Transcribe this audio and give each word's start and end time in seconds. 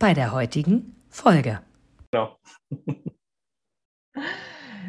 bei 0.00 0.14
der 0.14 0.32
heutigen 0.32 0.96
Folge. 1.10 1.60
Genau. 2.10 2.36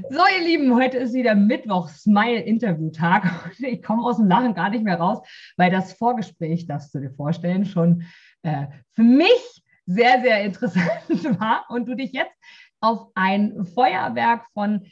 So, 0.09 0.19
ihr 0.35 0.43
Lieben, 0.43 0.73
heute 0.73 0.97
ist 0.97 1.13
wieder 1.13 1.35
Mittwoch, 1.35 1.87
Smile-Interview-Tag. 1.89 3.53
Ich 3.59 3.83
komme 3.83 4.03
aus 4.03 4.17
dem 4.17 4.27
Lachen 4.27 4.55
gar 4.55 4.69
nicht 4.69 4.83
mehr 4.83 4.99
raus, 4.99 5.19
weil 5.57 5.69
das 5.69 5.93
Vorgespräch, 5.93 6.65
das 6.65 6.91
du 6.91 6.99
dir 6.99 7.11
vorstellen, 7.11 7.65
schon 7.65 8.03
äh, 8.41 8.67
für 8.93 9.03
mich 9.03 9.63
sehr, 9.85 10.21
sehr 10.21 10.43
interessant 10.43 10.89
war 11.39 11.65
und 11.69 11.87
du 11.87 11.95
dich 11.95 12.13
jetzt 12.13 12.33
auf 12.79 13.09
ein 13.13 13.63
Feuerwerk 13.63 14.47
von 14.53 14.85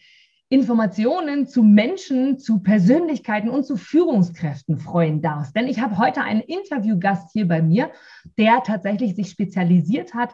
Informationen 0.49 1.47
zu 1.47 1.61
Menschen, 1.61 2.39
zu 2.39 2.59
Persönlichkeiten 2.59 3.49
und 3.49 3.65
zu 3.65 3.77
Führungskräften 3.77 4.79
freuen 4.79 5.21
darfst. 5.21 5.55
Denn 5.55 5.67
ich 5.67 5.79
habe 5.79 5.97
heute 5.99 6.21
einen 6.21 6.41
Interviewgast 6.41 7.31
hier 7.33 7.47
bei 7.47 7.61
mir, 7.61 7.91
der 8.37 8.63
tatsächlich 8.63 9.15
sich 9.15 9.29
spezialisiert 9.29 10.15
hat, 10.15 10.33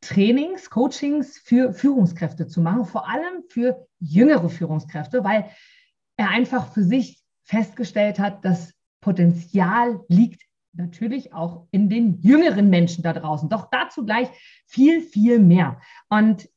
Trainings, 0.00 0.68
Coachings 0.68 1.38
für 1.38 1.72
Führungskräfte 1.72 2.48
zu 2.48 2.60
machen, 2.60 2.86
vor 2.86 3.08
allem 3.08 3.44
für 3.48 3.86
jüngere 4.00 4.48
Führungskräfte, 4.48 5.22
weil 5.22 5.48
er 6.16 6.30
einfach 6.30 6.72
für 6.72 6.82
sich 6.82 7.22
festgestellt 7.44 8.18
hat, 8.18 8.44
das 8.44 8.74
Potenzial 9.00 10.00
liegt 10.08 10.42
natürlich 10.72 11.32
auch 11.34 11.66
in 11.70 11.88
den 11.88 12.20
jüngeren 12.20 12.68
Menschen 12.68 13.02
da 13.02 13.12
draußen. 13.12 13.48
Doch 13.48 13.68
dazu 13.70 14.04
gleich 14.04 14.28
viel, 14.66 15.02
viel 15.02 15.38
mehr. 15.38 15.80
Und 16.08 16.48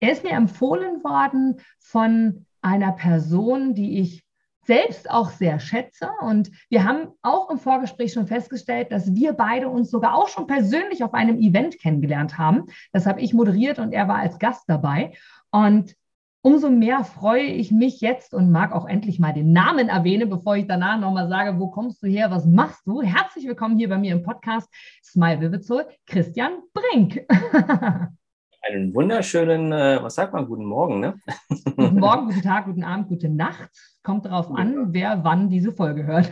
er 0.00 0.12
ist 0.12 0.24
mir 0.24 0.32
empfohlen 0.32 1.02
worden 1.02 1.60
von 1.78 2.46
einer 2.60 2.92
Person, 2.92 3.74
die 3.74 4.00
ich 4.00 4.24
selbst 4.64 5.10
auch 5.10 5.30
sehr 5.30 5.60
schätze. 5.60 6.10
Und 6.20 6.50
wir 6.68 6.84
haben 6.84 7.08
auch 7.22 7.50
im 7.50 7.58
Vorgespräch 7.58 8.12
schon 8.12 8.26
festgestellt, 8.26 8.92
dass 8.92 9.14
wir 9.14 9.32
beide 9.32 9.68
uns 9.68 9.90
sogar 9.90 10.14
auch 10.14 10.28
schon 10.28 10.46
persönlich 10.46 11.02
auf 11.02 11.14
einem 11.14 11.38
Event 11.38 11.78
kennengelernt 11.80 12.36
haben. 12.36 12.66
Das 12.92 13.06
habe 13.06 13.20
ich 13.20 13.32
moderiert 13.32 13.78
und 13.78 13.92
er 13.92 14.08
war 14.08 14.16
als 14.16 14.38
Gast 14.38 14.64
dabei. 14.66 15.12
Und 15.50 15.94
umso 16.42 16.68
mehr 16.68 17.02
freue 17.02 17.44
ich 17.44 17.72
mich 17.72 18.02
jetzt 18.02 18.34
und 18.34 18.52
mag 18.52 18.72
auch 18.72 18.86
endlich 18.86 19.18
mal 19.18 19.32
den 19.32 19.52
Namen 19.52 19.88
erwähnen, 19.88 20.28
bevor 20.28 20.56
ich 20.56 20.66
danach 20.66 21.00
nochmal 21.00 21.28
sage, 21.28 21.58
wo 21.58 21.68
kommst 21.68 22.02
du 22.02 22.06
her, 22.06 22.30
was 22.30 22.44
machst 22.44 22.86
du? 22.86 23.00
Herzlich 23.00 23.46
willkommen 23.46 23.78
hier 23.78 23.88
bei 23.88 23.96
mir 23.96 24.12
im 24.12 24.22
Podcast 24.22 24.68
Smile 25.02 25.40
Vivitzol, 25.40 25.86
Christian 26.06 26.58
Brink. 26.74 27.26
Einen 28.60 28.92
wunderschönen, 28.92 29.72
äh, 29.72 30.02
was 30.02 30.16
sagt 30.16 30.32
man, 30.32 30.46
guten 30.46 30.64
Morgen, 30.64 31.00
ne? 31.00 31.14
Guten 31.48 31.94
Morgen, 32.00 32.26
guten 32.26 32.42
Tag, 32.42 32.66
guten 32.66 32.82
Abend, 32.82 33.08
gute 33.08 33.28
Nacht. 33.28 33.70
Kommt 34.02 34.24
darauf 34.24 34.50
an, 34.50 34.92
wer 34.92 35.22
wann 35.22 35.48
diese 35.48 35.72
Folge 35.72 36.04
hört. 36.04 36.30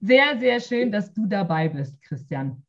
sehr, 0.00 0.38
sehr 0.38 0.60
schön, 0.60 0.90
dass 0.90 1.12
du 1.12 1.26
dabei 1.26 1.68
bist, 1.68 2.00
Christian. 2.02 2.62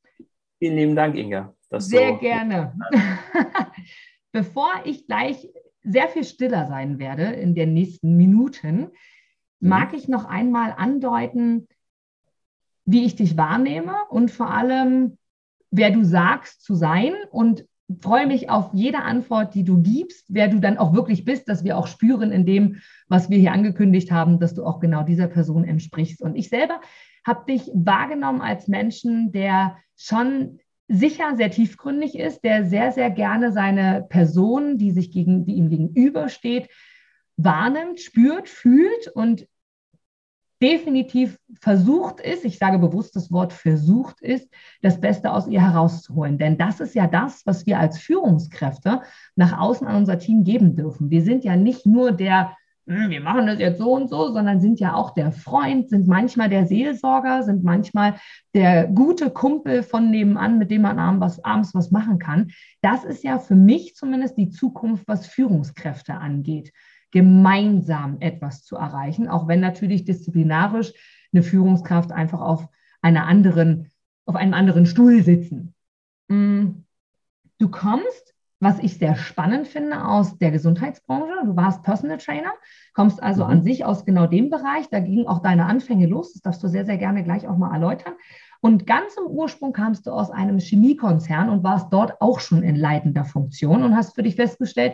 Vielen 0.59 0.75
lieben 0.75 0.95
Dank, 0.95 1.15
Inga. 1.15 1.53
Sehr 1.77 2.13
so 2.13 2.17
gerne. 2.17 2.73
Bevor 4.31 4.71
ich 4.83 5.07
gleich 5.07 5.49
sehr 5.83 6.07
viel 6.09 6.25
stiller 6.25 6.67
sein 6.67 6.99
werde 6.99 7.23
in 7.23 7.55
den 7.55 7.73
nächsten 7.73 8.17
Minuten, 8.17 8.91
mhm. 9.59 9.69
mag 9.69 9.93
ich 9.93 10.07
noch 10.07 10.25
einmal 10.25 10.73
andeuten, 10.77 11.67
wie 12.85 13.05
ich 13.05 13.15
dich 13.15 13.37
wahrnehme 13.37 13.95
und 14.09 14.29
vor 14.31 14.51
allem, 14.51 15.17
wer 15.71 15.91
du 15.91 16.03
sagst 16.03 16.63
zu 16.63 16.75
sein 16.75 17.13
und 17.31 17.65
freue 18.01 18.27
mich 18.27 18.49
auf 18.49 18.69
jede 18.73 18.99
Antwort, 18.99 19.55
die 19.55 19.63
du 19.63 19.81
gibst, 19.81 20.25
wer 20.29 20.47
du 20.47 20.59
dann 20.59 20.77
auch 20.77 20.93
wirklich 20.93 21.25
bist, 21.25 21.49
dass 21.49 21.63
wir 21.63 21.77
auch 21.77 21.87
spüren 21.87 22.31
in 22.31 22.45
dem, 22.45 22.77
was 23.07 23.29
wir 23.29 23.37
hier 23.37 23.51
angekündigt 23.51 24.11
haben, 24.11 24.39
dass 24.39 24.53
du 24.53 24.65
auch 24.65 24.79
genau 24.79 25.03
dieser 25.03 25.27
Person 25.27 25.65
entsprichst. 25.65 26.21
Und 26.21 26.35
ich 26.35 26.49
selber 26.49 26.79
habe 27.25 27.45
dich 27.51 27.69
wahrgenommen 27.73 28.41
als 28.41 28.67
Menschen, 28.67 29.31
der 29.31 29.77
schon 29.97 30.59
sicher 30.87 31.35
sehr 31.35 31.51
tiefgründig 31.51 32.17
ist, 32.17 32.43
der 32.43 32.65
sehr, 32.65 32.91
sehr 32.91 33.09
gerne 33.09 33.51
seine 33.51 34.05
Person, 34.09 34.77
die 34.77 34.91
sich 34.91 35.11
gegen, 35.11 35.45
die 35.45 35.53
ihm 35.53 35.69
gegenübersteht, 35.69 36.69
wahrnimmt, 37.37 37.99
spürt, 37.99 38.49
fühlt 38.49 39.07
und 39.13 39.47
definitiv 40.61 41.39
versucht 41.59 42.19
ist, 42.19 42.45
ich 42.45 42.57
sage 42.57 42.77
bewusst 42.77 43.15
das 43.15 43.31
Wort 43.31 43.51
versucht 43.51 44.21
ist, 44.21 44.49
das 44.81 45.01
Beste 45.01 45.31
aus 45.31 45.47
ihr 45.47 45.61
herauszuholen. 45.61 46.37
Denn 46.37 46.57
das 46.57 46.79
ist 46.79 46.95
ja 46.95 47.07
das, 47.07 47.45
was 47.45 47.65
wir 47.65 47.79
als 47.79 47.99
Führungskräfte 47.99 49.01
nach 49.35 49.57
außen 49.59 49.87
an 49.87 49.95
unser 49.95 50.19
Team 50.19 50.43
geben 50.43 50.75
dürfen. 50.75 51.09
Wir 51.09 51.23
sind 51.23 51.43
ja 51.43 51.55
nicht 51.55 51.85
nur 51.85 52.11
der, 52.11 52.55
hm, 52.87 53.09
wir 53.09 53.21
machen 53.21 53.47
das 53.47 53.59
jetzt 53.59 53.79
so 53.79 53.93
und 53.93 54.09
so, 54.09 54.31
sondern 54.31 54.61
sind 54.61 54.79
ja 54.79 54.93
auch 54.93 55.13
der 55.15 55.31
Freund, 55.31 55.89
sind 55.89 56.07
manchmal 56.07 56.49
der 56.49 56.67
Seelsorger, 56.67 57.41
sind 57.41 57.63
manchmal 57.63 58.15
der 58.53 58.87
gute 58.87 59.31
Kumpel 59.31 59.81
von 59.81 60.11
nebenan, 60.11 60.59
mit 60.59 60.69
dem 60.69 60.83
man 60.83 60.99
abends 60.99 61.21
was, 61.21 61.43
abends 61.43 61.73
was 61.73 61.89
machen 61.89 62.19
kann. 62.19 62.51
Das 62.81 63.03
ist 63.03 63.23
ja 63.23 63.39
für 63.39 63.55
mich 63.55 63.95
zumindest 63.95 64.37
die 64.37 64.49
Zukunft, 64.49 65.07
was 65.07 65.25
Führungskräfte 65.25 66.13
angeht 66.13 66.71
gemeinsam 67.11 68.17
etwas 68.19 68.63
zu 68.63 68.75
erreichen, 68.75 69.27
auch 69.27 69.47
wenn 69.47 69.59
natürlich 69.59 70.05
disziplinarisch 70.05 70.93
eine 71.33 71.43
Führungskraft 71.43 72.11
einfach 72.11 72.41
auf 72.41 72.67
einer 73.01 73.25
anderen, 73.25 73.89
auf 74.25 74.35
einem 74.35 74.53
anderen 74.53 74.85
Stuhl 74.85 75.21
sitzen. 75.23 75.73
Mm, 76.27 76.83
du 77.57 77.69
kommst, 77.69 78.33
was 78.59 78.79
ich 78.79 78.97
sehr 78.97 79.15
spannend 79.15 79.67
finde, 79.67 80.05
aus 80.05 80.37
der 80.37 80.51
Gesundheitsbranche. 80.51 81.45
Du 81.45 81.55
warst 81.55 81.83
Personal 81.83 82.17
Trainer, 82.17 82.53
kommst 82.93 83.21
also 83.21 83.43
mhm. 83.43 83.49
an 83.49 83.63
sich 83.63 83.85
aus 83.85 84.05
genau 84.05 84.27
dem 84.27 84.49
Bereich. 84.49 84.87
Da 84.89 84.99
gingen 84.99 85.27
auch 85.27 85.39
deine 85.39 85.65
Anfänge 85.65 86.05
los. 86.05 86.33
Das 86.33 86.43
darfst 86.43 86.63
du 86.63 86.67
sehr, 86.67 86.85
sehr 86.85 86.97
gerne 86.97 87.23
gleich 87.23 87.47
auch 87.47 87.57
mal 87.57 87.73
erläutern. 87.73 88.13
Und 88.61 88.85
ganz 88.85 89.15
im 89.17 89.25
Ursprung 89.25 89.73
kamst 89.73 90.05
du 90.05 90.11
aus 90.11 90.29
einem 90.29 90.59
Chemiekonzern 90.59 91.49
und 91.49 91.63
warst 91.63 91.91
dort 91.91 92.21
auch 92.21 92.39
schon 92.39 92.61
in 92.61 92.75
leitender 92.75 93.25
Funktion 93.25 93.81
und 93.81 93.95
hast 93.95 94.13
für 94.13 94.21
dich 94.21 94.35
festgestellt, 94.35 94.93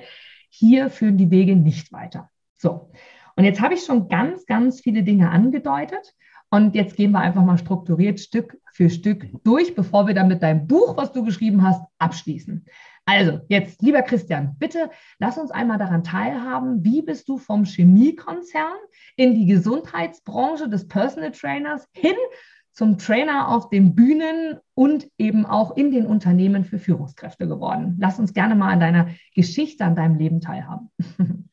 hier 0.49 0.89
führen 0.89 1.17
die 1.17 1.31
Wege 1.31 1.55
nicht 1.55 1.91
weiter. 1.91 2.29
So, 2.55 2.89
und 3.35 3.43
jetzt 3.43 3.61
habe 3.61 3.75
ich 3.75 3.85
schon 3.85 4.09
ganz, 4.09 4.45
ganz 4.45 4.81
viele 4.81 5.03
Dinge 5.03 5.29
angedeutet. 5.29 6.15
Und 6.49 6.75
jetzt 6.75 6.95
gehen 6.95 7.11
wir 7.11 7.19
einfach 7.19 7.43
mal 7.43 7.57
strukturiert 7.57 8.19
Stück 8.19 8.57
für 8.73 8.89
Stück 8.89 9.27
durch, 9.43 9.75
bevor 9.75 10.07
wir 10.07 10.13
dann 10.13 10.29
mit 10.29 10.41
deinem 10.41 10.65
Buch, 10.65 10.95
was 10.95 11.11
du 11.11 11.23
geschrieben 11.23 11.61
hast, 11.61 11.81
abschließen. 11.99 12.65
Also, 13.05 13.39
jetzt, 13.47 13.81
lieber 13.81 14.01
Christian, 14.01 14.55
bitte 14.57 14.89
lass 15.19 15.37
uns 15.37 15.51
einmal 15.51 15.77
daran 15.77 16.03
teilhaben, 16.03 16.83
wie 16.83 17.01
bist 17.01 17.29
du 17.29 17.37
vom 17.37 17.63
Chemiekonzern 17.63 18.77
in 19.15 19.35
die 19.35 19.45
Gesundheitsbranche 19.45 20.67
des 20.67 20.87
Personal 20.87 21.31
Trainers 21.31 21.87
hin 21.93 22.15
zum 22.77 22.99
Trainer 22.99 23.49
auf 23.49 23.69
den 23.71 23.95
Bühnen 23.95 24.59
und 24.75 25.09
eben 25.17 25.47
auch 25.47 25.75
in 25.75 25.89
den 25.89 26.05
Unternehmen 26.05 26.63
für 26.63 26.77
Führungskräfte 26.77 27.47
geworden. 27.47 27.97
Lass 27.99 28.19
uns 28.19 28.35
gerne 28.35 28.53
mal 28.53 28.71
an 28.71 28.79
deiner 28.79 29.07
Geschichte, 29.33 29.83
an 29.83 29.95
deinem 29.95 30.15
Leben 30.15 30.39
teilhaben. 30.39 30.91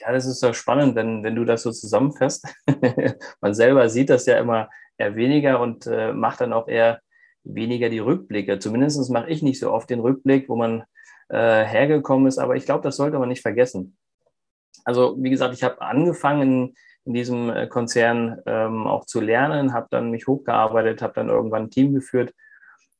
Ja, 0.00 0.12
das 0.12 0.26
ist 0.26 0.40
doch 0.44 0.54
spannend, 0.54 0.94
wenn, 0.94 1.24
wenn 1.24 1.34
du 1.34 1.44
das 1.44 1.64
so 1.64 1.72
zusammenfasst. 1.72 2.46
Man 3.40 3.52
selber 3.52 3.88
sieht 3.88 4.10
das 4.10 4.26
ja 4.26 4.38
immer 4.38 4.68
eher 4.96 5.16
weniger 5.16 5.58
und 5.58 5.88
äh, 5.88 6.12
macht 6.12 6.40
dann 6.40 6.52
auch 6.52 6.68
eher 6.68 7.00
weniger 7.42 7.88
die 7.88 7.98
Rückblicke. 7.98 8.60
Zumindest 8.60 9.10
mache 9.10 9.28
ich 9.28 9.42
nicht 9.42 9.58
so 9.58 9.72
oft 9.72 9.90
den 9.90 9.98
Rückblick, 9.98 10.48
wo 10.48 10.54
man 10.54 10.84
äh, 11.30 11.64
hergekommen 11.64 12.28
ist, 12.28 12.38
aber 12.38 12.54
ich 12.54 12.64
glaube, 12.64 12.84
das 12.84 12.94
sollte 12.94 13.18
man 13.18 13.28
nicht 13.28 13.42
vergessen. 13.42 13.96
Also, 14.84 15.16
wie 15.18 15.30
gesagt, 15.30 15.52
ich 15.52 15.64
habe 15.64 15.82
angefangen 15.82 16.76
in 17.08 17.14
diesem 17.14 17.48
äh, 17.48 17.66
Konzern 17.66 18.40
ähm, 18.44 18.86
auch 18.86 19.06
zu 19.06 19.20
lernen, 19.20 19.72
habe 19.72 19.88
dann 19.90 20.10
mich 20.10 20.26
hochgearbeitet, 20.26 21.00
habe 21.00 21.14
dann 21.14 21.30
irgendwann 21.30 21.64
ein 21.64 21.70
Team 21.70 21.94
geführt. 21.94 22.34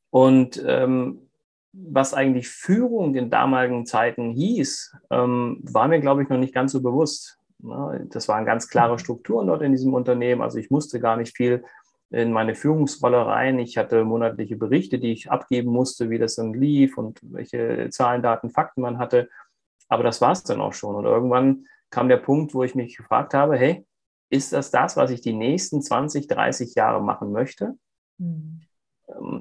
Und 0.09 0.61
ähm, 0.65 1.29
was 1.71 2.15
eigentlich 2.15 2.49
Führung 2.49 3.13
in 3.13 3.29
damaligen 3.29 3.85
Zeiten 3.85 4.31
hieß, 4.31 4.95
ähm, 5.11 5.59
war 5.61 5.87
mir, 5.87 5.99
glaube 5.99 6.23
ich, 6.23 6.29
noch 6.29 6.39
nicht 6.39 6.55
ganz 6.55 6.71
so 6.71 6.81
bewusst. 6.81 7.37
Ja, 7.59 7.99
das 8.09 8.27
waren 8.27 8.45
ganz 8.45 8.67
klare 8.67 8.97
Strukturen 8.97 9.45
dort 9.45 9.61
in 9.61 9.73
diesem 9.73 9.93
Unternehmen. 9.93 10.41
Also 10.41 10.57
ich 10.57 10.71
musste 10.71 10.99
gar 10.99 11.15
nicht 11.15 11.37
viel 11.37 11.63
in 12.09 12.31
meine 12.31 12.55
Führungsrolle 12.55 13.23
rein. 13.27 13.59
Ich 13.59 13.77
hatte 13.77 14.03
monatliche 14.03 14.55
Berichte, 14.55 14.97
die 14.97 15.11
ich 15.11 15.29
abgeben 15.29 15.71
musste, 15.71 16.09
wie 16.09 16.17
das 16.17 16.35
dann 16.35 16.55
lief 16.55 16.97
und 16.97 17.19
welche 17.21 17.89
Zahlen, 17.91 18.23
Daten, 18.23 18.49
Fakten 18.49 18.81
man 18.81 18.97
hatte. 18.97 19.29
Aber 19.87 20.01
das 20.01 20.19
war 20.19 20.31
es 20.31 20.41
dann 20.41 20.61
auch 20.61 20.73
schon. 20.73 20.95
Und 20.95 21.05
irgendwann 21.05 21.65
kam 21.91 22.09
der 22.09 22.17
Punkt, 22.17 22.55
wo 22.55 22.63
ich 22.63 22.73
mich 22.73 22.97
gefragt 22.97 23.35
habe, 23.35 23.55
hey, 23.55 23.85
ist 24.29 24.53
das 24.53 24.71
das, 24.71 24.95
was 24.97 25.11
ich 25.11 25.21
die 25.21 25.33
nächsten 25.33 25.81
20, 25.81 26.27
30 26.27 26.75
Jahre 26.75 27.01
machen 27.01 27.31
möchte? 27.31 27.75
Mhm. 28.17 28.61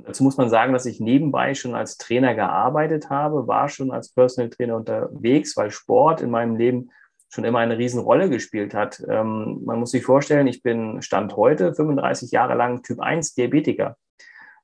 dazu 0.06 0.22
muss 0.22 0.36
man 0.36 0.48
sagen, 0.50 0.72
dass 0.72 0.86
ich 0.86 1.00
nebenbei 1.00 1.54
schon 1.54 1.74
als 1.74 1.98
Trainer 1.98 2.34
gearbeitet 2.34 3.10
habe, 3.10 3.48
war 3.48 3.68
schon 3.68 3.90
als 3.90 4.12
Personal 4.12 4.50
Trainer 4.50 4.76
unterwegs, 4.76 5.56
weil 5.56 5.70
Sport 5.70 6.20
in 6.20 6.30
meinem 6.30 6.56
Leben 6.56 6.90
schon 7.28 7.44
immer 7.44 7.58
eine 7.58 7.76
Riesenrolle 7.76 8.30
gespielt 8.30 8.72
hat. 8.72 9.04
Ähm, 9.08 9.62
man 9.64 9.80
muss 9.80 9.90
sich 9.90 10.04
vorstellen, 10.04 10.46
ich 10.46 10.62
bin 10.62 11.02
Stand 11.02 11.36
heute 11.36 11.74
35 11.74 12.30
Jahre 12.30 12.54
lang 12.54 12.82
Typ 12.82 13.00
1 13.00 13.34
Diabetiker. 13.34 13.96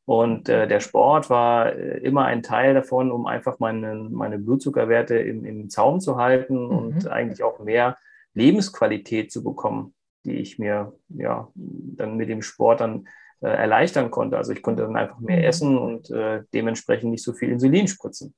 Und 0.07 0.49
äh, 0.49 0.67
der 0.69 0.81
Sport 0.81 1.31
war 1.31 1.73
äh, 1.73 1.99
immer 1.99 2.27
ein 2.27 2.43
Teil 2.43 2.75
davon, 2.75 3.11
um 3.11 3.27
einfach 3.27 3.59
meine, 3.59 3.95
meine 4.11 4.39
Blutzuckerwerte 4.39 5.17
im, 5.17 5.45
im 5.45 5.71
Zaum 5.71 6.01
zu 6.01 6.17
halten 6.17 6.55
mhm. 6.55 6.71
und 6.71 7.09
eigentlich 7.09 7.43
auch 7.43 7.59
mehr 7.61 7.97
Lebensqualität 8.35 9.33
zu 9.33 9.43
bekommen, 9.43 9.95
die 10.25 10.37
ich 10.37 10.59
mir 10.59 10.93
ja 11.09 11.49
dann 11.55 12.17
mit 12.17 12.29
dem 12.29 12.43
Sport 12.43 12.81
dann 12.81 13.07
äh, 13.41 13.49
erleichtern 13.49 14.11
konnte. 14.11 14.37
Also 14.37 14.53
ich 14.53 14.63
konnte 14.63 14.83
dann 14.83 14.97
einfach 14.97 15.19
mehr 15.21 15.39
mhm. 15.39 15.45
essen 15.45 15.79
und 15.79 16.11
äh, 16.11 16.43
dementsprechend 16.53 17.11
nicht 17.11 17.25
so 17.25 17.33
viel 17.33 17.51
Insulin 17.51 17.89
spritzen. 17.89 18.35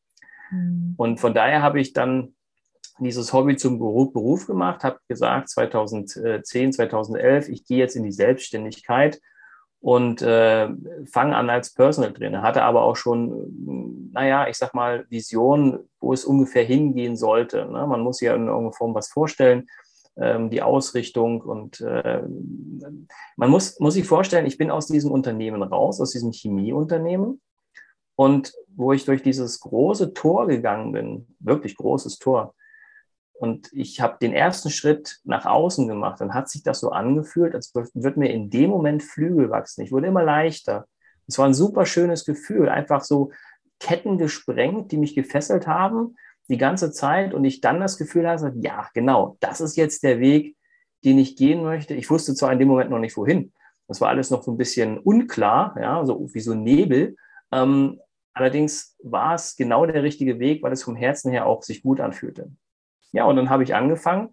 Mhm. 0.51 0.95
Und 0.97 1.21
von 1.21 1.35
daher 1.35 1.63
habe 1.63 1.81
ich 1.81 1.93
dann 1.93 2.35
dieses 2.99 3.33
Hobby 3.33 3.57
zum 3.57 3.79
Beruf, 3.79 4.13
Beruf 4.13 4.47
gemacht, 4.47 4.83
habe 4.83 4.99
gesagt 5.07 5.51
2010, 5.51 6.73
2011, 6.73 7.49
ich 7.49 7.67
gehe 7.67 7.79
jetzt 7.79 7.95
in 7.95 8.05
die 8.05 8.13
Selbstständigkeit 8.13 9.21
und 9.81 10.23
äh, 10.23 10.69
fange 11.13 11.37
an 11.37 11.51
als 11.51 11.73
Personal 11.73 12.13
Trainer. 12.13 12.43
Hatte 12.43 12.63
aber 12.63 12.83
auch 12.83 12.97
schon, 12.97 14.11
naja, 14.13 14.49
ich 14.49 14.57
sag 14.57 14.75
mal, 14.75 15.05
Vision, 15.11 15.89
wo 16.01 16.13
es 16.13 16.25
ungefähr 16.25 16.65
hingehen 16.65 17.17
sollte. 17.17 17.67
Ne? 17.67 17.87
Man 17.87 18.01
muss 18.01 18.21
ja 18.21 18.35
in 18.35 18.47
irgendeiner 18.47 18.73
Form 18.73 18.95
was 18.95 19.09
vorstellen, 19.09 19.67
die 20.17 20.63
Ausrichtung 20.63 21.43
und 21.43 21.81
äh, 21.83 22.23
man 23.37 23.51
muss, 23.51 23.79
muss 23.81 23.95
sich 23.95 24.07
vorstellen, 24.07 24.47
ich 24.47 24.57
bin 24.57 24.71
aus 24.71 24.87
diesem 24.87 25.11
Unternehmen 25.11 25.63
raus, 25.63 26.01
aus 26.01 26.13
diesem 26.13 26.33
Chemieunternehmen 26.33 27.41
und 28.15 28.55
wo 28.75 28.93
ich 28.93 29.05
durch 29.05 29.23
dieses 29.23 29.61
große 29.61 30.15
Tor 30.15 30.47
gegangen 30.47 30.93
bin, 30.93 31.37
wirklich 31.39 31.77
großes 31.77 32.19
Tor, 32.19 32.55
und 33.39 33.71
ich 33.73 34.01
habe 34.01 34.17
den 34.21 34.33
ersten 34.33 34.71
Schritt 34.71 35.21
nach 35.25 35.45
außen 35.45 35.87
gemacht. 35.87 36.21
Dann 36.21 36.33
hat 36.33 36.49
sich 36.49 36.63
das 36.63 36.81
so 36.81 36.91
angefühlt, 36.91 37.55
als 37.55 37.75
würde 37.75 38.19
mir 38.19 38.31
in 38.31 38.49
dem 38.49 38.71
Moment 38.71 39.03
Flügel 39.03 39.51
wachsen. 39.51 39.83
Ich 39.83 39.93
wurde 39.93 40.07
immer 40.07 40.23
leichter. 40.23 40.87
Es 41.27 41.39
war 41.39 41.47
ein 41.47 41.55
super 41.55 41.85
schönes 41.85 42.25
Gefühl, 42.25 42.69
einfach 42.69 43.03
so 43.03 43.31
Ketten 43.79 44.17
gesprengt, 44.17 44.91
die 44.91 44.97
mich 44.97 45.15
gefesselt 45.15 45.67
haben 45.67 46.17
die 46.49 46.59
ganze 46.59 46.93
Zeit 46.93 47.35
und 47.35 47.45
ich 47.45 47.61
dann 47.61 47.81
das 47.81 47.99
Gefühl 47.99 48.29
hatte, 48.29 48.53
ja, 48.57 48.89
genau, 48.95 49.37
das 49.41 49.61
ist 49.61 49.77
jetzt 49.77 50.03
der 50.03 50.21
Weg, 50.21 50.57
den 51.05 51.19
ich 51.19 51.37
gehen 51.37 51.63
möchte. 51.63 51.95
Ich 51.95 52.11
wusste 52.11 52.35
zwar 52.35 52.53
in 52.53 52.59
dem 52.59 52.69
Moment 52.69 52.91
noch 52.91 52.99
nicht 52.99 53.17
wohin. 53.17 53.53
Das 53.89 54.01
war 54.01 54.09
alles 54.09 54.31
noch 54.31 54.43
so 54.43 54.51
ein 54.51 54.57
bisschen 54.57 54.99
unklar, 54.99 55.77
ja, 55.81 56.05
so 56.05 56.29
wie 56.33 56.41
so 56.41 56.55
Nebel. 56.55 57.17
Ähm, 57.53 58.01
allerdings 58.33 58.97
war 59.03 59.35
es 59.35 59.57
genau 59.57 59.87
der 59.87 60.03
richtige 60.03 60.39
Weg, 60.39 60.63
weil 60.63 60.73
es 60.73 60.83
vom 60.83 60.97
Herzen 60.97 61.31
her 61.31 61.47
auch 61.47 61.63
sich 61.63 61.83
gut 61.83 62.01
anfühlte. 62.01 62.51
Ja, 63.13 63.25
und 63.25 63.37
dann 63.37 63.51
habe 63.51 63.63
ich 63.63 63.75
angefangen, 63.75 64.31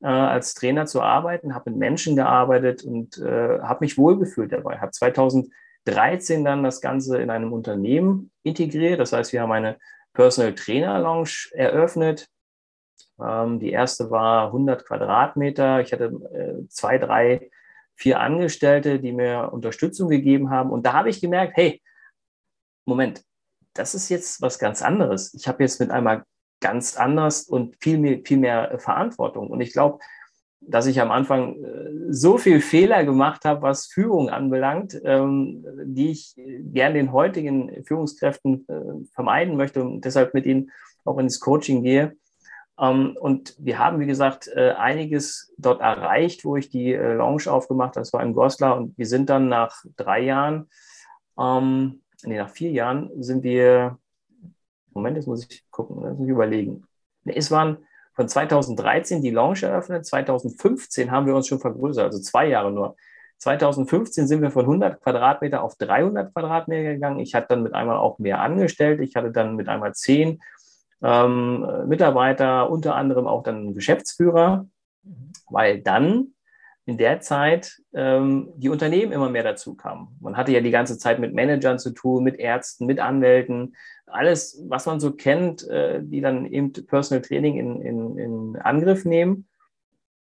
äh, 0.00 0.06
als 0.06 0.54
Trainer 0.54 0.86
zu 0.86 1.02
arbeiten, 1.02 1.54
habe 1.54 1.70
mit 1.70 1.78
Menschen 1.78 2.16
gearbeitet 2.16 2.84
und 2.84 3.18
äh, 3.18 3.60
habe 3.60 3.84
mich 3.84 3.96
wohlgefühlt 3.96 4.52
dabei. 4.52 4.78
Habe 4.78 4.92
2013 4.92 6.44
dann 6.44 6.62
das 6.62 6.80
Ganze 6.80 7.18
in 7.18 7.30
einem 7.30 7.52
Unternehmen 7.52 8.30
integriert. 8.42 9.00
Das 9.00 9.12
heißt, 9.12 9.32
wir 9.32 9.42
haben 9.42 9.52
eine 9.52 9.78
Personal 10.18 10.52
Trainer 10.56 10.98
Lounge 10.98 11.48
eröffnet. 11.52 12.28
Ähm, 13.20 13.60
die 13.60 13.70
erste 13.70 14.10
war 14.10 14.46
100 14.46 14.84
Quadratmeter. 14.84 15.80
Ich 15.80 15.92
hatte 15.92 16.06
äh, 16.06 16.66
zwei, 16.68 16.98
drei, 16.98 17.52
vier 17.94 18.18
Angestellte, 18.18 18.98
die 18.98 19.12
mir 19.12 19.52
Unterstützung 19.52 20.08
gegeben 20.08 20.50
haben. 20.50 20.70
Und 20.70 20.84
da 20.84 20.94
habe 20.94 21.08
ich 21.08 21.20
gemerkt, 21.20 21.52
hey, 21.54 21.80
Moment, 22.84 23.22
das 23.74 23.94
ist 23.94 24.08
jetzt 24.08 24.42
was 24.42 24.58
ganz 24.58 24.82
anderes. 24.82 25.34
Ich 25.34 25.46
habe 25.46 25.62
jetzt 25.62 25.78
mit 25.78 25.92
einmal 25.92 26.24
ganz 26.58 26.96
anders 26.96 27.44
und 27.44 27.76
viel 27.80 27.98
mehr, 27.98 28.18
viel 28.24 28.38
mehr 28.38 28.76
Verantwortung. 28.80 29.48
Und 29.48 29.60
ich 29.60 29.72
glaube, 29.72 30.00
dass 30.60 30.86
ich 30.86 31.00
am 31.00 31.10
Anfang 31.10 31.62
äh, 31.62 31.90
so 32.10 32.38
viel 32.38 32.60
Fehler 32.60 33.04
gemacht 33.04 33.44
habe, 33.44 33.62
was 33.62 33.86
Führung 33.86 34.28
anbelangt, 34.28 35.00
ähm, 35.04 35.64
die 35.84 36.10
ich 36.10 36.34
gern 36.36 36.94
den 36.94 37.12
heutigen 37.12 37.84
Führungskräften 37.84 38.66
äh, 38.68 39.06
vermeiden 39.14 39.56
möchte 39.56 39.82
und 39.82 40.04
deshalb 40.04 40.34
mit 40.34 40.46
ihnen 40.46 40.70
auch 41.04 41.18
ins 41.18 41.40
Coaching 41.40 41.82
gehe. 41.82 42.16
Ähm, 42.78 43.16
und 43.20 43.54
wir 43.58 43.78
haben, 43.78 44.00
wie 44.00 44.06
gesagt, 44.06 44.48
äh, 44.54 44.72
einiges 44.72 45.52
dort 45.58 45.80
erreicht, 45.80 46.44
wo 46.44 46.56
ich 46.56 46.70
die 46.70 46.92
Lounge 46.92 47.46
aufgemacht 47.46 47.96
habe. 47.96 48.00
Das 48.00 48.12
war 48.12 48.22
in 48.22 48.34
Goslar 48.34 48.76
und 48.76 48.96
wir 48.98 49.06
sind 49.06 49.30
dann 49.30 49.48
nach 49.48 49.84
drei 49.96 50.20
Jahren, 50.20 50.68
ähm, 51.38 52.02
nee, 52.24 52.36
nach 52.36 52.50
vier 52.50 52.70
Jahren 52.70 53.10
sind 53.22 53.42
wir 53.42 53.98
Moment, 54.98 55.16
jetzt 55.16 55.26
muss 55.26 55.46
ich 55.48 55.64
gucken, 55.70 56.02
jetzt 56.02 56.18
muss 56.18 56.26
ich 56.26 56.32
überlegen. 56.32 56.84
Es 57.24 57.50
waren 57.50 57.78
von 58.18 58.28
2013 58.28 59.22
die 59.22 59.30
Launch 59.30 59.62
eröffnet, 59.62 60.04
2015 60.04 61.12
haben 61.12 61.26
wir 61.26 61.36
uns 61.36 61.46
schon 61.46 61.60
vergrößert, 61.60 62.06
also 62.06 62.18
zwei 62.18 62.48
Jahre 62.48 62.72
nur. 62.72 62.96
2015 63.36 64.26
sind 64.26 64.42
wir 64.42 64.50
von 64.50 64.64
100 64.64 65.00
Quadratmeter 65.00 65.62
auf 65.62 65.76
300 65.76 66.34
Quadratmeter 66.34 66.94
gegangen. 66.94 67.20
Ich 67.20 67.36
hatte 67.36 67.46
dann 67.50 67.62
mit 67.62 67.74
einmal 67.74 67.96
auch 67.96 68.18
mehr 68.18 68.40
Angestellte. 68.40 69.04
Ich 69.04 69.14
hatte 69.14 69.30
dann 69.30 69.54
mit 69.54 69.68
einmal 69.68 69.94
zehn 69.94 70.40
ähm, 71.00 71.64
Mitarbeiter, 71.86 72.68
unter 72.68 72.96
anderem 72.96 73.28
auch 73.28 73.44
dann 73.44 73.58
einen 73.58 73.74
Geschäftsführer, 73.74 74.66
weil 75.48 75.80
dann 75.80 76.34
in 76.88 76.96
der 76.96 77.20
Zeit 77.20 77.82
ähm, 77.92 78.48
die 78.56 78.70
Unternehmen 78.70 79.12
immer 79.12 79.28
mehr 79.28 79.42
dazu 79.42 79.74
kamen. 79.74 80.16
Man 80.20 80.38
hatte 80.38 80.52
ja 80.52 80.62
die 80.62 80.70
ganze 80.70 80.96
Zeit 80.96 81.18
mit 81.18 81.34
Managern 81.34 81.78
zu 81.78 81.90
tun, 81.90 82.24
mit 82.24 82.36
Ärzten, 82.38 82.86
mit 82.86 82.98
Anwälten, 82.98 83.76
alles, 84.06 84.64
was 84.68 84.86
man 84.86 84.98
so 84.98 85.12
kennt, 85.12 85.68
äh, 85.68 86.00
die 86.02 86.22
dann 86.22 86.46
eben 86.46 86.72
Personal 86.72 87.20
Training 87.20 87.58
in, 87.58 87.82
in, 87.82 88.16
in 88.16 88.56
Angriff 88.56 89.04
nehmen. 89.04 89.48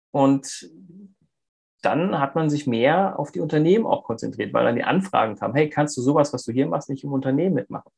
Und 0.10 0.72
dann 1.84 2.20
hat 2.20 2.34
man 2.34 2.50
sich 2.50 2.66
mehr 2.66 3.20
auf 3.20 3.32
die 3.32 3.42
Unternehmen 3.42 3.86
auch 3.86 4.04
konzentriert, 4.04 4.52
weil 4.52 4.66
dann 4.66 4.76
die 4.76 4.84
Anfragen 4.84 5.36
kamen, 5.36 5.54
hey, 5.54 5.70
kannst 5.70 5.96
du 5.98 6.02
sowas, 6.02 6.34
was 6.34 6.46
du 6.46 6.52
hier 6.52 6.66
machst, 6.66 6.90
nicht 6.90 7.04
im 7.04 7.14
Unternehmen 7.14 7.54
mitmachen? 7.54 7.92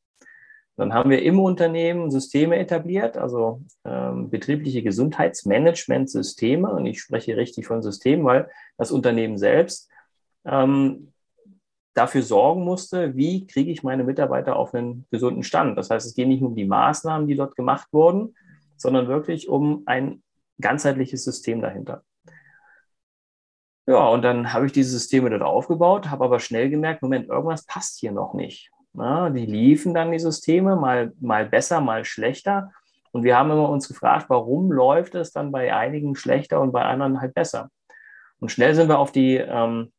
Dann 0.78 0.94
haben 0.94 1.10
wir 1.10 1.22
im 1.22 1.40
Unternehmen 1.40 2.08
Systeme 2.08 2.56
etabliert, 2.56 3.18
also 3.18 3.62
ähm, 3.84 4.30
betriebliche 4.30 4.84
Gesundheitsmanagementsysteme. 4.84 6.70
Und 6.70 6.86
ich 6.86 7.00
spreche 7.00 7.36
richtig 7.36 7.66
von 7.66 7.82
Systemen, 7.82 8.24
weil 8.24 8.48
das 8.76 8.92
Unternehmen 8.92 9.38
selbst 9.38 9.90
ähm, 10.44 11.12
dafür 11.94 12.22
sorgen 12.22 12.62
musste, 12.64 13.16
wie 13.16 13.48
kriege 13.48 13.72
ich 13.72 13.82
meine 13.82 14.04
Mitarbeiter 14.04 14.54
auf 14.54 14.72
einen 14.72 15.04
gesunden 15.10 15.42
Stand. 15.42 15.76
Das 15.76 15.90
heißt, 15.90 16.06
es 16.06 16.14
geht 16.14 16.28
nicht 16.28 16.42
nur 16.42 16.50
um 16.50 16.56
die 16.56 16.64
Maßnahmen, 16.64 17.26
die 17.26 17.34
dort 17.34 17.56
gemacht 17.56 17.88
wurden, 17.90 18.36
sondern 18.76 19.08
wirklich 19.08 19.48
um 19.48 19.82
ein 19.86 20.22
ganzheitliches 20.60 21.24
System 21.24 21.60
dahinter. 21.60 22.04
Ja, 23.88 24.06
und 24.06 24.22
dann 24.22 24.52
habe 24.52 24.66
ich 24.66 24.72
diese 24.72 24.90
Systeme 24.90 25.28
dort 25.28 25.42
aufgebaut, 25.42 26.08
habe 26.08 26.24
aber 26.24 26.38
schnell 26.38 26.70
gemerkt, 26.70 27.02
Moment, 27.02 27.28
irgendwas 27.28 27.66
passt 27.66 27.98
hier 27.98 28.12
noch 28.12 28.32
nicht. 28.32 28.70
Na, 28.92 29.30
die 29.30 29.46
liefen 29.46 29.94
dann 29.94 30.10
die 30.10 30.18
Systeme, 30.18 30.76
mal, 30.76 31.12
mal 31.20 31.46
besser, 31.46 31.80
mal 31.80 32.04
schlechter. 32.04 32.72
Und 33.12 33.22
wir 33.22 33.36
haben 33.36 33.50
immer 33.50 33.68
uns 33.68 33.88
gefragt, 33.88 34.26
warum 34.28 34.72
läuft 34.72 35.14
es 35.14 35.32
dann 35.32 35.52
bei 35.52 35.74
einigen 35.74 36.14
schlechter 36.14 36.60
und 36.60 36.72
bei 36.72 36.82
anderen 36.82 37.20
halt 37.20 37.34
besser. 37.34 37.70
Und 38.40 38.50
schnell 38.50 38.74
sind 38.74 38.88
wir 38.88 38.98
auf 38.98 39.12
die, 39.12 39.36
ähm, 39.36 39.92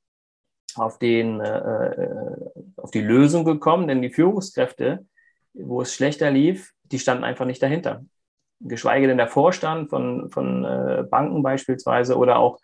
auf, 0.76 1.00
den, 1.00 1.40
äh, 1.40 1.88
äh, 1.90 2.38
auf 2.78 2.92
die 2.92 3.02
Lösung 3.02 3.46
gekommen, 3.46 3.88
denn 3.88 4.02
die 4.02 4.12
Führungskräfte, 4.12 5.06
wo 5.54 5.82
es 5.82 5.94
schlechter 5.94 6.32
lief, 6.32 6.74
die 6.84 7.00
standen 7.00 7.24
einfach 7.24 7.46
nicht 7.46 7.62
dahinter. 7.62 8.04
Geschweige 8.62 9.08
denn 9.08 9.18
der 9.18 9.28
Vorstand 9.28 9.90
von, 9.90 10.30
von 10.32 10.66
äh, 10.66 11.04
Banken 11.10 11.44
beispielsweise 11.44 12.18
oder 12.18 12.40
auch 12.40 12.60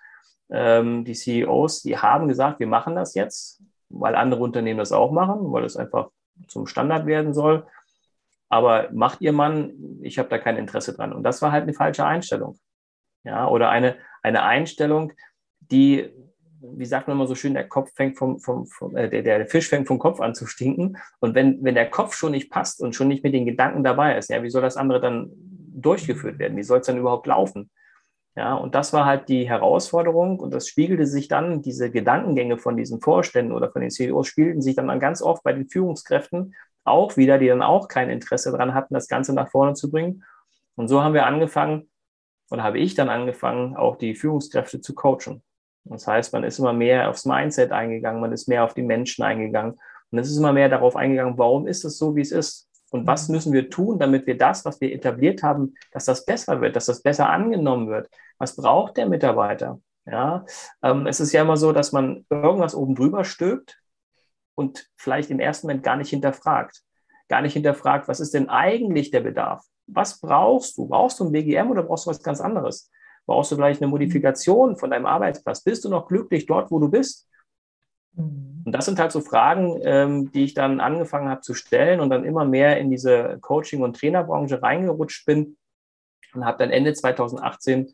ähm, 0.50 1.06
die 1.06 1.14
CEOs, 1.14 1.82
die 1.84 1.98
haben 1.98 2.28
gesagt, 2.28 2.60
wir 2.60 2.68
machen 2.68 2.96
das 2.96 3.16
jetzt, 3.16 3.62
weil 3.90 4.16
andere 4.16 4.42
Unternehmen 4.42 4.80
das 4.80 4.92
auch 4.92 5.12
machen, 5.12 5.52
weil 5.52 5.64
es 5.64 5.78
einfach 5.78 6.10
zum 6.48 6.68
Standard 6.68 7.06
werden 7.06 7.34
soll. 7.34 7.66
Aber 8.50 8.90
macht 8.94 9.22
ihr 9.22 9.34
Mann, 9.34 9.74
ich 10.02 10.20
habe 10.20 10.30
da 10.30 10.38
kein 10.38 10.58
Interesse 10.58 10.94
dran. 10.94 11.14
Und 11.14 11.24
das 11.24 11.42
war 11.42 11.52
halt 11.52 11.64
eine 11.64 11.74
falsche 11.74 12.06
Einstellung. 12.06 12.60
Ja, 13.24 13.48
oder 13.48 13.70
eine, 13.70 13.98
eine 14.22 14.44
Einstellung, 14.44 15.14
die, 15.60 16.12
wie 16.62 16.86
sagt 16.86 17.08
man 17.08 17.18
immer 17.18 17.28
so 17.28 17.34
schön, 17.34 17.56
der 17.56 17.68
Kopf 17.68 17.92
fängt 17.96 18.18
vom, 18.18 18.40
vom, 18.40 18.68
vom 18.68 18.96
äh, 18.96 19.10
der, 19.10 19.24
der 19.24 19.48
Fisch 19.48 19.68
fängt 19.68 19.88
vom 19.88 19.98
Kopf 19.98 20.20
an 20.20 20.36
zu 20.36 20.46
stinken. 20.46 20.98
Und 21.20 21.34
wenn, 21.34 21.64
wenn 21.64 21.76
der 21.76 21.90
Kopf 21.90 22.14
schon 22.14 22.32
nicht 22.32 22.52
passt 22.52 22.82
und 22.82 22.96
schon 22.96 23.08
nicht 23.08 23.24
mit 23.24 23.34
den 23.34 23.46
Gedanken 23.46 23.84
dabei 23.84 24.18
ist, 24.18 24.30
ja, 24.30 24.44
wie 24.44 24.50
soll 24.50 24.62
das 24.62 24.78
andere 24.78 25.02
dann 25.02 25.32
durchgeführt 25.36 26.38
werden? 26.38 26.56
Wie 26.56 26.64
soll 26.64 26.80
es 26.80 26.88
dann 26.88 27.00
überhaupt 27.00 27.26
laufen? 27.28 27.72
Ja, 28.38 28.54
und 28.56 28.76
das 28.76 28.92
war 28.92 29.06
halt 29.06 29.30
die 29.30 29.48
Herausforderung 29.48 30.40
und 30.40 30.54
das 30.54 30.68
spiegelte 30.68 31.06
sich 31.06 31.30
dann, 31.30 31.62
diese 31.62 31.90
Gedankengänge 31.90 32.58
von 32.58 32.76
diesen 32.76 33.00
Vorständen 33.00 33.54
oder 33.54 33.72
von 33.72 33.82
den 33.82 33.92
CEOs 33.92 34.28
spiegelten 34.28 34.62
sich 34.62 34.76
dann 34.76 35.00
ganz 35.00 35.22
oft 35.22 35.42
bei 35.44 35.54
den 35.54 35.70
Führungskräften 35.70 36.54
auch 36.84 37.16
wieder, 37.18 37.38
die 37.38 37.48
dann 37.48 37.62
auch 37.62 37.88
kein 37.88 38.10
Interesse 38.10 38.52
daran 38.52 38.74
hatten, 38.74 38.94
das 38.94 39.08
Ganze 39.08 39.34
nach 39.34 39.50
vorne 39.50 39.74
zu 39.74 39.90
bringen. 39.90 40.24
Und 40.76 40.90
so 40.90 41.02
haben 41.02 41.14
wir 41.14 41.26
angefangen, 41.26 41.90
oder 42.52 42.64
habe 42.64 42.78
ich 42.78 42.94
dann 42.94 43.10
angefangen, 43.10 43.76
auch 43.76 43.96
die 43.96 44.16
Führungskräfte 44.16 44.82
zu 44.82 44.94
coachen. 44.94 45.42
Das 45.86 46.06
heißt, 46.06 46.34
man 46.34 46.44
ist 46.44 46.60
immer 46.60 46.74
mehr 46.74 47.10
aufs 47.10 47.26
Mindset 47.26 47.72
eingegangen, 47.72 48.22
man 48.22 48.34
ist 48.34 48.48
mehr 48.48 48.64
auf 48.64 48.74
die 48.74 48.84
Menschen 48.84 49.24
eingegangen 49.24 49.80
Und 50.12 50.20
es 50.20 50.30
ist 50.30 50.38
immer 50.38 50.54
mehr 50.54 50.70
darauf 50.70 50.96
eingegangen, 50.96 51.38
warum 51.38 51.68
ist 51.68 51.86
es 51.86 51.98
so, 51.98 52.16
wie 52.16 52.22
es 52.22 52.32
ist? 52.32 52.68
Und 52.96 53.08
was 53.08 53.28
mhm. 53.28 53.36
müssen 53.36 53.54
wir 53.54 53.70
tun, 53.70 54.00
damit 54.00 54.26
wir 54.26 54.38
das, 54.38 54.64
was 54.64 54.80
wir 54.80 54.94
etabliert 54.94 55.44
haben, 55.44 55.74
dass 55.92 56.06
das 56.06 56.26
besser 56.26 56.62
wird, 56.62 56.78
dass 56.78 56.86
das 56.86 57.02
besser 57.02 57.30
angenommen 57.30 57.90
wird? 57.90 58.10
Was 58.38 58.56
braucht 58.56 58.96
der 58.96 59.08
Mitarbeiter? 59.08 59.82
Ja, 60.06 60.46
ähm, 60.82 61.06
es 61.06 61.20
ist 61.20 61.34
ja 61.34 61.42
immer 61.42 61.58
so, 61.58 61.74
dass 61.74 61.92
man 61.92 62.26
irgendwas 62.30 62.74
oben 62.74 62.96
drüber 62.96 63.26
stülpt 63.26 63.82
und 64.56 64.90
vielleicht 64.96 65.30
im 65.30 65.40
ersten 65.40 65.68
Moment 65.68 65.84
gar 65.84 65.98
nicht 65.98 66.10
hinterfragt. 66.10 66.84
Gar 67.28 67.42
nicht 67.42 67.54
hinterfragt, 67.54 68.08
was 68.08 68.22
ist 68.22 68.34
denn 68.34 68.48
eigentlich 68.48 69.12
der 69.12 69.22
Bedarf? 69.22 69.66
Was 69.88 70.22
brauchst 70.22 70.78
du? 70.78 70.88
Brauchst 70.88 71.20
du 71.20 71.26
ein 71.26 71.32
BGM 71.32 71.70
oder 71.70 71.84
brauchst 71.84 72.06
du 72.06 72.12
was 72.12 72.24
ganz 72.24 72.40
anderes? 72.40 72.90
Brauchst 73.26 73.52
du 73.52 73.56
vielleicht 73.56 73.82
eine 73.82 73.90
Modifikation 73.90 74.78
von 74.78 74.92
deinem 74.92 75.06
Arbeitsplatz? 75.06 75.62
Bist 75.62 75.84
du 75.84 75.90
noch 75.90 76.08
glücklich 76.08 76.46
dort, 76.46 76.72
wo 76.72 76.80
du 76.80 76.90
bist? 76.90 77.28
Mhm. 78.14 78.55
Und 78.66 78.72
das 78.72 78.86
sind 78.86 79.00
halt 79.00 79.12
so 79.12 79.22
Fragen, 79.22 79.80
ähm, 79.84 80.32
die 80.32 80.44
ich 80.44 80.56
dann 80.56 80.80
angefangen 80.80 81.30
habe 81.30 81.42
zu 81.42 81.54
stellen 81.54 82.00
und 82.00 82.10
dann 82.10 82.26
immer 82.26 82.46
mehr 82.46 82.80
in 82.80 82.90
diese 82.90 83.38
Coaching- 83.40 83.84
und 83.84 83.96
Trainerbranche 83.96 84.62
reingerutscht 84.62 85.26
bin 85.26 85.56
und 86.34 86.46
habe 86.46 86.58
dann 86.58 86.72
Ende 86.72 86.94
2018 86.94 87.94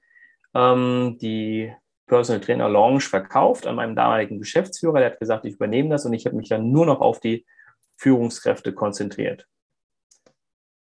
ähm, 0.56 1.18
die 1.22 1.74
Personal 2.08 2.42
Trainer 2.42 2.70
Lounge 2.70 3.02
verkauft 3.02 3.68
an 3.68 3.76
meinem 3.76 3.96
damaligen 3.98 4.40
Geschäftsführer. 4.40 5.00
Der 5.00 5.12
hat 5.12 5.20
gesagt, 5.20 5.46
ich 5.46 5.56
übernehme 5.56 5.90
das 5.90 6.06
und 6.06 6.14
ich 6.14 6.26
habe 6.26 6.38
mich 6.38 6.48
dann 6.48 6.72
nur 6.72 6.86
noch 6.86 7.02
auf 7.02 7.20
die 7.20 7.46
Führungskräfte 7.98 8.74
konzentriert. 8.74 9.48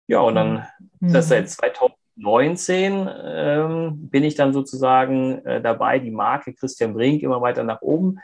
Ja, 0.06 0.20
und 0.20 0.36
dann 0.36 0.66
mhm. 1.00 1.12
das 1.12 1.28
seit 1.28 1.50
2019 1.50 3.08
ähm, 3.24 4.08
bin 4.08 4.22
ich 4.22 4.36
dann 4.36 4.52
sozusagen 4.52 5.44
äh, 5.44 5.60
dabei, 5.60 5.98
die 5.98 6.10
Marke 6.12 6.54
Christian 6.54 6.94
Brink 6.94 7.22
immer 7.22 7.40
weiter 7.40 7.64
nach 7.64 7.82
oben 7.82 8.20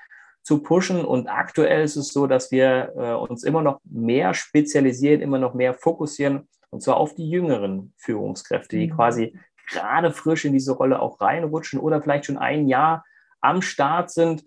zu 0.46 0.62
pushen. 0.62 1.04
Und 1.04 1.26
aktuell 1.26 1.82
ist 1.82 1.96
es 1.96 2.12
so, 2.12 2.28
dass 2.28 2.52
wir 2.52 2.92
äh, 2.96 3.12
uns 3.14 3.42
immer 3.42 3.62
noch 3.62 3.80
mehr 3.82 4.32
spezialisieren, 4.32 5.20
immer 5.20 5.38
noch 5.38 5.54
mehr 5.54 5.74
fokussieren, 5.74 6.48
und 6.70 6.82
zwar 6.82 6.98
auf 6.98 7.14
die 7.14 7.28
jüngeren 7.28 7.92
Führungskräfte, 7.96 8.76
die 8.76 8.86
mhm. 8.86 8.94
quasi 8.94 9.38
gerade 9.68 10.12
frisch 10.12 10.44
in 10.44 10.52
diese 10.52 10.72
Rolle 10.72 11.00
auch 11.00 11.20
reinrutschen 11.20 11.80
oder 11.80 12.00
vielleicht 12.00 12.26
schon 12.26 12.38
ein 12.38 12.68
Jahr 12.68 13.04
am 13.40 13.60
Start 13.60 14.12
sind 14.12 14.44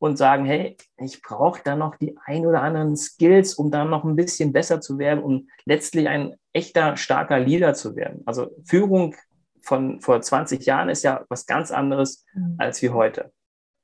und 0.00 0.18
sagen, 0.18 0.44
hey, 0.46 0.76
ich 0.96 1.22
brauche 1.22 1.60
da 1.62 1.76
noch 1.76 1.94
die 1.94 2.18
ein 2.24 2.44
oder 2.44 2.62
anderen 2.62 2.96
Skills, 2.96 3.54
um 3.54 3.70
dann 3.70 3.88
noch 3.88 4.04
ein 4.04 4.16
bisschen 4.16 4.52
besser 4.52 4.80
zu 4.80 4.98
werden 4.98 5.22
und 5.22 5.48
letztlich 5.64 6.08
ein 6.08 6.34
echter, 6.52 6.96
starker 6.96 7.38
Leader 7.38 7.74
zu 7.74 7.94
werden. 7.94 8.22
Also 8.26 8.50
Führung 8.64 9.14
von 9.62 10.00
vor 10.00 10.20
20 10.20 10.66
Jahren 10.66 10.88
ist 10.88 11.04
ja 11.04 11.24
was 11.28 11.46
ganz 11.46 11.70
anderes 11.70 12.24
mhm. 12.34 12.56
als 12.58 12.82
wie 12.82 12.90
heute. 12.90 13.32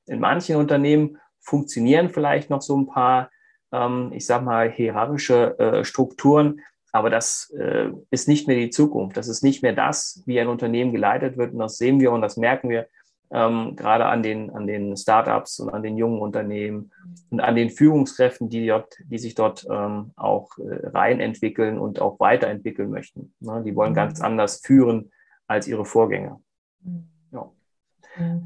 In 0.07 0.19
manchen 0.19 0.57
Unternehmen 0.57 1.19
funktionieren 1.43 2.11
vielleicht 2.11 2.51
noch 2.51 2.63
so 2.63 2.77
ein 2.77 2.87
paar, 2.87 3.31
ähm, 3.73 4.11
ich 4.15 4.27
sag 4.27 4.43
mal, 4.43 4.71
hierarchische 4.71 5.59
äh, 5.59 5.85
Strukturen, 5.85 6.61
aber 6.93 7.09
das 7.09 7.51
äh, 7.59 7.91
ist 8.11 8.29
nicht 8.29 8.47
mehr 8.47 8.57
die 8.57 8.71
Zukunft. 8.71 9.17
Das 9.17 9.27
ist 9.27 9.43
nicht 9.43 9.63
mehr 9.63 9.73
das, 9.73 10.23
wie 10.27 10.39
ein 10.39 10.49
Unternehmen 10.49 10.93
geleitet 10.93 11.39
wird. 11.39 11.55
Und 11.55 11.59
das 11.59 11.79
sehen 11.79 12.01
wir 12.01 12.13
und 12.13 12.21
das 12.21 12.37
merken 12.37 12.69
wir 12.69 12.87
ähm, 13.31 13.77
gerade 13.77 14.05
an 14.07 14.23
den, 14.23 14.51
an 14.51 14.67
den 14.67 14.95
Startups 14.97 15.59
und 15.59 15.71
an 15.71 15.83
den 15.83 15.97
jungen 15.97 16.21
Unternehmen 16.21 16.93
und 17.31 17.41
an 17.41 17.57
den 17.57 17.71
Führungskräften, 17.71 18.51
die, 18.51 18.67
dort, 18.67 18.95
die 19.07 19.19
sich 19.19 19.35
dort 19.35 19.67
ähm, 19.71 20.13
auch 20.17 20.51
äh, 20.59 20.87
reinentwickeln 20.89 21.79
und 21.79 21.99
auch 21.99 22.21
weiterentwickeln 22.21 22.91
möchten. 22.91 23.35
Ne? 23.41 23.63
Die 23.65 23.75
wollen 23.75 23.95
ganz 23.95 24.19
mhm. 24.19 24.27
anders 24.27 24.61
führen 24.63 25.11
als 25.47 25.67
ihre 25.67 25.87
Vorgänger. 25.87 26.41
Mhm. 26.83 27.09
Ja. 27.33 27.51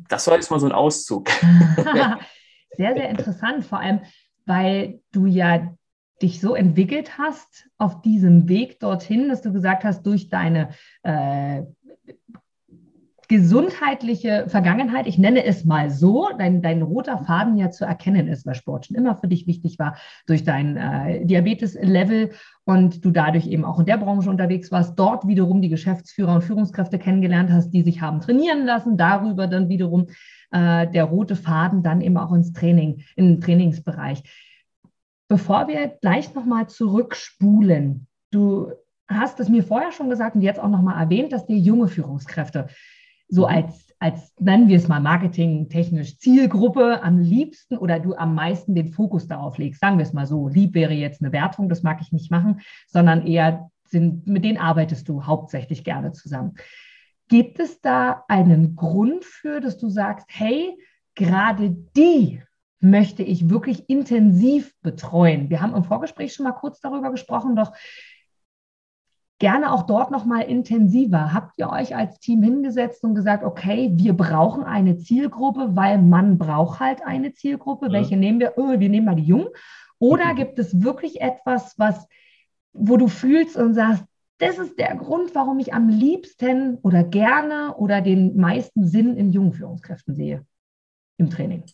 Das 0.08 0.28
war 0.28 0.36
jetzt 0.36 0.52
mal 0.52 0.60
so 0.60 0.66
ein 0.66 0.72
Auszug. 0.72 1.28
sehr, 2.72 2.94
sehr 2.94 3.08
interessant, 3.08 3.64
vor 3.64 3.80
allem, 3.80 4.00
weil 4.44 5.00
du 5.12 5.26
ja 5.26 5.74
dich 6.22 6.40
so 6.40 6.54
entwickelt 6.54 7.18
hast 7.18 7.68
auf 7.78 8.00
diesem 8.00 8.48
Weg 8.48 8.80
dorthin, 8.80 9.28
dass 9.28 9.42
du 9.42 9.52
gesagt 9.52 9.84
hast, 9.84 10.06
durch 10.06 10.28
deine 10.28 10.70
äh, 11.02 11.62
gesundheitliche 13.28 14.44
Vergangenheit, 14.48 15.06
ich 15.06 15.18
nenne 15.18 15.44
es 15.44 15.64
mal 15.64 15.90
so, 15.90 16.28
dein, 16.38 16.62
dein 16.62 16.82
roter 16.82 17.18
Faden 17.18 17.56
ja 17.56 17.70
zu 17.70 17.84
erkennen 17.84 18.28
ist, 18.28 18.46
weil 18.46 18.54
Sport 18.54 18.86
schon 18.86 18.96
immer 18.96 19.16
für 19.16 19.26
dich 19.26 19.46
wichtig 19.46 19.78
war, 19.78 19.96
durch 20.26 20.44
dein 20.44 20.76
äh, 20.76 21.26
Diabetes-Level 21.26 22.30
und 22.64 23.04
du 23.04 23.10
dadurch 23.10 23.48
eben 23.48 23.64
auch 23.64 23.80
in 23.80 23.86
der 23.86 23.98
Branche 23.98 24.30
unterwegs 24.30 24.70
warst, 24.70 24.98
dort 24.98 25.26
wiederum 25.26 25.60
die 25.60 25.68
Geschäftsführer 25.68 26.36
und 26.36 26.44
Führungskräfte 26.44 26.98
kennengelernt 26.98 27.50
hast, 27.50 27.70
die 27.70 27.82
sich 27.82 28.00
haben 28.00 28.20
trainieren 28.20 28.64
lassen, 28.64 28.96
darüber 28.96 29.48
dann 29.48 29.68
wiederum 29.68 30.06
äh, 30.50 30.86
der 30.86 31.04
rote 31.04 31.36
Faden 31.36 31.82
dann 31.82 32.00
eben 32.00 32.16
auch 32.16 32.32
ins 32.32 32.52
Training, 32.52 33.02
in 33.16 33.26
den 33.26 33.40
Trainingsbereich. 33.40 34.22
Bevor 35.28 35.68
wir 35.68 35.88
gleich 36.00 36.34
nochmal 36.34 36.68
zurückspulen, 36.68 38.06
du 38.30 38.72
hast 39.08 39.40
es 39.40 39.48
mir 39.48 39.62
vorher 39.62 39.92
schon 39.92 40.10
gesagt 40.10 40.36
und 40.36 40.42
jetzt 40.42 40.60
auch 40.60 40.68
nochmal 40.68 41.00
erwähnt, 41.02 41.32
dass 41.32 41.46
dir 41.46 41.56
junge 41.56 41.88
Führungskräfte 41.88 42.68
so 43.28 43.42
mhm. 43.42 43.54
als, 43.54 43.94
als, 43.98 44.32
nennen 44.38 44.68
wir 44.68 44.76
es 44.76 44.88
mal 44.88 45.00
marketingtechnisch, 45.00 46.18
Zielgruppe 46.18 47.02
am 47.02 47.18
liebsten 47.18 47.76
oder 47.76 47.98
du 47.98 48.14
am 48.14 48.34
meisten 48.34 48.74
den 48.74 48.88
Fokus 48.88 49.26
darauf 49.26 49.58
legst. 49.58 49.80
Sagen 49.80 49.98
wir 49.98 50.04
es 50.04 50.12
mal 50.12 50.26
so. 50.26 50.48
Lieb 50.48 50.74
wäre 50.74 50.92
jetzt 50.92 51.22
eine 51.22 51.32
Wertung, 51.32 51.68
das 51.68 51.82
mag 51.82 52.00
ich 52.00 52.12
nicht 52.12 52.30
machen, 52.30 52.60
sondern 52.86 53.26
eher 53.26 53.70
sind, 53.88 54.26
mit 54.26 54.44
denen 54.44 54.58
arbeitest 54.58 55.08
du 55.08 55.24
hauptsächlich 55.24 55.84
gerne 55.84 56.12
zusammen. 56.12 56.54
Gibt 57.28 57.58
es 57.58 57.80
da 57.80 58.24
einen 58.28 58.76
Grund 58.76 59.24
für, 59.24 59.60
dass 59.60 59.78
du 59.78 59.88
sagst, 59.88 60.26
hey, 60.30 60.78
gerade 61.14 61.70
die 61.96 62.42
möchte 62.80 63.22
ich 63.22 63.50
wirklich 63.50 63.88
intensiv 63.88 64.74
betreuen? 64.82 65.50
Wir 65.50 65.60
haben 65.60 65.74
im 65.74 65.84
Vorgespräch 65.84 66.34
schon 66.34 66.44
mal 66.44 66.52
kurz 66.52 66.80
darüber 66.80 67.10
gesprochen, 67.10 67.56
doch 67.56 67.72
gerne 69.38 69.72
auch 69.72 69.82
dort 69.82 70.10
noch 70.10 70.24
mal 70.24 70.42
intensiver. 70.42 71.32
Habt 71.32 71.58
ihr 71.58 71.70
euch 71.70 71.94
als 71.94 72.18
Team 72.20 72.42
hingesetzt 72.42 73.04
und 73.04 73.14
gesagt, 73.14 73.44
okay, 73.44 73.90
wir 73.94 74.14
brauchen 74.14 74.64
eine 74.64 74.96
Zielgruppe, 74.96 75.76
weil 75.76 75.98
man 75.98 76.38
braucht 76.38 76.80
halt 76.80 77.02
eine 77.04 77.32
Zielgruppe. 77.32 77.88
Mhm. 77.88 77.92
Welche 77.92 78.16
nehmen 78.16 78.40
wir? 78.40 78.54
Oh, 78.56 78.78
wir 78.78 78.88
nehmen 78.88 79.06
mal 79.06 79.16
die 79.16 79.24
Jungen. 79.24 79.48
Oder 79.98 80.32
mhm. 80.32 80.36
gibt 80.36 80.58
es 80.58 80.82
wirklich 80.82 81.20
etwas, 81.20 81.78
was, 81.78 82.06
wo 82.72 82.96
du 82.96 83.08
fühlst 83.08 83.56
und 83.56 83.74
sagst, 83.74 84.04
das 84.38 84.58
ist 84.58 84.78
der 84.78 84.94
Grund, 84.96 85.34
warum 85.34 85.58
ich 85.58 85.72
am 85.72 85.88
liebsten 85.88 86.78
oder 86.82 87.04
gerne 87.04 87.74
oder 87.76 88.00
den 88.00 88.36
meisten 88.36 88.86
Sinn 88.86 89.16
in 89.16 89.32
jungen 89.32 89.52
Führungskräften 89.52 90.14
sehe 90.14 90.44
im 91.16 91.30
Training? 91.30 91.64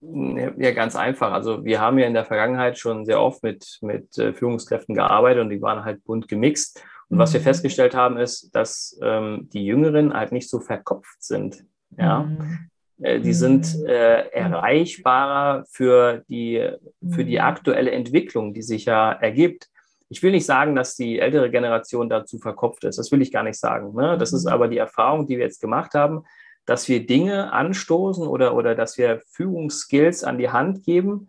Ja, 0.00 0.72
ganz 0.72 0.94
einfach. 0.94 1.32
Also 1.32 1.64
wir 1.64 1.80
haben 1.80 1.98
ja 1.98 2.06
in 2.06 2.14
der 2.14 2.24
Vergangenheit 2.24 2.78
schon 2.78 3.04
sehr 3.04 3.20
oft 3.20 3.42
mit, 3.42 3.78
mit 3.80 4.16
äh, 4.18 4.32
Führungskräften 4.32 4.94
gearbeitet 4.94 5.42
und 5.42 5.50
die 5.50 5.62
waren 5.62 5.84
halt 5.84 6.04
bunt 6.04 6.28
gemixt. 6.28 6.82
Und 7.08 7.16
mhm. 7.16 7.20
was 7.20 7.32
wir 7.32 7.40
mhm. 7.40 7.44
festgestellt 7.44 7.94
haben, 7.94 8.16
ist, 8.18 8.54
dass 8.54 8.98
ähm, 9.02 9.48
die 9.52 9.64
Jüngeren 9.64 10.14
halt 10.14 10.32
nicht 10.32 10.48
so 10.48 10.60
verkopft 10.60 11.22
sind. 11.22 11.64
Ja. 11.98 12.20
Mhm. 12.20 12.70
Äh, 13.00 13.20
die 13.20 13.32
sind 13.32 13.74
mhm. 13.74 13.86
äh, 13.86 14.28
erreichbarer 14.28 15.64
für 15.70 16.24
die, 16.28 16.70
für 17.08 17.24
die 17.24 17.38
mhm. 17.38 17.44
aktuelle 17.44 17.90
Entwicklung, 17.90 18.54
die 18.54 18.62
sich 18.62 18.84
ja 18.84 19.12
ergibt. 19.12 19.68
Ich 20.08 20.22
will 20.22 20.30
nicht 20.30 20.46
sagen, 20.46 20.74
dass 20.74 20.94
die 20.94 21.18
ältere 21.18 21.50
Generation 21.50 22.08
dazu 22.08 22.38
verkopft 22.38 22.84
ist. 22.84 22.98
Das 22.98 23.10
will 23.10 23.22
ich 23.22 23.32
gar 23.32 23.42
nicht 23.42 23.58
sagen. 23.58 23.94
Ne? 23.94 24.16
Das 24.18 24.32
ist 24.32 24.44
mhm. 24.44 24.52
aber 24.52 24.68
die 24.68 24.78
Erfahrung, 24.78 25.26
die 25.26 25.36
wir 25.36 25.44
jetzt 25.44 25.60
gemacht 25.60 25.94
haben, 25.94 26.24
dass 26.64 26.88
wir 26.88 27.06
Dinge 27.06 27.52
anstoßen 27.52 28.26
oder, 28.26 28.54
oder 28.54 28.74
dass 28.74 28.98
wir 28.98 29.20
Führungsskills 29.30 30.24
an 30.24 30.38
die 30.38 30.50
Hand 30.50 30.84
geben, 30.84 31.28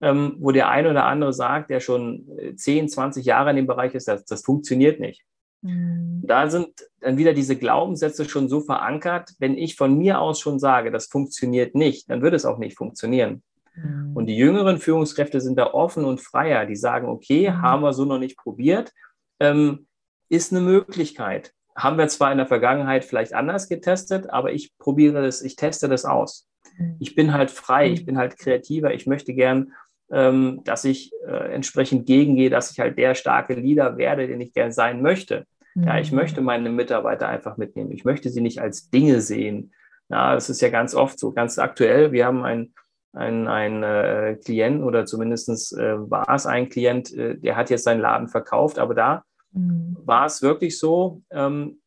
ähm, 0.00 0.36
wo 0.38 0.50
der 0.50 0.68
eine 0.68 0.90
oder 0.90 1.04
andere 1.04 1.32
sagt, 1.32 1.70
der 1.70 1.80
schon 1.80 2.26
10, 2.56 2.84
äh, 2.84 2.88
20 2.88 3.24
Jahre 3.24 3.50
in 3.50 3.56
dem 3.56 3.66
Bereich 3.66 3.94
ist, 3.94 4.08
das, 4.08 4.24
das 4.24 4.42
funktioniert 4.42 5.00
nicht. 5.00 5.24
Mhm. 5.62 6.22
Da 6.24 6.48
sind 6.48 6.68
dann 7.00 7.18
wieder 7.18 7.34
diese 7.34 7.56
Glaubenssätze 7.56 8.28
schon 8.28 8.48
so 8.48 8.60
verankert, 8.60 9.32
wenn 9.38 9.56
ich 9.56 9.76
von 9.76 9.96
mir 9.98 10.20
aus 10.20 10.40
schon 10.40 10.58
sage, 10.58 10.90
das 10.90 11.06
funktioniert 11.06 11.74
nicht, 11.74 12.08
dann 12.10 12.22
wird 12.22 12.34
es 12.34 12.44
auch 12.44 12.58
nicht 12.58 12.76
funktionieren. 12.76 13.42
Mhm. 13.82 14.16
Und 14.16 14.26
die 14.26 14.36
jüngeren 14.36 14.78
Führungskräfte 14.78 15.40
sind 15.40 15.58
da 15.58 15.72
offen 15.72 16.04
und 16.04 16.20
freier. 16.20 16.66
Die 16.66 16.76
sagen, 16.76 17.08
okay, 17.08 17.50
mhm. 17.50 17.62
haben 17.62 17.82
wir 17.82 17.92
so 17.92 18.04
noch 18.04 18.18
nicht 18.18 18.36
probiert, 18.36 18.92
ähm, 19.40 19.86
ist 20.28 20.52
eine 20.52 20.60
Möglichkeit. 20.60 21.52
Haben 21.76 21.98
wir 21.98 22.08
zwar 22.08 22.32
in 22.32 22.38
der 22.38 22.46
Vergangenheit 22.46 23.04
vielleicht 23.04 23.34
anders 23.34 23.68
getestet, 23.68 24.30
aber 24.30 24.52
ich 24.52 24.76
probiere 24.78 25.22
das, 25.22 25.42
ich 25.42 25.56
teste 25.56 25.88
das 25.88 26.04
aus. 26.04 26.48
Mhm. 26.76 26.96
Ich 26.98 27.14
bin 27.14 27.32
halt 27.32 27.50
frei, 27.50 27.90
ich 27.90 28.04
bin 28.04 28.18
halt 28.18 28.38
kreativer, 28.38 28.92
ich 28.92 29.06
möchte 29.06 29.34
gern, 29.34 29.72
ähm, 30.10 30.62
dass 30.64 30.84
ich 30.84 31.12
äh, 31.26 31.52
entsprechend 31.52 32.06
gegengehe, 32.06 32.50
dass 32.50 32.70
ich 32.70 32.80
halt 32.80 32.98
der 32.98 33.14
starke 33.14 33.54
Leader 33.54 33.98
werde, 33.98 34.26
den 34.26 34.40
ich 34.40 34.52
gern 34.52 34.72
sein 34.72 35.02
möchte. 35.02 35.46
Ja, 35.84 35.98
ich 35.98 36.10
möchte 36.10 36.40
meine 36.40 36.70
Mitarbeiter 36.70 37.28
einfach 37.28 37.56
mitnehmen. 37.56 37.92
Ich 37.92 38.04
möchte 38.04 38.30
sie 38.30 38.40
nicht 38.40 38.60
als 38.60 38.90
Dinge 38.90 39.20
sehen. 39.20 39.72
Ja, 40.08 40.34
das 40.34 40.50
ist 40.50 40.60
ja 40.60 40.70
ganz 40.70 40.94
oft 40.94 41.18
so, 41.18 41.32
ganz 41.32 41.58
aktuell. 41.58 42.10
Wir 42.10 42.26
haben 42.26 42.42
ein 42.42 42.72
ein, 43.12 43.48
ein 43.48 43.82
äh, 43.82 44.36
Klient 44.44 44.82
oder 44.82 45.06
zumindest 45.06 45.76
äh, 45.76 46.10
war 46.10 46.28
es 46.34 46.46
ein 46.46 46.68
Klient, 46.68 47.12
äh, 47.14 47.36
der 47.38 47.56
hat 47.56 47.70
jetzt 47.70 47.84
seinen 47.84 48.00
Laden 48.00 48.28
verkauft, 48.28 48.78
aber 48.78 48.94
da 48.94 49.24
mhm. 49.52 49.96
war 50.04 50.26
es 50.26 50.42
wirklich 50.42 50.78
so, 50.78 51.22
ähm, 51.30 51.80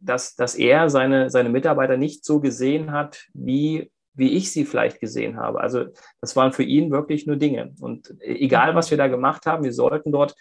dass, 0.00 0.34
dass 0.36 0.54
er 0.54 0.90
seine, 0.90 1.30
seine 1.30 1.48
Mitarbeiter 1.48 1.96
nicht 1.96 2.24
so 2.24 2.40
gesehen 2.40 2.92
hat, 2.92 3.26
wie 3.32 3.90
wie 4.14 4.32
ich 4.32 4.52
sie 4.52 4.64
vielleicht 4.64 5.00
gesehen 5.00 5.36
habe. 5.36 5.60
Also 5.60 5.86
das 6.20 6.36
waren 6.36 6.52
für 6.52 6.62
ihn 6.62 6.90
wirklich 6.90 7.26
nur 7.26 7.36
Dinge. 7.36 7.74
Und 7.80 8.14
egal, 8.20 8.74
was 8.74 8.90
wir 8.90 8.98
da 8.98 9.08
gemacht 9.08 9.44
haben, 9.46 9.64
wir 9.64 9.72
sollten 9.72 10.12
dort 10.12 10.34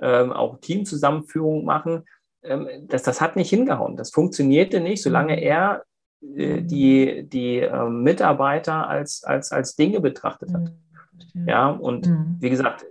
ähm, 0.00 0.32
auch 0.32 0.58
Teamzusammenführung 0.60 1.64
machen. 1.64 2.04
Ähm, 2.42 2.68
das, 2.88 3.02
das 3.02 3.20
hat 3.20 3.36
nicht 3.36 3.50
hingehauen. 3.50 3.96
Das 3.96 4.10
funktionierte 4.10 4.80
nicht, 4.80 5.02
solange 5.02 5.36
mhm. 5.36 5.42
er 5.42 5.82
die, 6.20 7.24
die 7.28 7.58
äh, 7.60 7.88
Mitarbeiter 7.88 8.88
als, 8.88 9.24
als, 9.24 9.52
als 9.52 9.76
Dinge 9.76 10.00
betrachtet 10.00 10.52
hat. 10.52 10.72
Mhm. 11.34 11.48
Ja, 11.48 11.70
und 11.70 12.06
mhm. 12.06 12.36
wie 12.40 12.50
gesagt, 12.50 12.84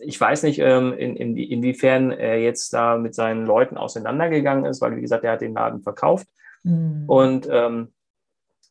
ich 0.00 0.20
weiß 0.20 0.42
nicht, 0.42 0.58
ähm, 0.58 0.92
in, 0.92 1.16
in, 1.16 1.36
inwiefern 1.36 2.10
er 2.10 2.40
jetzt 2.40 2.72
da 2.72 2.96
mit 2.96 3.14
seinen 3.14 3.46
Leuten 3.46 3.76
auseinandergegangen 3.76 4.64
ist, 4.64 4.80
weil, 4.80 4.96
wie 4.96 5.00
gesagt, 5.00 5.24
er 5.24 5.32
hat 5.32 5.40
den 5.40 5.54
Laden 5.54 5.82
verkauft 5.82 6.26
mhm. 6.62 7.04
und 7.06 7.48
ähm, 7.50 7.92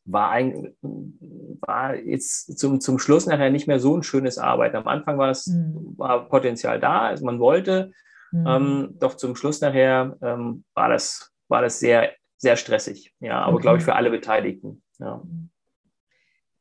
war, 0.06 0.32
ein, 0.32 0.74
war 0.82 1.96
jetzt 1.96 2.60
zum, 2.60 2.82
zum 2.82 3.00
Schluss 3.00 3.26
nachher 3.26 3.50
nicht 3.50 3.68
mehr 3.68 3.80
so 3.80 3.96
ein 3.96 4.04
schönes 4.04 4.38
Arbeiten. 4.38 4.76
Am 4.76 4.88
Anfang 4.88 5.18
war 5.18 5.32
es 5.32 5.48
mhm. 5.48 5.94
war 5.98 6.28
Potenzial 6.28 6.80
da, 6.80 7.02
also 7.02 7.26
man 7.26 7.40
wollte, 7.40 7.92
mhm. 8.32 8.46
ähm, 8.48 8.96
doch 9.00 9.16
zum 9.16 9.36
Schluss 9.36 9.62
nachher 9.62 10.18
ähm, 10.22 10.66
war, 10.74 10.90
das, 10.90 11.32
war 11.48 11.62
das 11.62 11.80
sehr, 11.80 12.12
sehr 12.44 12.58
stressig. 12.58 13.16
Ja, 13.20 13.42
aber 13.42 13.56
okay. 13.56 13.62
glaube 13.64 13.78
ich 13.80 13.84
für 13.84 13.96
alle 13.96 14.12
Beteiligten. 14.12 14.84
Ja. 15.00 15.24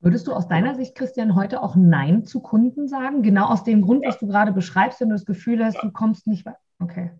Würdest 0.00 0.26
du 0.26 0.32
aus 0.32 0.48
deiner 0.48 0.74
Sicht, 0.74 0.94
Christian, 0.94 1.36
heute 1.36 1.62
auch 1.62 1.76
Nein 1.76 2.24
zu 2.24 2.40
Kunden 2.40 2.88
sagen? 2.88 3.22
Genau 3.22 3.46
aus 3.46 3.64
dem 3.64 3.82
Grund, 3.82 4.02
ja. 4.02 4.08
was 4.08 4.18
du 4.18 4.26
gerade 4.26 4.52
beschreibst, 4.52 5.00
wenn 5.00 5.10
du 5.10 5.14
das 5.14 5.26
Gefühl 5.26 5.64
hast, 5.64 5.74
ja. 5.74 5.82
du 5.82 5.90
kommst 5.90 6.26
nicht 6.26 6.46
weiter. 6.46 6.58
Okay. 6.80 7.10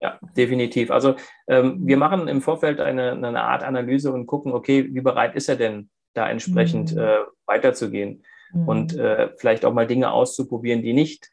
Ja, 0.00 0.18
definitiv. 0.36 0.90
Also 0.90 1.14
ähm, 1.48 1.80
wir 1.84 1.96
machen 1.96 2.28
im 2.28 2.42
Vorfeld 2.42 2.80
eine, 2.80 3.12
eine 3.12 3.42
Art 3.42 3.64
Analyse 3.64 4.12
und 4.12 4.26
gucken, 4.26 4.52
okay, 4.52 4.88
wie 4.92 5.00
bereit 5.00 5.34
ist 5.34 5.48
er 5.48 5.56
denn, 5.56 5.90
da 6.14 6.28
entsprechend 6.28 6.92
mhm. 6.94 7.00
äh, 7.00 7.18
weiterzugehen 7.46 8.24
mhm. 8.52 8.68
und 8.68 8.96
äh, 8.96 9.30
vielleicht 9.36 9.64
auch 9.64 9.72
mal 9.72 9.86
Dinge 9.86 10.10
auszuprobieren, 10.10 10.82
die 10.82 10.92
nicht, 10.92 11.30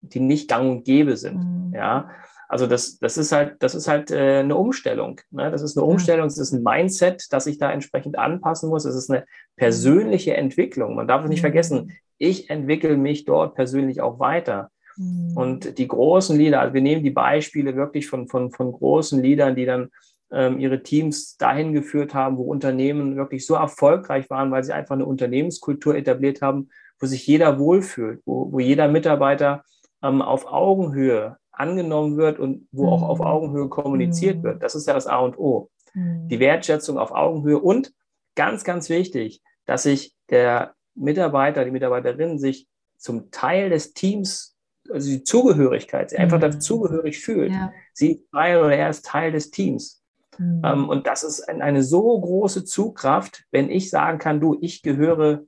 die 0.00 0.20
nicht 0.20 0.48
gang 0.48 0.70
und 0.70 0.84
gäbe 0.84 1.16
sind. 1.16 1.38
Mhm. 1.38 1.74
Ja, 1.74 2.10
also 2.50 2.66
das, 2.66 2.98
das 2.98 3.16
ist 3.16 3.30
halt, 3.30 3.58
das 3.60 3.76
ist 3.76 3.86
halt 3.86 4.10
äh, 4.10 4.40
eine 4.40 4.56
Umstellung. 4.56 5.20
Ne? 5.30 5.52
Das 5.52 5.62
ist 5.62 5.78
eine 5.78 5.86
Umstellung, 5.86 6.26
es 6.26 6.36
ist 6.36 6.50
ein 6.50 6.64
Mindset, 6.64 7.28
das 7.30 7.46
ich 7.46 7.58
da 7.58 7.70
entsprechend 7.70 8.18
anpassen 8.18 8.70
muss. 8.70 8.84
Es 8.84 8.96
ist 8.96 9.08
eine 9.08 9.24
persönliche 9.54 10.36
Entwicklung. 10.36 10.96
Man 10.96 11.06
darf 11.06 11.22
es 11.22 11.30
nicht 11.30 11.38
mhm. 11.38 11.42
vergessen, 11.42 11.92
ich 12.18 12.50
entwickle 12.50 12.96
mich 12.96 13.24
dort 13.24 13.54
persönlich 13.54 14.00
auch 14.00 14.18
weiter. 14.18 14.72
Mhm. 14.96 15.36
Und 15.36 15.78
die 15.78 15.86
großen 15.86 16.36
Leader, 16.36 16.60
also 16.60 16.74
wir 16.74 16.80
nehmen 16.80 17.04
die 17.04 17.12
Beispiele 17.12 17.76
wirklich 17.76 18.08
von, 18.08 18.26
von, 18.26 18.50
von 18.50 18.72
großen 18.72 19.22
Leadern, 19.22 19.54
die 19.54 19.64
dann 19.64 19.90
ähm, 20.32 20.58
ihre 20.58 20.82
Teams 20.82 21.36
dahin 21.36 21.72
geführt 21.72 22.14
haben, 22.14 22.36
wo 22.36 22.42
Unternehmen 22.42 23.14
wirklich 23.14 23.46
so 23.46 23.54
erfolgreich 23.54 24.28
waren, 24.28 24.50
weil 24.50 24.64
sie 24.64 24.72
einfach 24.72 24.96
eine 24.96 25.06
Unternehmenskultur 25.06 25.94
etabliert 25.94 26.42
haben, 26.42 26.68
wo 26.98 27.06
sich 27.06 27.24
jeder 27.28 27.60
wohlfühlt, 27.60 28.22
wo, 28.24 28.50
wo 28.50 28.58
jeder 28.58 28.88
Mitarbeiter 28.88 29.62
ähm, 30.02 30.20
auf 30.20 30.46
Augenhöhe 30.46 31.36
angenommen 31.60 32.16
wird 32.16 32.38
und 32.38 32.66
wo 32.72 32.86
mhm. 32.86 32.92
auch 32.92 33.02
auf 33.02 33.18
mhm. 33.18 33.26
Augenhöhe 33.26 33.68
kommuniziert 33.68 34.38
mhm. 34.38 34.42
wird. 34.42 34.62
Das 34.62 34.74
ist 34.74 34.86
ja 34.86 34.94
das 34.94 35.06
A 35.06 35.18
und 35.18 35.38
O. 35.38 35.70
Mhm. 35.94 36.28
Die 36.28 36.40
Wertschätzung 36.40 36.98
auf 36.98 37.12
Augenhöhe 37.12 37.58
und 37.58 37.92
ganz, 38.34 38.64
ganz 38.64 38.88
wichtig, 38.88 39.42
dass 39.66 39.84
sich 39.84 40.14
der 40.30 40.74
Mitarbeiter, 40.94 41.64
die 41.64 41.70
Mitarbeiterin 41.70 42.38
sich 42.38 42.66
zum 42.96 43.30
Teil 43.30 43.70
des 43.70 43.92
Teams, 43.92 44.56
also 44.90 45.08
die 45.08 45.22
Zugehörigkeit, 45.22 46.16
einfach 46.16 46.38
mhm. 46.38 46.42
dazugehörig 46.42 47.18
fühlt. 47.18 47.52
Ja. 47.52 47.72
Sie 47.92 48.12
ist 48.12 48.30
Teil 48.32 48.58
oder 48.58 48.76
er 48.76 48.90
ist 48.90 49.04
Teil 49.04 49.32
des 49.32 49.50
Teams. 49.50 50.02
Mhm. 50.38 50.62
Ähm, 50.64 50.88
und 50.88 51.06
das 51.06 51.22
ist 51.22 51.48
eine 51.48 51.82
so 51.82 52.20
große 52.20 52.64
Zugkraft, 52.64 53.44
wenn 53.50 53.70
ich 53.70 53.90
sagen 53.90 54.18
kann, 54.18 54.40
du, 54.40 54.56
ich 54.60 54.82
gehöre, 54.82 55.44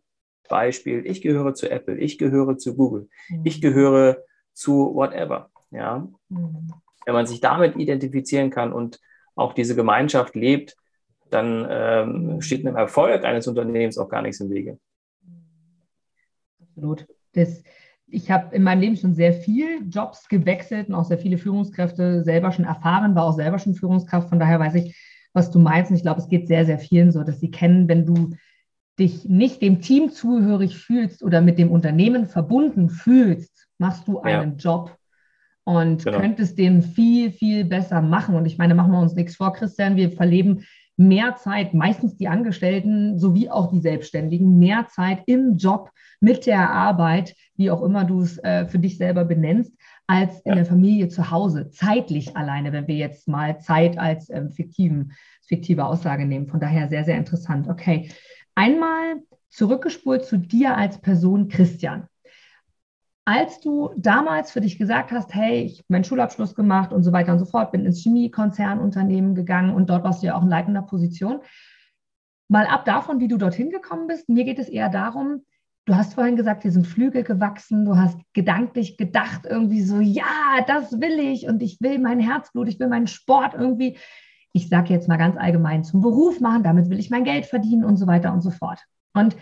Beispiel, 0.49 1.07
ich 1.07 1.23
gehöre 1.23 1.55
zu 1.55 1.71
Apple, 1.71 1.97
ich 1.97 2.19
gehöre 2.19 2.59
zu 2.59 2.77
Google, 2.77 3.09
ich 3.43 3.63
gehöre 3.63 4.19
zu 4.53 4.95
whatever. 4.95 5.52
Ja? 5.73 6.09
Mhm. 6.29 6.73
Wenn 7.05 7.15
man 7.15 7.27
sich 7.27 7.41
damit 7.41 7.77
identifizieren 7.77 8.51
kann 8.51 8.73
und 8.73 9.01
auch 9.35 9.55
diese 9.55 9.75
Gemeinschaft 9.75 10.35
lebt, 10.35 10.77
dann 11.31 11.67
ähm, 11.69 12.41
steht 12.43 12.67
einem 12.67 12.77
Erfolg 12.77 13.25
eines 13.25 13.47
Unternehmens 13.49 13.99
auch 13.99 14.09
gar 14.09 14.23
nichts 14.23 14.41
im 14.41 14.51
Wege. 14.51 14.79
Absolut. 16.61 17.07
Das, 17.33 17.63
ich 18.07 18.31
habe 18.31 18.55
in 18.55 18.63
meinem 18.63 18.81
Leben 18.81 18.97
schon 18.97 19.15
sehr 19.15 19.33
viel 19.33 19.81
Jobs 19.89 20.29
gewechselt 20.29 20.89
und 20.89 20.95
auch 20.95 21.07
sehr 21.07 21.19
viele 21.19 21.39
Führungskräfte 21.39 22.23
selber 22.23 22.53
schon 22.53 22.67
erfahren, 22.67 23.15
war 23.15 23.25
auch 23.25 23.35
selber 23.35 23.59
schon 23.59 23.75
Führungskraft. 23.75 24.29
Von 24.29 24.39
daher 24.39 24.61
weiß 24.61 24.75
ich, 24.75 24.97
was 25.33 25.51
du 25.51 25.59
meinst. 25.59 25.91
Und 25.91 25.97
ich 25.97 26.03
glaube, 26.03 26.21
es 26.21 26.29
geht 26.29 26.47
sehr, 26.49 26.67
sehr 26.67 26.79
vielen 26.79 27.11
so, 27.11 27.23
dass 27.23 27.41
sie 27.41 27.51
kennen, 27.51 27.89
wenn 27.89 28.05
du 28.05 28.35
dich 28.99 29.25
nicht 29.25 29.63
dem 29.63 29.81
Team 29.81 30.11
zugehörig 30.11 30.77
fühlst 30.77 31.23
oder 31.23 31.41
mit 31.41 31.59
dem 31.59 31.71
Unternehmen 31.71 32.27
verbunden 32.27 32.91
fühlst, 32.91 33.69
machst 33.79 34.07
du 34.07 34.21
einen 34.21 34.53
ja. 34.53 34.57
Job, 34.59 34.97
und 35.65 36.05
genau. 36.05 36.21
könntest 36.21 36.59
den 36.59 36.83
viel, 36.83 37.31
viel 37.31 37.65
besser 37.65 38.03
machen. 38.03 38.35
Und 38.35 38.47
ich 38.47 38.59
meine, 38.59 38.75
machen 38.75 38.93
wir 38.93 39.01
uns 39.01 39.15
nichts 39.15 39.37
vor, 39.37 39.53
Christian, 39.53 39.97
wir 39.97 40.11
verleben 40.11 40.65
mehr 40.97 41.37
Zeit, 41.37 41.75
meistens 41.75 42.17
die 42.17 42.29
Angestellten 42.29 43.19
sowie 43.19 43.49
auch 43.49 43.71
die 43.71 43.81
Selbstständigen, 43.81 44.59
mehr 44.59 44.87
Zeit 44.89 45.23
im 45.27 45.57
Job 45.57 45.91
mit 46.21 46.47
der 46.47 46.71
Arbeit, 46.71 47.35
wie 47.57 47.71
auch 47.71 47.83
immer 47.83 48.05
du 48.05 48.21
es 48.21 48.39
äh, 48.39 48.67
für 48.67 48.79
dich 48.79 48.99
selber 48.99 49.25
benennst, 49.25 49.73
als 50.07 50.41
in 50.41 50.51
ja. 50.51 50.57
der 50.57 50.67
Familie 50.67 51.09
zu 51.09 51.31
Hause, 51.31 51.71
zeitlich 51.71 52.37
alleine, 52.37 52.73
wenn 52.73 52.89
wir 52.89 52.97
jetzt 52.97 53.27
mal 53.29 53.59
Zeit 53.59 53.99
als 53.99 54.29
ähm, 54.31 54.51
fiktiven, 54.51 55.13
fiktive 55.43 55.85
Aussage 55.85 56.27
nehmen. 56.27 56.47
Von 56.47 56.61
daher 56.61 56.89
sehr, 56.89 57.05
sehr 57.05 57.17
interessant. 57.17 57.69
Okay, 57.69 58.11
einmal 58.55 59.23
zurückgespult 59.49 60.25
zu 60.25 60.37
dir 60.39 60.77
als 60.77 60.99
Person, 60.99 61.49
Christian 61.49 62.09
als 63.25 63.61
du 63.61 63.91
damals 63.97 64.51
für 64.51 64.61
dich 64.61 64.79
gesagt 64.79 65.13
hast, 65.13 65.35
hey, 65.35 65.63
ich 65.63 65.79
habe 65.79 65.87
meinen 65.89 66.05
Schulabschluss 66.05 66.55
gemacht 66.55 66.93
und 66.93 67.05
so 67.05 67.13
weiter 67.13 67.33
und 67.33 67.39
so 67.39 67.45
fort, 67.45 67.71
bin 67.71 67.87
ins 67.87 68.03
Chemiekonzernunternehmen 68.03 69.35
gegangen 69.35 69.75
und 69.75 69.89
dort 69.91 70.03
warst 70.03 70.23
du 70.23 70.27
ja 70.27 70.35
auch 70.35 70.43
in 70.43 70.49
leitender 70.49 70.83
Position. 70.83 71.41
Mal 72.49 72.67
ab 72.67 72.85
davon, 72.85 73.21
wie 73.21 73.29
du 73.29 73.39
dorthin 73.39 73.71
gekommen 73.71 74.09
bist, 74.09 74.29
mir 74.29 74.45
geht 74.45 74.59
es 74.59 74.69
eher 74.69 74.89
darum, 74.89 75.45
du 75.85 75.95
hast 75.95 76.15
vorhin 76.15 76.37
gesagt, 76.37 76.63
hier 76.63 76.73
sind 76.73 76.87
Flügel 76.87 77.23
gewachsen, 77.23 77.85
du 77.85 77.97
hast 77.97 78.19
gedanklich 78.33 78.97
gedacht, 78.97 79.43
irgendwie 79.49 79.83
so, 79.83 80.01
ja, 80.01 80.65
das 80.67 81.01
will 81.01 81.19
ich 81.19 81.47
und 81.47 81.63
ich 81.63 81.81
will 81.81 81.99
mein 81.99 82.21
Herzblut, 82.21 82.69
ich 82.69 82.81
will 82.81 82.89
meinen 82.89 83.07
Sport 83.07 83.55
irgendwie, 83.55 83.99
ich 84.53 84.69
sage 84.69 84.93
jetzt 84.93 85.09
mal 85.09 85.17
ganz 85.17 85.37
allgemein, 85.37 85.85
zum 85.85 86.01
Beruf 86.01 86.41
machen, 86.41 86.65
damit 86.65 86.91
will 86.91 86.99
ich 86.99 87.11
mein 87.11 87.25
Geld 87.25 87.47
verdienen 87.47 87.85
und 87.85 87.97
so 87.97 88.07
weiter 88.07 88.33
und 88.33 88.43
so 88.43 88.51
fort. 88.51 88.81
Und 89.15 89.37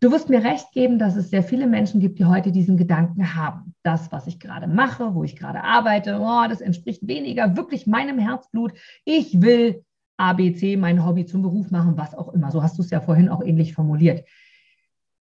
Du 0.00 0.10
wirst 0.10 0.30
mir 0.30 0.42
recht 0.42 0.72
geben, 0.72 0.98
dass 0.98 1.14
es 1.14 1.28
sehr 1.28 1.42
viele 1.42 1.66
Menschen 1.66 2.00
gibt, 2.00 2.18
die 2.18 2.24
heute 2.24 2.52
diesen 2.52 2.78
Gedanken 2.78 3.34
haben. 3.34 3.74
Das, 3.82 4.10
was 4.10 4.26
ich 4.26 4.40
gerade 4.40 4.66
mache, 4.66 5.14
wo 5.14 5.24
ich 5.24 5.36
gerade 5.36 5.62
arbeite, 5.62 6.18
oh, 6.20 6.48
das 6.48 6.62
entspricht 6.62 7.06
weniger 7.06 7.54
wirklich 7.54 7.86
meinem 7.86 8.18
Herzblut. 8.18 8.72
Ich 9.04 9.42
will 9.42 9.84
ABC, 10.16 10.78
mein 10.78 11.04
Hobby 11.04 11.26
zum 11.26 11.42
Beruf 11.42 11.70
machen, 11.70 11.98
was 11.98 12.14
auch 12.14 12.32
immer. 12.32 12.50
So 12.50 12.62
hast 12.62 12.78
du 12.78 12.82
es 12.82 12.88
ja 12.88 13.00
vorhin 13.00 13.28
auch 13.28 13.42
ähnlich 13.42 13.74
formuliert. 13.74 14.26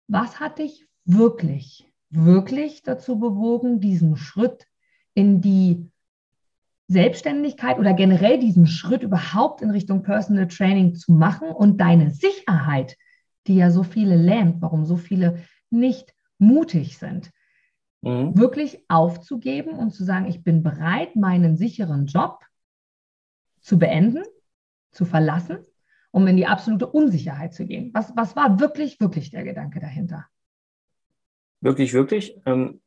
Was 0.09 0.41
hat 0.41 0.59
dich 0.59 0.85
wirklich, 1.05 1.89
wirklich 2.11 2.83
dazu 2.83 3.21
bewogen, 3.21 3.79
diesen 3.79 4.17
Schritt 4.17 4.67
in 5.15 5.41
die 5.41 5.89
Selbstständigkeit 6.89 7.79
oder 7.79 7.95
generell 7.95 8.39
diesen 8.41 8.67
Schritt 8.67 9.05
überhaupt 9.05 9.63
in 9.63 9.71
Richtung 9.71 10.03
Personal 10.03 10.49
Training 10.49 10.97
zu 10.97 11.13
machen 11.13 11.49
und 11.49 11.81
deine 11.81 12.11
Sicherheit 12.11 12.97
die 13.49 13.57
ja 13.57 13.71
so 13.71 13.83
viele 13.83 14.17
lähmt, 14.17 14.61
warum 14.63 14.85
so 14.85 14.97
viele 14.97 15.43
nicht 15.71 16.15
mutig 16.39 16.99
sind. 16.99 17.31
Mhm. 18.03 18.39
Wirklich 18.39 18.85
aufzugeben 18.89 19.79
und 19.79 19.93
zu 19.93 20.05
sagen, 20.05 20.27
ich 20.27 20.45
bin 20.45 20.63
bereit, 20.63 21.17
meinen 21.17 21.57
sicheren 21.57 22.07
Job 22.07 22.45
zu 23.61 23.79
beenden, 23.79 24.23
zu 24.93 25.05
verlassen, 25.05 25.59
um 26.11 26.27
in 26.27 26.37
die 26.37 26.47
absolute 26.47 26.87
Unsicherheit 26.87 27.55
zu 27.55 27.67
gehen. 27.67 27.91
Was, 27.95 28.13
was 28.17 28.37
war 28.37 28.61
wirklich, 28.61 29.01
wirklich 29.01 29.31
der 29.31 29.45
Gedanke 29.45 29.81
dahinter? 29.81 30.27
Wirklich, 31.61 31.95
wirklich. 31.95 32.39
Ähm, 32.47 32.81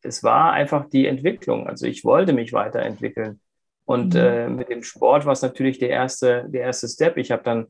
es 0.00 0.22
war 0.22 0.52
einfach 0.52 0.88
die 0.88 1.06
Entwicklung. 1.06 1.66
Also 1.66 1.86
ich 1.86 2.04
wollte 2.04 2.32
mich 2.32 2.52
weiterentwickeln. 2.52 3.40
Und 3.84 4.14
mhm. 4.14 4.20
äh, 4.20 4.48
mit 4.48 4.68
dem 4.68 4.82
Sport 4.82 5.26
war 5.26 5.32
es 5.32 5.42
natürlich 5.42 5.78
der 5.78 5.90
erste, 5.90 6.46
der 6.48 6.62
erste 6.62 6.88
Step. 6.88 7.18
Ich 7.18 7.30
habe 7.30 7.42
dann 7.42 7.66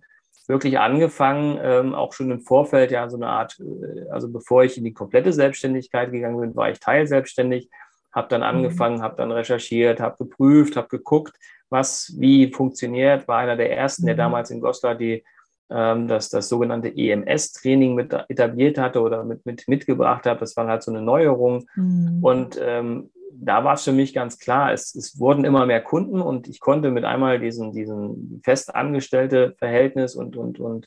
wirklich 0.48 0.78
angefangen, 0.78 1.58
ähm, 1.62 1.94
auch 1.94 2.12
schon 2.12 2.30
im 2.30 2.40
Vorfeld, 2.40 2.90
ja, 2.90 3.08
so 3.08 3.16
eine 3.16 3.28
Art, 3.28 3.58
äh, 3.60 4.08
also 4.10 4.30
bevor 4.30 4.64
ich 4.64 4.78
in 4.78 4.84
die 4.84 4.94
komplette 4.94 5.32
Selbstständigkeit 5.32 6.12
gegangen 6.12 6.40
bin, 6.40 6.56
war 6.56 6.70
ich 6.70 6.80
teilselbstständig, 6.80 7.70
habe 8.12 8.28
dann 8.28 8.40
mhm. 8.40 8.46
angefangen, 8.46 8.98
mhm. 8.98 9.02
habe 9.02 9.16
dann 9.16 9.32
recherchiert, 9.32 10.00
habe 10.00 10.16
geprüft, 10.18 10.76
habe 10.76 10.88
geguckt, 10.88 11.36
was 11.68 12.14
wie 12.18 12.52
funktioniert, 12.52 13.26
war 13.26 13.38
einer 13.38 13.56
der 13.56 13.76
ersten, 13.76 14.02
mhm. 14.02 14.06
der 14.06 14.16
damals 14.16 14.50
in 14.50 14.60
Goslar 14.60 14.94
die 14.94 15.24
ähm, 15.70 16.06
das, 16.06 16.28
das 16.28 16.48
sogenannte 16.48 16.92
EMS-Training 16.96 17.94
mit 17.94 18.12
etabliert 18.28 18.78
hatte 18.78 19.00
oder 19.00 19.24
mit, 19.24 19.44
mit 19.44 19.66
mitgebracht 19.66 20.24
hat. 20.26 20.40
Das 20.40 20.56
war 20.56 20.66
halt 20.68 20.82
so 20.82 20.92
eine 20.92 21.02
Neuerung. 21.02 21.66
Mhm. 21.74 22.18
Und 22.22 22.60
ähm, 22.62 23.10
da 23.32 23.64
war 23.64 23.74
es 23.74 23.84
für 23.84 23.92
mich 23.92 24.14
ganz 24.14 24.38
klar, 24.38 24.72
es, 24.72 24.94
es, 24.94 25.18
wurden 25.18 25.44
immer 25.44 25.66
mehr 25.66 25.82
Kunden 25.82 26.20
und 26.20 26.48
ich 26.48 26.60
konnte 26.60 26.90
mit 26.90 27.04
einmal 27.04 27.40
diesen, 27.40 27.72
diesen 27.72 28.40
festangestellte 28.44 29.54
Verhältnis 29.58 30.14
und, 30.14 30.36
und, 30.36 30.58
und 30.60 30.86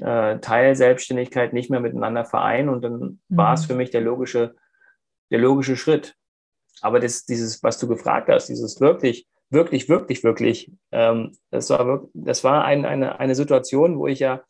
äh, 0.00 0.38
Teilselbstständigkeit 0.38 1.52
nicht 1.52 1.70
mehr 1.70 1.80
miteinander 1.80 2.24
vereinen 2.24 2.68
und 2.68 2.82
dann 2.82 2.98
mhm. 2.98 3.18
war 3.28 3.54
es 3.54 3.66
für 3.66 3.74
mich 3.74 3.90
der 3.90 4.00
logische, 4.00 4.54
der 5.30 5.38
logische 5.38 5.76
Schritt. 5.76 6.14
Aber 6.80 6.98
das, 6.98 7.24
dieses, 7.24 7.62
was 7.62 7.78
du 7.78 7.86
gefragt 7.86 8.28
hast, 8.28 8.48
dieses 8.48 8.80
wirklich, 8.80 9.28
wirklich, 9.50 9.88
wirklich, 9.88 10.24
wirklich, 10.24 10.72
ähm, 10.90 11.32
das 11.50 11.70
war, 11.70 12.08
das 12.14 12.42
war 12.42 12.64
ein, 12.64 12.84
eine, 12.84 13.20
eine 13.20 13.34
Situation, 13.34 13.98
wo 13.98 14.06
ich 14.06 14.20
ja, 14.20 14.42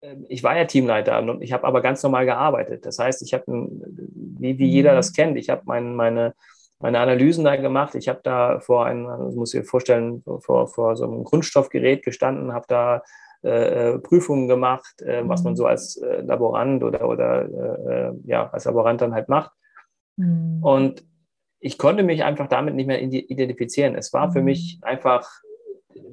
ähm, 0.00 0.24
ich 0.28 0.42
war 0.42 0.56
ja 0.56 0.64
Teamleiter 0.64 1.18
und 1.18 1.42
ich 1.42 1.52
habe 1.52 1.66
aber 1.66 1.82
ganz 1.82 2.02
normal 2.02 2.24
gearbeitet. 2.24 2.86
Das 2.86 2.98
heißt, 2.98 3.22
ich 3.22 3.34
habe, 3.34 3.44
wie, 3.48 4.58
wie 4.58 4.68
jeder 4.68 4.92
mhm. 4.92 4.96
das 4.96 5.12
kennt, 5.12 5.36
ich 5.36 5.50
habe 5.50 5.62
mein, 5.66 5.94
meine, 5.94 6.34
meine 6.80 7.00
Analysen 7.00 7.44
da 7.44 7.56
gemacht. 7.56 7.94
Ich 7.94 8.08
habe 8.08 8.20
da 8.22 8.60
vor 8.60 8.86
einem, 8.86 9.06
das 9.06 9.34
muss 9.34 9.54
ich 9.54 9.60
mir 9.60 9.66
vorstellen, 9.66 10.22
vor, 10.40 10.68
vor 10.68 10.96
so 10.96 11.04
einem 11.04 11.24
Grundstoffgerät 11.24 12.04
gestanden, 12.04 12.52
habe 12.52 12.66
da 12.68 13.02
äh, 13.42 13.94
äh, 13.94 13.98
Prüfungen 14.00 14.48
gemacht, 14.48 15.00
äh, 15.02 15.22
was 15.24 15.44
man 15.44 15.52
mhm. 15.52 15.56
so 15.56 15.66
als 15.66 15.96
äh, 15.96 16.22
Laborant 16.22 16.82
oder, 16.82 17.08
oder 17.08 18.10
äh, 18.10 18.12
ja, 18.24 18.50
als 18.50 18.64
Laborant 18.64 19.00
dann 19.00 19.14
halt 19.14 19.28
macht. 19.28 19.52
Mhm. 20.16 20.58
Und 20.60 21.04
ich 21.60 21.78
konnte 21.78 22.02
mich 22.02 22.24
einfach 22.24 22.48
damit 22.48 22.74
nicht 22.74 22.86
mehr 22.86 23.00
identifizieren. 23.00 23.94
Es 23.94 24.12
war 24.12 24.32
für 24.32 24.42
mich 24.42 24.78
mhm. 24.80 24.88
einfach, 24.88 25.30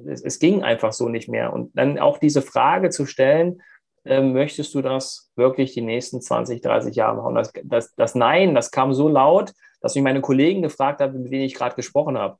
es, 0.06 0.22
es, 0.22 0.38
ging 0.38 0.62
einfach 0.62 0.92
so 0.92 1.08
nicht 1.08 1.28
mehr. 1.28 1.52
Und 1.52 1.76
dann 1.76 1.98
auch 1.98 2.18
diese 2.18 2.42
Frage 2.42 2.90
zu 2.90 3.06
stellen, 3.06 3.60
äh, 4.04 4.20
möchtest 4.20 4.72
du 4.74 4.80
das 4.80 5.32
wirklich 5.34 5.74
die 5.74 5.82
nächsten 5.82 6.20
20, 6.20 6.60
30 6.60 6.94
Jahre 6.94 7.22
machen? 7.22 7.34
Das, 7.34 7.52
das, 7.64 7.94
das 7.96 8.14
Nein, 8.14 8.54
das 8.54 8.70
kam 8.70 8.94
so 8.94 9.08
laut, 9.08 9.52
dass 9.80 9.94
mich 9.94 10.04
meine 10.04 10.20
Kollegen 10.20 10.62
gefragt 10.62 11.00
haben, 11.00 11.22
mit 11.22 11.32
denen 11.32 11.44
ich 11.44 11.54
gerade 11.54 11.76
gesprochen 11.76 12.18
habe. 12.18 12.38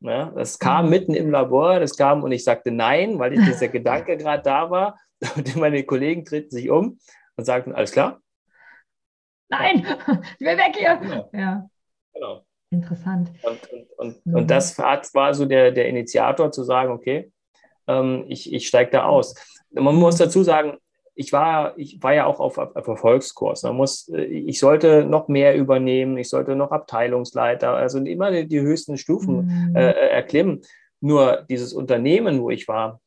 Ja, 0.00 0.30
das 0.30 0.58
kam 0.58 0.86
mhm. 0.86 0.90
mitten 0.90 1.14
im 1.14 1.30
Labor, 1.30 1.78
das 1.78 1.96
kam 1.96 2.24
und 2.24 2.32
ich 2.32 2.42
sagte 2.42 2.70
nein, 2.70 3.18
weil 3.18 3.34
ich, 3.34 3.44
dieser 3.44 3.68
Gedanke 3.68 4.16
gerade 4.16 4.42
da 4.42 4.70
war. 4.70 4.98
Und 5.36 5.54
meine 5.56 5.84
Kollegen 5.84 6.24
treten 6.24 6.50
sich 6.50 6.68
um 6.70 6.98
und 7.36 7.44
sagten, 7.44 7.72
alles 7.72 7.92
klar? 7.92 8.20
Nein, 9.48 9.86
ich 10.38 10.46
will 10.46 10.56
weg 10.56 10.74
hier. 10.76 10.96
Genau. 10.96 11.30
Ja. 11.32 11.68
Genau. 12.12 12.44
Interessant. 12.70 13.30
Und, 13.42 13.70
und, 13.70 13.90
und, 13.98 14.26
mhm. 14.26 14.34
und 14.34 14.50
das 14.50 14.78
war 14.78 15.34
so 15.34 15.44
der, 15.44 15.70
der 15.70 15.88
Initiator 15.88 16.50
zu 16.50 16.64
sagen, 16.64 16.90
okay, 16.90 17.30
ähm, 17.86 18.24
ich, 18.28 18.52
ich 18.52 18.66
steige 18.66 18.90
da 18.90 19.04
aus. 19.04 19.34
Man 19.70 19.94
muss 19.94 20.16
dazu 20.16 20.42
sagen, 20.42 20.78
ich 21.22 21.32
war, 21.32 21.78
ich 21.78 22.02
war 22.02 22.12
ja 22.14 22.26
auch 22.26 22.40
auf, 22.40 22.58
auf 22.58 22.86
Erfolgskurs. 22.86 23.62
Man 23.62 23.76
muss, 23.76 24.08
äh, 24.08 24.24
ich 24.24 24.58
sollte 24.58 25.04
noch 25.04 25.28
mehr 25.28 25.56
übernehmen, 25.56 26.18
ich 26.18 26.28
sollte 26.28 26.56
noch 26.56 26.72
Abteilungsleiter, 26.72 27.70
also 27.70 27.98
immer 27.98 28.30
die, 28.30 28.48
die 28.48 28.60
höchsten 28.60 28.98
Stufen 28.98 29.70
mhm. 29.70 29.76
äh, 29.76 29.90
äh 29.90 30.08
erklimmen. 30.10 30.62
Nur 31.00 31.44
dieses 31.48 31.72
Unternehmen, 31.72 32.42
wo 32.42 32.50
ich 32.50 32.66
war, 32.68 33.00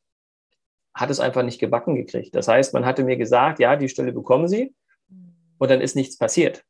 hat 0.94 1.10
es 1.10 1.20
einfach 1.20 1.42
nicht 1.42 1.58
gebacken 1.58 1.94
gekriegt. 1.94 2.34
Das 2.34 2.48
heißt, 2.48 2.72
man 2.72 2.86
hatte 2.86 3.04
mir 3.04 3.16
gesagt, 3.16 3.58
ja, 3.58 3.76
die 3.76 3.88
Stelle 3.88 4.12
bekommen 4.12 4.48
Sie 4.48 4.74
und 5.58 5.70
dann 5.70 5.82
ist 5.82 5.94
nichts 5.94 6.16
passiert 6.16 6.64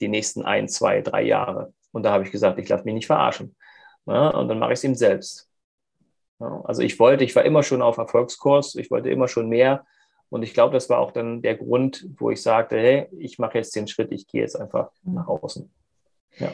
die 0.00 0.08
nächsten 0.08 0.42
ein, 0.42 0.68
zwei, 0.68 1.02
drei 1.02 1.22
Jahre. 1.22 1.72
Und 1.92 2.04
da 2.04 2.12
habe 2.12 2.24
ich 2.24 2.30
gesagt, 2.30 2.58
ich 2.58 2.68
lasse 2.68 2.84
mich 2.84 2.94
nicht 2.94 3.06
verarschen. 3.06 3.54
Ja, 4.06 4.30
und 4.30 4.48
dann 4.48 4.58
mache 4.58 4.72
ich 4.72 4.78
es 4.78 4.84
ihm 4.84 4.94
selbst. 4.94 5.48
Ja, 6.40 6.62
also 6.64 6.82
ich 6.82 6.98
wollte, 6.98 7.24
ich 7.24 7.36
war 7.36 7.44
immer 7.44 7.62
schon 7.62 7.82
auf 7.82 7.98
Erfolgskurs, 7.98 8.74
ich 8.76 8.90
wollte 8.90 9.10
immer 9.10 9.28
schon 9.28 9.48
mehr 9.48 9.84
und 10.30 10.42
ich 10.42 10.54
glaube, 10.54 10.72
das 10.72 10.88
war 10.88 10.98
auch 10.98 11.10
dann 11.10 11.42
der 11.42 11.56
Grund, 11.56 12.06
wo 12.16 12.30
ich 12.30 12.40
sagte, 12.40 12.76
hey, 12.76 13.08
ich 13.18 13.38
mache 13.38 13.58
jetzt 13.58 13.74
den 13.74 13.88
Schritt, 13.88 14.12
ich 14.12 14.26
gehe 14.26 14.40
jetzt 14.40 14.58
einfach 14.58 14.90
nach 15.02 15.26
außen. 15.26 15.68
Ja. 16.38 16.52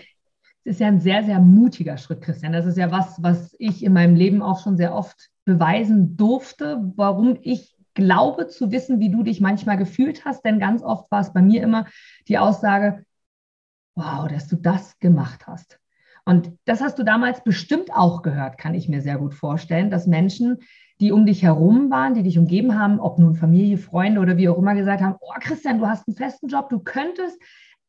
Das 0.65 0.75
ist 0.75 0.81
ja 0.81 0.89
ein 0.89 1.01
sehr, 1.01 1.23
sehr 1.23 1.39
mutiger 1.39 1.97
Schritt, 1.99 2.23
Christian. 2.23 2.53
Das 2.53 2.67
ist 2.67 2.79
ja 2.79 2.91
was, 2.91 3.23
was 3.23 3.55
ich 3.59 3.85
in 3.85 3.93
meinem 3.93 4.17
Leben 4.17 4.43
auch 4.43 4.63
schon 4.63 4.77
sehr 4.77 4.95
oft 4.95 5.31
beweisen 5.45 6.17
durfte, 6.17 6.93
warum 6.97 7.39
ich 7.43 7.77
glaube 7.95 8.49
zu 8.49 8.73
wissen, 8.73 8.99
wie 8.99 9.11
du 9.11 9.23
dich 9.23 9.41
manchmal 9.41 9.77
gefühlt 9.77 10.25
hast. 10.25 10.45
Denn 10.45 10.59
ganz 10.59 10.83
oft 10.83 11.11
war 11.11 11.21
es 11.21 11.33
bei 11.33 11.43
mir 11.43 11.63
immer 11.63 11.87
die 12.29 12.39
Aussage, 12.39 13.05
wow, 13.95 14.27
dass 14.27 14.49
du 14.49 14.57
das 14.57 14.99
gemacht 14.99 15.47
hast. 15.47 15.79
Und 16.25 16.51
das 16.65 16.81
hast 16.81 16.99
du 16.99 17.05
damals 17.05 17.45
bestimmt 17.45 17.93
auch 17.93 18.23
gehört, 18.23 18.59
kann 18.59 18.75
ich 18.75 18.89
mir 18.89 19.01
sehr 19.01 19.19
gut 19.19 19.35
vorstellen, 19.35 19.91
dass 19.91 20.07
Menschen 20.07 20.59
die 21.01 21.13
um 21.13 21.27
dich 21.27 21.43
herum 21.43 21.91
waren, 21.91 22.15
die 22.15 22.23
dich 22.23 22.39
umgeben 22.39 22.79
haben, 22.79 23.01
ob 23.01 23.19
nun 23.19 23.35
Familie, 23.35 23.79
Freunde 23.79 24.21
oder 24.21 24.37
wie 24.37 24.49
auch 24.49 24.59
immer 24.59 24.75
gesagt 24.75 25.03
haben, 25.03 25.17
oh 25.21 25.35
Christian, 25.41 25.79
du 25.79 25.87
hast 25.87 26.09
einen 26.09 26.17
festen 26.17 26.49
Job, 26.49 26.69
du 26.71 26.79
könntest 26.79 27.39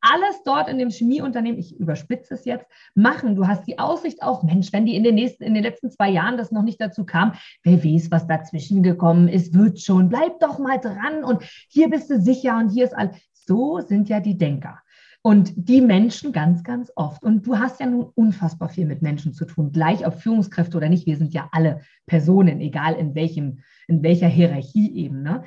alles 0.00 0.42
dort 0.44 0.68
in 0.68 0.78
dem 0.78 0.90
Chemieunternehmen, 0.90 1.58
ich 1.58 1.78
überspitze 1.78 2.34
es 2.34 2.44
jetzt, 2.44 2.66
machen. 2.94 3.34
Du 3.34 3.46
hast 3.46 3.66
die 3.66 3.78
Aussicht 3.78 4.22
auf, 4.22 4.42
Mensch, 4.42 4.72
wenn 4.72 4.86
die 4.86 4.94
in 4.94 5.02
den 5.02 5.16
nächsten, 5.16 5.42
in 5.42 5.54
den 5.54 5.62
letzten 5.62 5.90
zwei 5.90 6.08
Jahren 6.08 6.36
das 6.36 6.52
noch 6.52 6.62
nicht 6.62 6.80
dazu 6.80 7.04
kam, 7.04 7.32
wer 7.64 7.82
weiß, 7.82 8.10
was 8.10 8.26
dazwischen 8.26 8.82
gekommen 8.82 9.28
ist, 9.28 9.54
wird 9.54 9.80
schon, 9.80 10.08
bleib 10.08 10.38
doch 10.40 10.58
mal 10.58 10.78
dran 10.78 11.24
und 11.24 11.42
hier 11.68 11.90
bist 11.90 12.10
du 12.10 12.20
sicher 12.20 12.58
und 12.58 12.70
hier 12.70 12.84
ist 12.84 12.96
alles. 12.96 13.16
So 13.32 13.80
sind 13.80 14.08
ja 14.08 14.20
die 14.20 14.36
Denker. 14.36 14.78
Und 15.22 15.52
die 15.56 15.80
Menschen 15.80 16.32
ganz, 16.32 16.62
ganz 16.62 16.92
oft. 16.94 17.22
Und 17.22 17.46
du 17.46 17.58
hast 17.58 17.80
ja 17.80 17.86
nun 17.86 18.12
unfassbar 18.14 18.68
viel 18.68 18.86
mit 18.86 19.02
Menschen 19.02 19.34
zu 19.34 19.44
tun, 19.44 19.72
gleich 19.72 20.06
ob 20.06 20.14
Führungskräfte 20.20 20.76
oder 20.76 20.88
nicht. 20.88 21.06
Wir 21.06 21.16
sind 21.16 21.34
ja 21.34 21.48
alle 21.52 21.80
Personen, 22.06 22.60
egal 22.60 22.94
in 22.94 23.14
welchem, 23.14 23.62
in 23.88 24.02
welcher 24.02 24.28
Hierarchieebene. 24.28 25.44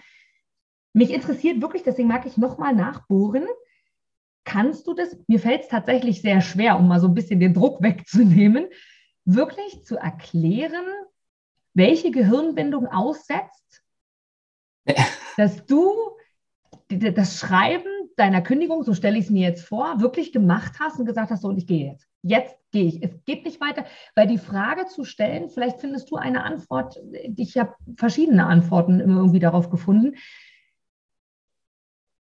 Mich 0.94 1.12
interessiert 1.12 1.62
wirklich, 1.62 1.84
deswegen 1.84 2.10
mag 2.10 2.26
ich 2.26 2.38
nochmal 2.38 2.76
nachbohren. 2.76 3.46
Kannst 4.44 4.88
du 4.88 4.94
das, 4.94 5.18
mir 5.28 5.40
fällt 5.40 5.62
es 5.62 5.68
tatsächlich 5.70 6.22
sehr 6.22 6.42
schwer, 6.42 6.78
um 6.78 6.88
mal 6.88 7.00
so 7.00 7.08
ein 7.08 7.14
bisschen 7.14 7.40
den 7.40 7.54
Druck 7.54 7.82
wegzunehmen, 7.82 8.68
wirklich 9.24 9.84
zu 9.86 9.98
erklären, 9.98 10.84
welche 11.74 12.12
Gehirnbindung 12.12 12.88
aussetzt, 12.88 13.84
dass 15.38 15.66
du 15.66 15.94
das 16.90 17.40
Schreiben 17.40 18.01
deiner 18.22 18.42
Kündigung, 18.42 18.84
so 18.84 18.94
stelle 18.94 19.18
ich 19.18 19.26
es 19.26 19.30
mir 19.32 19.48
jetzt 19.48 19.68
vor, 19.68 20.00
wirklich 20.00 20.32
gemacht 20.32 20.74
hast 20.80 21.00
und 21.00 21.06
gesagt 21.06 21.32
hast, 21.32 21.42
so 21.42 21.48
und 21.48 21.58
ich 21.58 21.68
gehe 21.68 21.92
jetzt. 21.92 22.08
Jetzt 22.22 22.56
gehe 22.72 22.86
ich. 22.86 23.04
Es 23.04 23.12
geht 23.26 23.44
nicht 23.46 23.60
weiter, 23.60 23.86
weil 24.16 24.28
die 24.28 24.38
Frage 24.38 24.86
zu 24.86 25.04
stellen, 25.04 25.50
vielleicht 25.50 25.80
findest 25.80 26.12
du 26.12 26.18
eine 26.18 26.44
Antwort, 26.44 27.02
ich 27.36 27.58
habe 27.58 27.74
verschiedene 27.98 28.46
Antworten 28.46 29.00
irgendwie 29.00 29.40
darauf 29.40 29.70
gefunden. 29.70 30.16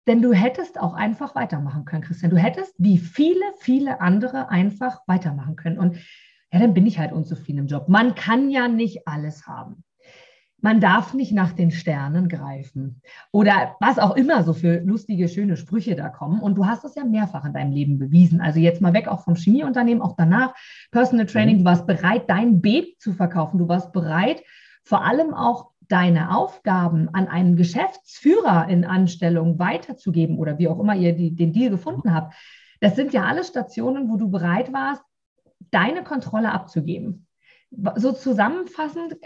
Denn 0.06 0.22
du 0.22 0.32
hättest 0.32 0.80
auch 0.80 0.94
einfach 0.94 1.34
weitermachen 1.34 1.84
können, 1.84 2.02
Christian. 2.02 2.30
Du 2.30 2.36
hättest 2.36 2.74
wie 2.78 2.98
viele, 2.98 3.44
viele 3.60 4.00
andere 4.00 4.48
einfach 4.48 5.00
weitermachen 5.06 5.56
können. 5.56 5.78
Und 5.78 5.96
ja, 6.52 6.58
dann 6.60 6.74
bin 6.74 6.86
ich 6.86 6.98
halt 6.98 7.12
unzufrieden 7.12 7.60
im 7.60 7.66
Job. 7.66 7.88
Man 7.88 8.14
kann 8.14 8.50
ja 8.50 8.68
nicht 8.68 9.06
alles 9.06 9.46
haben 9.46 9.84
man 10.62 10.80
darf 10.80 11.12
nicht 11.12 11.32
nach 11.32 11.52
den 11.52 11.72
Sternen 11.72 12.28
greifen 12.28 13.02
oder 13.32 13.76
was 13.80 13.98
auch 13.98 14.16
immer 14.16 14.44
so 14.44 14.52
für 14.52 14.78
lustige, 14.78 15.28
schöne 15.28 15.56
Sprüche 15.56 15.96
da 15.96 16.08
kommen. 16.08 16.40
Und 16.40 16.54
du 16.54 16.66
hast 16.66 16.84
es 16.84 16.94
ja 16.94 17.04
mehrfach 17.04 17.44
in 17.44 17.52
deinem 17.52 17.72
Leben 17.72 17.98
bewiesen. 17.98 18.40
Also 18.40 18.60
jetzt 18.60 18.80
mal 18.80 18.94
weg 18.94 19.08
auch 19.08 19.24
vom 19.24 19.34
Chemieunternehmen, 19.34 20.00
auch 20.00 20.14
danach 20.16 20.54
Personal 20.92 21.26
Training. 21.26 21.58
Du 21.58 21.64
warst 21.64 21.84
bereit, 21.86 22.30
dein 22.30 22.62
Baby 22.62 22.96
zu 23.00 23.12
verkaufen. 23.12 23.58
Du 23.58 23.68
warst 23.68 23.92
bereit, 23.92 24.44
vor 24.84 25.04
allem 25.04 25.34
auch 25.34 25.72
deine 25.88 26.34
Aufgaben 26.34 27.08
an 27.12 27.26
einen 27.26 27.56
Geschäftsführer 27.56 28.68
in 28.68 28.84
Anstellung 28.84 29.58
weiterzugeben 29.58 30.38
oder 30.38 30.58
wie 30.58 30.68
auch 30.68 30.78
immer 30.78 30.94
ihr 30.94 31.12
die, 31.12 31.34
den 31.34 31.52
Deal 31.52 31.70
gefunden 31.70 32.14
habt. 32.14 32.34
Das 32.80 32.94
sind 32.94 33.12
ja 33.12 33.24
alle 33.24 33.42
Stationen, 33.42 34.08
wo 34.08 34.16
du 34.16 34.30
bereit 34.30 34.72
warst, 34.72 35.02
deine 35.72 36.04
Kontrolle 36.04 36.52
abzugeben. 36.52 37.26
So 37.96 38.12
zusammenfassend, 38.12 39.16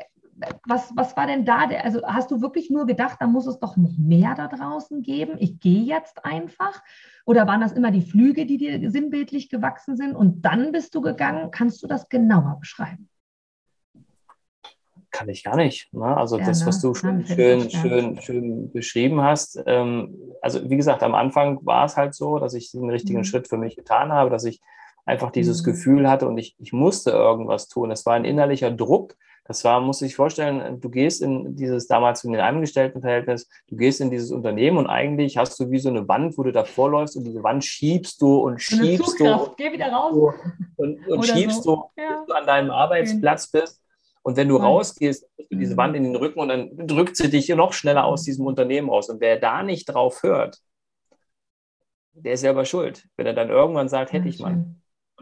was, 0.67 0.93
was 0.95 1.17
war 1.17 1.27
denn 1.27 1.45
da? 1.45 1.69
Also 1.83 2.03
hast 2.07 2.31
du 2.31 2.41
wirklich 2.41 2.71
nur 2.71 2.87
gedacht, 2.87 3.19
da 3.21 3.27
muss 3.27 3.47
es 3.47 3.59
doch 3.59 3.77
noch 3.77 3.97
mehr 3.99 4.35
da 4.35 4.49
draußen 4.49 5.03
geben? 5.03 5.37
Ich 5.39 5.61
gehe 5.61 5.83
jetzt 5.83 6.25
einfach? 6.25 6.83
Oder 7.25 7.47
waren 7.47 7.61
das 7.61 7.73
immer 7.73 7.91
die 7.91 8.03
Flüge, 8.03 8.47
die 8.47 8.59
dir 8.59 8.91
sinnbildlich 8.91 9.49
gewachsen 9.49 9.97
sind 9.97 10.15
und 10.15 10.43
dann 10.43 10.73
bist 10.73 10.95
du 10.95 11.01
gegangen? 11.01 11.51
Kannst 11.51 11.83
du 11.83 11.87
das 11.87 12.09
genauer 12.09 12.59
beschreiben? 12.61 13.09
Kann 15.11 15.29
ich 15.31 15.45
gar 15.45 15.57
nicht. 15.57 15.93
Ne? 15.95 16.17
Also 16.17 16.39
ja, 16.39 16.45
das, 16.45 16.61
ne? 16.61 16.67
was 16.67 16.81
du 16.83 16.95
schon 16.95 17.25
schön, 17.25 17.71
schön, 17.71 18.21
schön 18.21 18.73
beschrieben 18.73 19.23
hast. 19.23 19.63
Ähm, 19.67 20.15
also 20.43 20.69
wie 20.69 20.77
gesagt, 20.77 21.03
am 21.03 21.15
Anfang 21.15 21.65
war 21.65 21.87
es 21.87 21.97
halt 21.97 22.15
so, 22.15 22.39
dass 22.39 22.53
ich 22.53 22.71
den 22.71 22.91
richtigen 22.91 23.21
mhm. 23.21 23.25
Schritt 23.25 23.49
für 23.49 23.57
mich 23.57 23.77
getan 23.77 24.13
habe, 24.13 24.29
dass 24.29 24.45
ich 24.45 24.61
einfach 25.07 25.31
dieses 25.31 25.63
mhm. 25.63 25.71
Gefühl 25.71 26.11
hatte 26.11 26.29
und 26.29 26.37
ich, 26.37 26.55
ich 26.59 26.75
musste 26.75 27.13
irgendwas 27.13 27.69
tun. 27.69 27.91
Es 27.91 28.05
war 28.05 28.15
ein 28.15 28.27
innerlicher 28.27 28.71
Druck, 28.71 29.17
das 29.49 29.63
war, 29.65 29.81
muss 29.81 30.03
ich 30.03 30.17
vorstellen, 30.17 30.81
du 30.81 30.91
gehst 30.91 31.23
in 31.23 31.55
dieses 31.55 31.87
damals 31.87 32.25
in 32.25 32.33
den 32.33 32.41
Angestelltenverhältnis, 32.41 33.49
du 33.69 33.77
gehst 33.77 34.01
in 34.01 34.11
dieses 34.11 34.33
Unternehmen 34.33 34.77
und 34.77 34.87
eigentlich 34.89 35.37
hast 35.37 35.59
du 35.61 35.71
wie 35.71 35.79
so 35.79 35.89
eine 35.89 36.09
Wand, 36.09 36.37
wo 36.37 36.43
du 36.43 36.53
davor 36.53 36.91
läufst 36.91 37.17
und 37.17 37.25
diese 37.25 37.43
Wand 37.43 37.65
schiebst 37.65 38.21
du 38.21 38.39
und 38.39 38.61
schiebst 38.61 39.21
du. 39.21 39.55
Geh 39.57 39.73
wieder 39.73 39.93
raus. 39.93 40.35
Und, 40.77 41.07
und 41.07 41.25
schiebst 41.25 41.63
so. 41.63 41.91
du, 41.97 42.03
ja. 42.03 42.17
bis 42.17 42.27
du 42.27 42.33
an 42.33 42.47
deinem 42.47 42.71
Arbeitsplatz 42.71 43.51
bist. 43.51 43.81
Und 44.23 44.37
wenn 44.37 44.49
du 44.49 44.57
rausgehst, 44.57 45.29
hast 45.39 45.53
du 45.53 45.57
diese 45.57 45.75
mhm. 45.75 45.79
Wand 45.79 45.97
in 45.97 46.03
den 46.03 46.17
Rücken 46.17 46.41
und 46.41 46.49
dann 46.49 46.77
drückt 46.77 47.17
sie 47.17 47.31
dich 47.31 47.49
noch 47.51 47.73
schneller 47.73 48.05
aus 48.05 48.25
diesem 48.25 48.45
Unternehmen 48.47 48.91
raus. 48.91 49.09
Und 49.09 49.21
wer 49.21 49.39
da 49.39 49.63
nicht 49.63 49.85
drauf 49.85 50.25
hört, 50.25 50.59
der 52.13 52.33
ist 52.33 52.41
selber 52.41 52.65
schuld. 52.65 53.07
Wenn 53.17 53.27
er 53.27 53.35
dann 53.35 53.51
irgendwann 53.51 53.89
sagt, 53.89 54.13
hätte 54.13 54.29
ich 54.29 54.41
mal. 54.41 54.65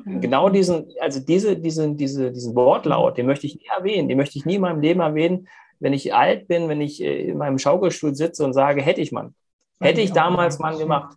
Genau 0.04 0.48
diesen, 0.48 0.88
also 1.00 1.20
diese, 1.20 1.56
diesen, 1.56 1.96
diese, 1.96 2.32
diesen 2.32 2.54
Wortlaut, 2.54 3.16
den 3.16 3.26
möchte 3.26 3.46
ich 3.46 3.56
nie 3.56 3.68
erwähnen, 3.76 4.08
den 4.08 4.18
möchte 4.18 4.38
ich 4.38 4.44
nie 4.44 4.56
in 4.56 4.60
meinem 4.60 4.80
Leben 4.80 5.00
erwähnen, 5.00 5.48
wenn 5.78 5.92
ich 5.92 6.14
alt 6.14 6.48
bin, 6.48 6.68
wenn 6.68 6.80
ich 6.80 7.02
äh, 7.02 7.28
in 7.28 7.38
meinem 7.38 7.58
Schaukelstuhl 7.58 8.14
sitze 8.14 8.44
und 8.44 8.52
sage, 8.52 8.82
hätte 8.82 9.00
ich 9.00 9.12
man, 9.12 9.34
hätte 9.80 10.00
ich 10.00 10.12
damals 10.12 10.58
mal 10.58 10.76
gemacht. 10.76 11.16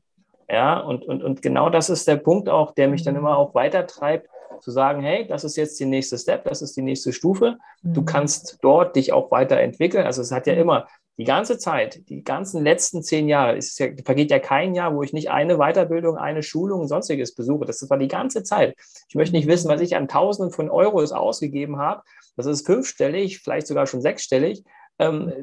Ja, 0.50 0.80
und, 0.80 1.04
und, 1.04 1.24
und 1.24 1.42
genau 1.42 1.70
das 1.70 1.90
ist 1.90 2.08
der 2.08 2.16
Punkt 2.16 2.50
auch, 2.50 2.74
der 2.74 2.88
mich 2.88 3.04
dann 3.04 3.16
mhm. 3.16 3.22
immer 3.22 3.38
auch 3.38 3.54
weitertreibt, 3.54 4.30
zu 4.62 4.72
sagen, 4.72 5.02
hey, 5.02 5.28
das 5.28 5.44
ist 5.44 5.56
jetzt 5.56 5.80
die 5.80 5.86
nächste 5.86 6.18
Step, 6.18 6.46
das 6.46 6.62
ist 6.62 6.76
die 6.76 6.82
nächste 6.82 7.14
Stufe. 7.14 7.58
Du 7.84 8.02
mhm. 8.02 8.06
kannst 8.06 8.58
dort 8.62 8.96
dich 8.96 9.14
auch 9.14 9.30
weiterentwickeln. 9.32 10.06
Also 10.06 10.22
es 10.22 10.32
hat 10.32 10.48
ja 10.48 10.54
mhm. 10.54 10.62
immer 10.62 10.88
die 11.18 11.24
ganze 11.24 11.58
Zeit, 11.58 12.08
die 12.10 12.24
ganzen 12.24 12.64
letzten 12.64 13.02
zehn 13.02 13.28
Jahre, 13.28 13.58
es 13.58 13.78
ja, 13.80 13.88
vergeht 14.06 14.30
ja 14.30 14.38
kein 14.38 14.76
Jahr, 14.76 14.96
wo 14.96 15.02
ich 15.02 15.14
nicht 15.14 15.32
eine 15.32 15.58
Weiterbildung, 15.58 16.16
eine 16.18 16.44
Schulung 16.44 16.82
und 16.82 16.88
sonstiges 16.88 17.34
besuche. 17.34 17.66
Das 17.66 17.90
war 17.90 17.98
die 17.98 18.08
ganze 18.08 18.44
Zeit. 18.44 18.76
Ich 19.10 19.16
möchte 19.16 19.36
nicht 19.36 19.48
wissen, 19.48 19.70
was 19.70 19.82
ich 19.82 19.96
an 19.96 20.08
Tausenden 20.08 20.54
von 20.54 20.70
Euros 20.70 21.12
ausgegeben 21.12 21.78
habe. 21.78 22.04
Das 22.36 22.46
ist 22.46 22.68
fünfstellig, 22.68 23.40
vielleicht 23.40 23.66
sogar 23.66 23.88
schon 23.88 24.02
sechsstellig, 24.02 24.64
ähm, 25.00 25.34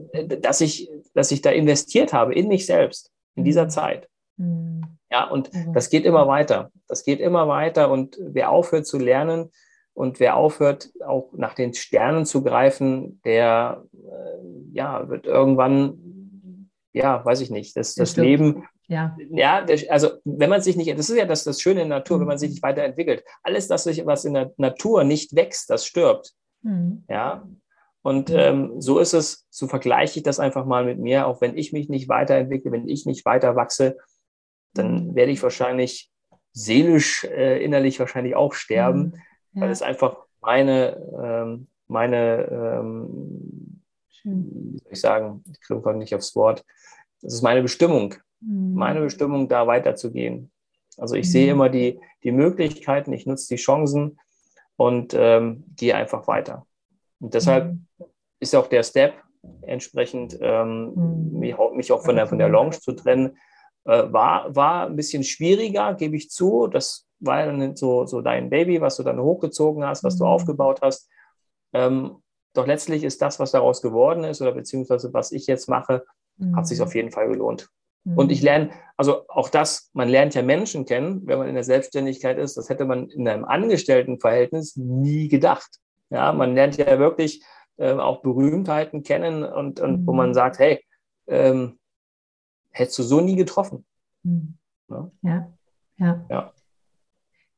dass, 0.40 0.60
ich, 0.60 0.88
dass 1.12 1.32
ich 1.32 1.42
da 1.42 1.50
investiert 1.50 2.12
habe 2.12 2.34
in 2.34 2.46
mich 2.46 2.66
selbst 2.66 3.10
in 3.34 3.42
dieser 3.42 3.68
Zeit. 3.68 4.08
Mhm. 4.36 4.82
Ja, 5.10 5.28
und 5.28 5.50
das 5.72 5.90
geht 5.90 6.04
immer 6.04 6.26
weiter. 6.26 6.70
Das 6.88 7.04
geht 7.04 7.20
immer 7.20 7.46
weiter. 7.46 7.90
Und 7.90 8.16
wer 8.20 8.50
aufhört 8.50 8.86
zu 8.86 8.98
lernen 8.98 9.50
und 9.94 10.20
wer 10.20 10.36
aufhört, 10.36 10.90
auch 11.06 11.30
nach 11.32 11.54
den 11.54 11.72
Sternen 11.72 12.26
zu 12.26 12.42
greifen, 12.42 13.20
der 13.24 13.84
äh, 13.92 14.72
ja, 14.72 15.08
wird 15.08 15.26
irgendwann, 15.26 16.68
ja, 16.92 17.24
weiß 17.24 17.40
ich 17.40 17.50
nicht, 17.50 17.76
das, 17.76 17.94
das 17.94 18.16
Leben. 18.16 18.64
Ja, 18.88 19.16
ja 19.30 19.62
der, 19.62 19.80
also 19.90 20.10
wenn 20.24 20.50
man 20.50 20.60
sich 20.60 20.76
nicht, 20.76 20.90
das 20.98 21.08
ist 21.08 21.16
ja 21.16 21.24
das, 21.24 21.44
das 21.44 21.60
Schöne 21.60 21.82
in 21.82 21.88
der 21.88 21.98
Natur, 22.00 22.16
mhm. 22.16 22.22
wenn 22.22 22.28
man 22.28 22.38
sich 22.38 22.50
nicht 22.50 22.62
weiterentwickelt. 22.62 23.24
Alles, 23.42 23.68
das, 23.68 23.86
was 23.86 24.24
in 24.24 24.34
der 24.34 24.52
Natur 24.56 25.04
nicht 25.04 25.34
wächst, 25.34 25.70
das 25.70 25.86
stirbt. 25.86 26.32
Mhm. 26.62 27.04
Ja, 27.08 27.44
und 28.04 28.28
ähm, 28.28 28.82
so 28.82 28.98
ist 28.98 29.14
es, 29.14 29.46
so 29.48 29.66
vergleiche 29.66 30.18
ich 30.18 30.24
das 30.24 30.38
einfach 30.38 30.66
mal 30.66 30.84
mit 30.84 30.98
mir, 30.98 31.26
auch 31.26 31.40
wenn 31.40 31.56
ich 31.56 31.72
mich 31.72 31.88
nicht 31.88 32.06
weiterentwickle, 32.06 32.70
wenn 32.70 32.86
ich 32.86 33.06
nicht 33.06 33.24
weiter 33.24 33.56
wachse, 33.56 33.96
dann 34.74 35.14
werde 35.14 35.32
ich 35.32 35.42
wahrscheinlich 35.42 36.10
seelisch, 36.52 37.24
äh, 37.24 37.64
innerlich 37.64 37.98
wahrscheinlich 37.98 38.36
auch 38.36 38.52
sterben, 38.52 39.00
mhm. 39.00 39.14
Ja. 39.54 39.62
weil 39.62 39.70
es 39.70 39.82
einfach 39.82 40.16
meine, 40.40 40.96
ähm, 41.22 41.66
meine, 41.88 42.48
ähm, 42.50 43.80
wie 44.24 44.78
soll 44.78 44.92
ich 44.92 45.00
sagen, 45.00 45.44
ich 45.50 45.60
komme 45.66 45.98
nicht 45.98 46.14
aufs 46.14 46.34
Wort, 46.34 46.64
das 47.20 47.34
ist 47.34 47.42
meine 47.42 47.62
Bestimmung, 47.62 48.14
mhm. 48.40 48.74
meine 48.74 49.00
Bestimmung, 49.00 49.48
da 49.48 49.66
weiterzugehen. 49.66 50.50
Also 50.96 51.16
ich 51.16 51.26
mhm. 51.26 51.30
sehe 51.30 51.52
immer 51.52 51.68
die, 51.68 52.00
die 52.22 52.32
Möglichkeiten, 52.32 53.12
ich 53.12 53.26
nutze 53.26 53.48
die 53.48 53.60
Chancen 53.60 54.18
und 54.76 55.14
ähm, 55.16 55.64
gehe 55.76 55.94
einfach 55.94 56.26
weiter. 56.28 56.66
Und 57.20 57.34
deshalb 57.34 57.72
mhm. 57.72 57.86
ist 58.40 58.54
auch 58.54 58.66
der 58.66 58.82
Step 58.82 59.14
entsprechend, 59.62 60.38
ähm, 60.40 60.92
mhm. 60.94 61.38
mich, 61.38 61.56
mich 61.74 61.92
auch 61.92 62.04
von 62.04 62.16
der, 62.16 62.26
von 62.26 62.38
der 62.38 62.48
Launch 62.48 62.80
zu 62.80 62.92
trennen, 62.92 63.36
äh, 63.84 64.12
war, 64.12 64.54
war 64.54 64.86
ein 64.86 64.96
bisschen 64.96 65.24
schwieriger, 65.24 65.94
gebe 65.94 66.16
ich 66.16 66.30
zu. 66.30 66.66
Das 66.66 67.06
war 67.26 67.44
dann 67.46 67.76
so, 67.76 68.06
so 68.06 68.20
dein 68.20 68.50
Baby, 68.50 68.80
was 68.80 68.96
du 68.96 69.02
dann 69.02 69.20
hochgezogen 69.20 69.84
hast, 69.84 70.04
was 70.04 70.14
mhm. 70.14 70.18
du 70.18 70.26
aufgebaut 70.26 70.80
hast. 70.82 71.08
Ähm, 71.72 72.22
doch 72.54 72.66
letztlich 72.66 73.04
ist 73.04 73.20
das, 73.20 73.40
was 73.40 73.50
daraus 73.50 73.82
geworden 73.82 74.24
ist 74.24 74.40
oder 74.40 74.52
beziehungsweise 74.52 75.12
was 75.12 75.32
ich 75.32 75.46
jetzt 75.46 75.68
mache, 75.68 76.04
mhm. 76.36 76.56
hat 76.56 76.66
sich 76.66 76.80
auf 76.80 76.94
jeden 76.94 77.10
Fall 77.10 77.28
gelohnt. 77.28 77.68
Mhm. 78.04 78.18
Und 78.18 78.32
ich 78.32 78.42
lerne, 78.42 78.70
also 78.96 79.26
auch 79.28 79.48
das, 79.48 79.90
man 79.92 80.08
lernt 80.08 80.34
ja 80.34 80.42
Menschen 80.42 80.84
kennen, 80.84 81.26
wenn 81.26 81.38
man 81.38 81.48
in 81.48 81.54
der 81.54 81.64
Selbstständigkeit 81.64 82.38
ist. 82.38 82.56
Das 82.56 82.68
hätte 82.68 82.84
man 82.84 83.08
in 83.08 83.26
einem 83.26 83.44
Angestelltenverhältnis 83.44 84.76
nie 84.76 85.28
gedacht. 85.28 85.78
Ja, 86.10 86.32
man 86.32 86.54
lernt 86.54 86.76
ja 86.76 86.98
wirklich 86.98 87.42
äh, 87.76 87.92
auch 87.92 88.22
Berühmtheiten 88.22 89.02
kennen 89.02 89.42
und, 89.42 89.80
und 89.80 90.06
wo 90.06 90.12
man 90.12 90.28
mhm. 90.28 90.34
sagt, 90.34 90.58
hey, 90.58 90.84
ähm, 91.26 91.78
hättest 92.70 92.98
du 92.98 93.02
so 93.02 93.20
nie 93.20 93.36
getroffen. 93.36 93.84
Mhm. 94.22 94.58
Ja? 94.88 95.10
Ja, 95.22 95.52
ja. 95.98 96.26
ja. 96.28 96.52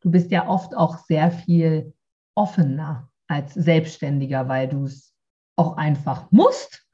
Du 0.07 0.13
bist 0.13 0.31
ja 0.31 0.47
oft 0.47 0.77
auch 0.77 0.99
sehr 0.99 1.33
viel 1.33 1.93
offener 2.37 3.11
als 3.27 3.55
Selbstständiger, 3.55 4.47
weil 4.47 4.69
du 4.69 4.85
es 4.85 5.13
auch 5.57 5.77
einfach 5.77 6.31
musst. 6.31 6.87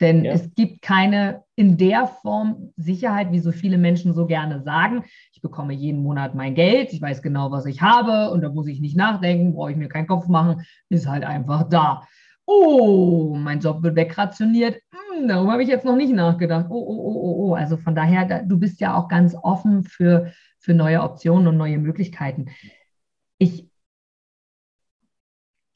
Denn 0.00 0.24
ja. 0.24 0.32
es 0.32 0.52
gibt 0.56 0.82
keine 0.82 1.44
in 1.54 1.76
der 1.76 2.08
Form 2.08 2.72
Sicherheit, 2.76 3.30
wie 3.30 3.38
so 3.38 3.52
viele 3.52 3.78
Menschen 3.78 4.14
so 4.14 4.26
gerne 4.26 4.64
sagen. 4.64 5.04
Ich 5.32 5.40
bekomme 5.40 5.74
jeden 5.74 6.02
Monat 6.02 6.34
mein 6.34 6.56
Geld, 6.56 6.92
ich 6.92 7.00
weiß 7.00 7.22
genau, 7.22 7.52
was 7.52 7.66
ich 7.66 7.82
habe 7.82 8.32
und 8.32 8.40
da 8.40 8.48
muss 8.48 8.66
ich 8.66 8.80
nicht 8.80 8.96
nachdenken, 8.96 9.54
brauche 9.54 9.70
ich 9.70 9.76
mir 9.76 9.88
keinen 9.88 10.08
Kopf 10.08 10.26
machen, 10.26 10.66
ist 10.88 11.06
halt 11.06 11.22
einfach 11.22 11.68
da. 11.68 12.02
Oh, 12.46 13.36
mein 13.36 13.60
Job 13.60 13.84
wird 13.84 13.94
wegrationiert 13.94 14.82
hm, 15.16 15.28
darüber 15.28 15.52
habe 15.52 15.62
ich 15.62 15.68
jetzt 15.68 15.84
noch 15.84 15.96
nicht 15.96 16.12
nachgedacht. 16.12 16.66
Oh, 16.68 16.74
oh, 16.74 16.98
oh, 16.98 17.20
oh, 17.20 17.48
oh. 17.50 17.54
Also 17.54 17.76
von 17.76 17.94
daher, 17.94 18.24
da, 18.24 18.42
du 18.42 18.58
bist 18.58 18.80
ja 18.80 18.94
auch 18.94 19.08
ganz 19.08 19.34
offen 19.42 19.84
für, 19.84 20.32
für 20.66 20.74
neue 20.74 21.00
Optionen 21.00 21.46
und 21.46 21.56
neue 21.56 21.78
Möglichkeiten. 21.78 22.46
Ich 23.38 23.70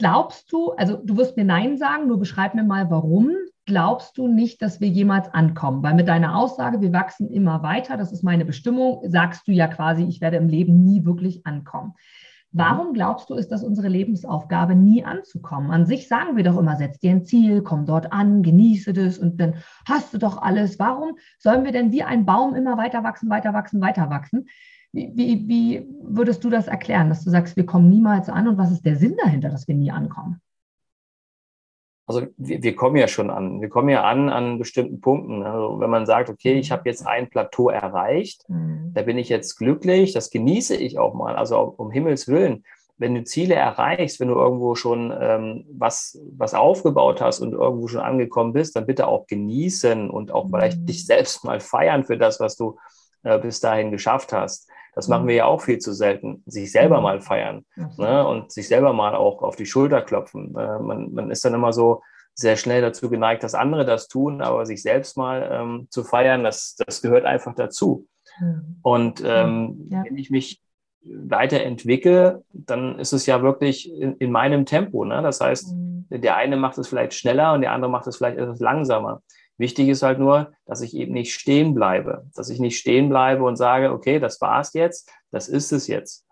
glaubst 0.01 0.53
du, 0.53 0.73
also 0.73 0.97
du 0.97 1.17
wirst 1.17 1.37
mir 1.37 1.45
Nein 1.45 1.79
sagen, 1.79 2.09
nur 2.09 2.19
beschreib 2.19 2.57
mir 2.57 2.65
mal, 2.65 2.91
warum 2.91 3.31
glaubst 3.67 4.19
du 4.19 4.27
nicht, 4.27 4.61
dass 4.63 4.81
wir 4.81 4.89
jemals 4.89 5.29
ankommen? 5.29 5.85
Weil 5.85 5.95
mit 5.95 6.09
deiner 6.09 6.37
Aussage, 6.37 6.81
wir 6.81 6.93
wachsen 6.93 7.31
immer 7.31 7.63
weiter, 7.63 7.97
das 7.97 8.11
ist 8.11 8.25
meine 8.25 8.45
Bestimmung, 8.45 9.01
sagst 9.09 9.47
du 9.47 9.53
ja 9.53 9.69
quasi, 9.69 10.03
ich 10.03 10.21
werde 10.21 10.39
im 10.39 10.49
Leben 10.49 10.83
nie 10.83 11.05
wirklich 11.05 11.47
ankommen. 11.47 11.95
Warum 12.51 12.95
glaubst 12.95 13.31
du, 13.31 13.35
ist 13.35 13.53
das 13.53 13.63
unsere 13.63 13.87
Lebensaufgabe, 13.87 14.75
nie 14.75 15.05
anzukommen? 15.05 15.71
An 15.71 15.87
sich 15.87 16.09
sagen 16.09 16.37
wir 16.37 16.43
doch 16.43 16.59
immer, 16.59 16.75
setz 16.75 16.99
dir 16.99 17.13
ein 17.13 17.25
Ziel, 17.25 17.63
komm 17.63 17.87
dort 17.87 18.13
an, 18.13 18.43
genieße 18.43 18.93
das 18.93 19.19
und 19.19 19.41
dann 19.41 19.55
hast 19.87 20.13
du 20.13 20.19
doch 20.19 20.43
alles. 20.43 20.81
Warum 20.81 21.17
sollen 21.39 21.65
wir 21.65 21.71
denn 21.71 21.93
wie 21.93 22.03
ein 22.03 22.27
Baum 22.27 22.57
immer 22.57 22.77
weiter 22.77 23.05
wachsen, 23.05 23.31
weiter 23.31 23.55
wachsen, 23.55 23.81
weiter 23.81 24.11
wachsen? 24.11 24.49
Wie, 24.93 25.13
wie, 25.15 25.49
wie 25.49 25.87
würdest 26.03 26.43
du 26.43 26.51
das 26.51 26.67
erklären, 26.67 27.09
dass 27.09 27.25
du 27.25 27.31
sagst, 27.31 27.57
wir 27.57 27.67
kommen 27.67 27.91
niemals 27.91 28.29
an 28.29 28.49
und 28.49 28.59
was 28.59 28.73
ist 28.73 28.85
der 28.85 28.97
Sinn 28.97 29.17
dahinter, 29.23 29.49
dass 29.49 29.69
wir 29.69 29.75
nie 29.75 29.91
ankommen? 29.91 30.41
Also 32.07 32.27
wir, 32.37 32.61
wir, 32.61 32.75
kommen 32.75 32.97
ja 32.97 33.07
schon 33.07 33.31
an. 33.31 33.61
Wir 33.61 33.69
kommen 33.69 33.89
ja 33.89 34.03
an 34.03 34.31
an 34.31 34.59
bestimmten 34.59 35.01
Punkten. 35.01 35.45
Also 35.45 35.79
wenn 35.79 35.91
man 35.91 36.07
sagt, 36.07 36.29
okay, 36.29 36.55
ich 36.55 36.73
habe 36.73 36.89
jetzt 36.89 37.07
ein 37.07 37.31
Plateau 37.31 37.69
erreicht, 37.69 38.49
mhm. 38.49 38.91
da 38.95 39.03
bin 39.03 39.17
ich 39.17 39.29
jetzt 39.29 39.57
glücklich, 39.59 40.13
das 40.13 40.31
genieße 40.31 40.75
ich 40.75 40.99
auch 40.99 41.15
mal. 41.15 41.37
Also 41.37 41.57
um 41.77 41.93
Himmels 41.93 42.27
Willen, 42.27 42.65
wenn 42.99 43.15
du 43.15 43.23
Ziele 43.23 43.55
erreichst, 43.55 44.19
wenn 44.19 44.27
du 44.27 44.35
irgendwo 44.35 44.75
schon 44.75 45.15
ähm, 45.21 45.65
was, 45.73 46.21
was 46.37 46.53
aufgebaut 46.53 47.21
hast 47.21 47.39
und 47.39 47.53
irgendwo 47.53 47.87
schon 47.87 48.01
angekommen 48.01 48.53
bist, 48.53 48.75
dann 48.75 48.87
bitte 48.87 49.07
auch 49.07 49.29
genießen 49.29 50.11
und 50.11 50.33
auch 50.33 50.47
mhm. 50.47 50.51
vielleicht 50.51 50.89
dich 50.89 51.07
selbst 51.07 51.45
mal 51.45 51.61
feiern 51.61 52.05
für 52.05 52.19
das, 52.19 52.41
was 52.41 52.57
du 52.57 52.77
äh, 53.23 53.39
bis 53.39 53.61
dahin 53.61 53.93
geschafft 53.93 54.33
hast. 54.33 54.69
Das 54.95 55.09
machen 55.09 55.27
wir 55.29 55.35
ja 55.35 55.45
auch 55.47 55.61
viel 55.61 55.79
zu 55.79 55.93
selten. 55.93 56.43
Sich 56.47 56.73
selber 56.73 56.99
mhm. 56.99 57.03
mal 57.03 57.21
feiern 57.21 57.65
ne? 57.97 58.27
und 58.27 58.53
sich 58.53 58.69
selber 58.69 58.93
mal 58.93 59.15
auch 59.15 59.43
auf 59.43 59.57
die 59.57 59.67
Schulter 59.67 60.03
klopfen. 60.03 60.55
Äh, 60.57 60.79
man, 60.79 61.13
man 61.13 61.31
ist 61.31 61.45
dann 61.45 61.55
immer 61.55 61.73
so 61.73 62.03
sehr 62.35 62.57
schnell 62.57 62.81
dazu 62.81 63.11
geneigt, 63.11 63.43
dass 63.43 63.55
andere 63.55 63.85
das 63.85 64.09
tun, 64.09 64.41
aber 64.41 64.67
sich 64.67 64.83
selbst 64.83 65.17
mal 65.17 65.49
ähm, 65.53 65.89
zu 65.91 66.05
feiern, 66.05 66.43
das, 66.43 66.77
das 66.77 67.03
gehört 67.03 67.25
einfach 67.25 67.55
dazu. 67.55 68.07
Mhm. 68.41 68.77
Und 68.83 69.23
ähm, 69.25 69.89
ja. 69.91 70.05
wenn 70.05 70.17
ich 70.17 70.31
mich 70.31 70.63
weiterentwickle, 71.03 72.45
dann 72.53 72.99
ist 72.99 73.13
es 73.13 73.27
ja 73.27 73.43
wirklich 73.43 73.91
in, 73.93 74.17
in 74.17 74.31
meinem 74.31 74.67
Tempo. 74.67 75.05
Ne? 75.05 75.23
Das 75.23 75.41
heißt, 75.41 75.75
mhm. 75.75 76.07
der 76.11 76.37
eine 76.37 76.57
macht 76.57 76.79
es 76.79 76.89
vielleicht 76.89 77.15
schneller 77.15 77.53
und 77.53 77.63
der 77.63 77.73
andere 77.73 77.91
macht 77.91 78.07
es 78.07 78.17
vielleicht 78.17 78.39
etwas 78.39 78.61
langsamer. 78.61 79.23
Wichtig 79.61 79.91
ist 79.91 80.03
halt 80.03 80.19
nur, 80.19 80.55
dass 80.65 80.81
ich 80.81 80.97
eben 80.97 81.13
nicht 81.13 81.35
stehen 81.35 81.75
bleibe, 81.75 82.25
dass 82.35 82.49
ich 82.49 82.61
nicht 82.61 82.79
stehen 82.79 83.11
bleibe 83.11 83.45
und 83.45 83.57
sage, 83.57 83.93
okay, 83.93 84.19
das 84.19 84.41
war's 84.41 84.73
jetzt, 84.73 85.13
das 85.31 85.49
ist 85.49 85.71
es 85.71 85.87
jetzt. 85.87 86.27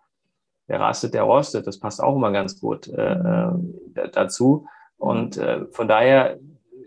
Wer 0.66 0.80
rastet, 0.80 1.12
der 1.12 1.24
rostet. 1.24 1.66
Das 1.66 1.78
passt 1.78 2.02
auch 2.02 2.16
immer 2.16 2.32
ganz 2.32 2.58
gut 2.58 2.88
äh, 2.88 3.12
äh, 3.12 3.50
dazu. 4.12 4.66
Und 4.96 5.36
äh, 5.36 5.66
von 5.72 5.88
daher, 5.88 6.38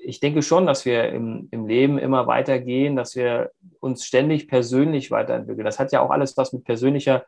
ich 0.03 0.19
denke 0.19 0.41
schon, 0.41 0.65
dass 0.65 0.83
wir 0.83 1.09
im, 1.09 1.47
im 1.51 1.67
Leben 1.67 1.99
immer 1.99 2.25
weitergehen, 2.25 2.95
dass 2.95 3.15
wir 3.15 3.51
uns 3.79 4.03
ständig 4.03 4.47
persönlich 4.47 5.11
weiterentwickeln. 5.11 5.65
Das 5.65 5.77
hat 5.77 5.91
ja 5.91 6.01
auch 6.01 6.09
alles 6.09 6.35
was 6.37 6.53
mit 6.53 6.63
persönlicher, 6.63 7.23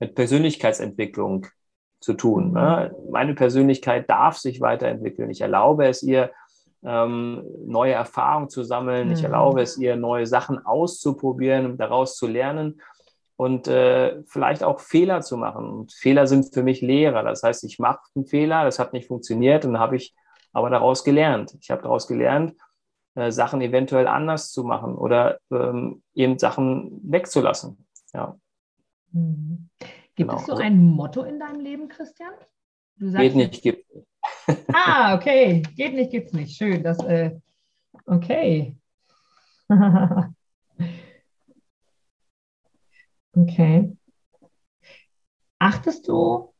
mit 0.00 0.16
Persönlichkeitsentwicklung 0.16 1.46
zu 2.00 2.14
tun. 2.14 2.52
Ne? 2.52 2.92
Meine 3.12 3.34
Persönlichkeit 3.34 4.10
darf 4.10 4.38
sich 4.38 4.60
weiterentwickeln. 4.60 5.30
Ich 5.30 5.40
erlaube 5.40 5.86
es 5.86 6.02
ihr, 6.02 6.32
ähm, 6.86 7.44
neue 7.66 7.92
Erfahrungen 7.92 8.48
zu 8.48 8.62
sammeln. 8.62 9.08
Mhm. 9.08 9.14
Ich 9.14 9.24
erlaube 9.24 9.60
es 9.60 9.76
ihr, 9.76 9.96
neue 9.96 10.26
Sachen 10.26 10.64
auszuprobieren, 10.64 11.76
daraus 11.76 12.16
zu 12.16 12.26
lernen 12.26 12.80
und 13.36 13.66
äh, 13.66 14.22
vielleicht 14.24 14.62
auch 14.62 14.80
Fehler 14.80 15.20
zu 15.20 15.36
machen. 15.36 15.68
Und 15.68 15.92
Fehler 15.92 16.26
sind 16.26 16.54
für 16.54 16.62
mich 16.62 16.80
Lehrer. 16.80 17.22
Das 17.24 17.42
heißt, 17.42 17.64
ich 17.64 17.78
mache 17.78 18.00
einen 18.14 18.24
Fehler, 18.26 18.64
das 18.64 18.78
hat 18.78 18.92
nicht 18.92 19.08
funktioniert 19.08 19.64
und 19.64 19.72
dann 19.72 19.82
habe 19.82 19.96
ich 19.96 20.14
aber 20.52 20.70
daraus 20.70 21.04
gelernt. 21.04 21.56
Ich 21.60 21.70
habe 21.70 21.82
daraus 21.82 22.06
gelernt, 22.06 22.54
äh, 23.16 23.30
Sachen 23.32 23.60
eventuell 23.60 24.06
anders 24.06 24.52
zu 24.52 24.62
machen 24.62 24.94
oder 24.94 25.38
ähm, 25.50 26.02
eben 26.14 26.38
Sachen 26.38 27.00
wegzulassen. 27.02 27.84
Ja. 28.14 28.38
Mhm. 29.12 29.68
Gibt 30.14 30.30
genau. 30.30 30.36
es 30.36 30.46
so 30.46 30.52
also, 30.52 30.62
ein 30.62 30.82
Motto 30.82 31.24
in 31.24 31.38
deinem 31.38 31.60
Leben, 31.60 31.88
Christian? 31.88 32.32
Du 32.96 33.10
sagst, 33.10 33.22
geht 33.22 33.34
nicht, 33.34 33.62
gibt. 33.62 33.84
Ah, 34.72 35.14
okay. 35.14 35.62
Geht 35.76 35.94
nicht, 35.94 36.10
gibt's 36.10 36.32
nicht. 36.32 36.56
Schön. 36.56 36.82
Das, 36.82 36.98
äh, 37.04 37.32
okay. 38.06 38.76
okay. 43.34 43.96
Achtest 45.58 46.06
du, 46.08 46.52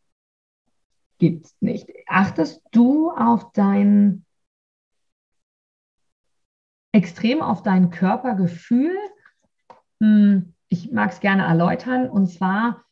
gibt's 1.19 1.55
nicht, 1.61 1.89
achtest 2.07 2.63
du 2.73 3.11
auf 3.11 3.53
dein, 3.53 4.25
extrem 6.93 7.43
auf 7.43 7.63
dein 7.63 7.91
Körpergefühl? 7.91 8.97
Hm, 10.01 10.55
ich 10.69 10.91
mag 10.93 11.13
es 11.13 11.21
gerne 11.21 11.45
erläutern. 11.45 12.09
Und 12.09 12.29
zwar, 12.29 12.86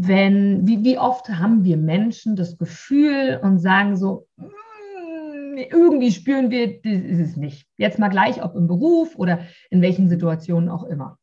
wenn, 0.00 0.64
wie, 0.64 0.84
wie 0.84 0.96
oft 0.96 1.28
haben 1.28 1.64
wir 1.64 1.76
Menschen 1.76 2.36
das 2.36 2.56
Gefühl 2.56 3.40
und 3.42 3.58
sagen 3.58 3.96
so, 3.96 4.28
hm, 4.38 5.56
irgendwie 5.56 6.12
spüren 6.12 6.52
wir, 6.52 6.80
das 6.80 7.02
ist 7.02 7.18
es 7.18 7.36
nicht. 7.36 7.66
Jetzt 7.76 7.98
mal 7.98 8.06
gleich, 8.06 8.40
ob 8.44 8.54
im 8.54 8.68
Beruf 8.68 9.16
oder 9.16 9.40
in 9.70 9.82
welchen 9.82 10.08
Situationen 10.08 10.68
auch 10.68 10.84
immer. 10.84 11.18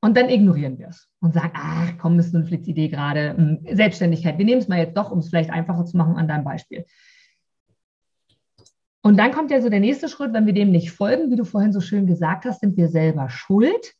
Und 0.00 0.16
dann 0.16 0.30
ignorieren 0.30 0.78
wir 0.78 0.88
es 0.88 1.10
und 1.20 1.34
sagen, 1.34 1.52
ach 1.52 1.92
komm, 1.98 2.18
ist 2.18 2.34
eine 2.34 2.46
Flix-Idee 2.46 2.88
gerade, 2.88 3.36
hm, 3.36 3.66
Selbstständigkeit. 3.70 4.38
Wir 4.38 4.46
nehmen 4.46 4.62
es 4.62 4.68
mal 4.68 4.78
jetzt 4.78 4.96
doch, 4.96 5.10
um 5.10 5.18
es 5.18 5.28
vielleicht 5.28 5.50
einfacher 5.50 5.84
zu 5.84 5.98
machen 5.98 6.16
an 6.16 6.26
deinem 6.26 6.44
Beispiel. 6.44 6.86
Und 9.02 9.18
dann 9.18 9.32
kommt 9.32 9.50
ja 9.50 9.60
so 9.60 9.68
der 9.68 9.80
nächste 9.80 10.08
Schritt, 10.08 10.32
wenn 10.32 10.46
wir 10.46 10.54
dem 10.54 10.70
nicht 10.70 10.92
folgen, 10.92 11.30
wie 11.30 11.36
du 11.36 11.44
vorhin 11.44 11.74
so 11.74 11.82
schön 11.82 12.06
gesagt 12.06 12.46
hast, 12.46 12.60
sind 12.60 12.78
wir 12.78 12.88
selber 12.88 13.28
schuld 13.28 13.94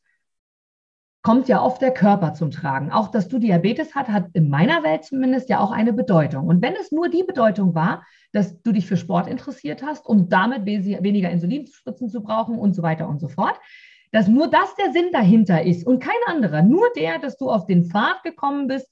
kommt 1.25 1.47
ja 1.47 1.59
oft 1.59 1.81
der 1.81 1.91
Körper 1.91 2.35
zum 2.35 2.51
Tragen. 2.51 2.91
Auch 2.91 3.09
dass 3.09 3.27
du 3.27 3.39
Diabetes 3.39 3.95
hast, 3.95 4.09
hat 4.09 4.27
in 4.33 4.47
meiner 4.47 4.83
Welt 4.83 5.05
zumindest 5.05 5.49
ja 5.49 5.59
auch 5.59 5.71
eine 5.71 5.91
Bedeutung. 5.91 6.45
Und 6.45 6.61
wenn 6.61 6.75
es 6.75 6.91
nur 6.91 7.09
die 7.09 7.23
Bedeutung 7.23 7.73
war, 7.73 8.05
dass 8.31 8.61
du 8.61 8.71
dich 8.71 8.85
für 8.85 8.95
Sport 8.95 9.27
interessiert 9.27 9.81
hast, 9.81 10.05
um 10.05 10.29
damit 10.29 10.67
weniger 10.67 11.31
Insulinspritzen 11.31 12.09
zu 12.09 12.21
brauchen 12.21 12.59
und 12.59 12.75
so 12.75 12.83
weiter 12.83 13.09
und 13.09 13.19
so 13.19 13.27
fort, 13.27 13.59
dass 14.11 14.27
nur 14.27 14.51
das 14.51 14.75
der 14.75 14.91
Sinn 14.91 15.09
dahinter 15.11 15.63
ist 15.63 15.87
und 15.87 15.99
kein 15.99 16.13
anderer, 16.27 16.61
nur 16.61 16.85
der, 16.95 17.17
dass 17.17 17.37
du 17.37 17.49
auf 17.49 17.65
den 17.65 17.85
Pfad 17.85 18.21
gekommen 18.21 18.67
bist, 18.67 18.87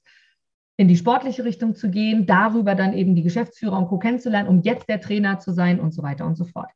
in 0.76 0.88
die 0.88 0.96
sportliche 0.96 1.44
Richtung 1.44 1.76
zu 1.76 1.88
gehen, 1.88 2.26
darüber 2.26 2.74
dann 2.74 2.94
eben 2.94 3.14
die 3.14 3.22
Geschäftsführer 3.22 3.78
und 3.78 3.86
Co. 3.86 4.00
kennenzulernen, 4.00 4.48
um 4.48 4.60
jetzt 4.62 4.88
der 4.88 5.00
Trainer 5.00 5.38
zu 5.38 5.52
sein 5.52 5.78
und 5.78 5.94
so 5.94 6.02
weiter 6.02 6.26
und 6.26 6.36
so 6.36 6.44
fort. 6.44 6.70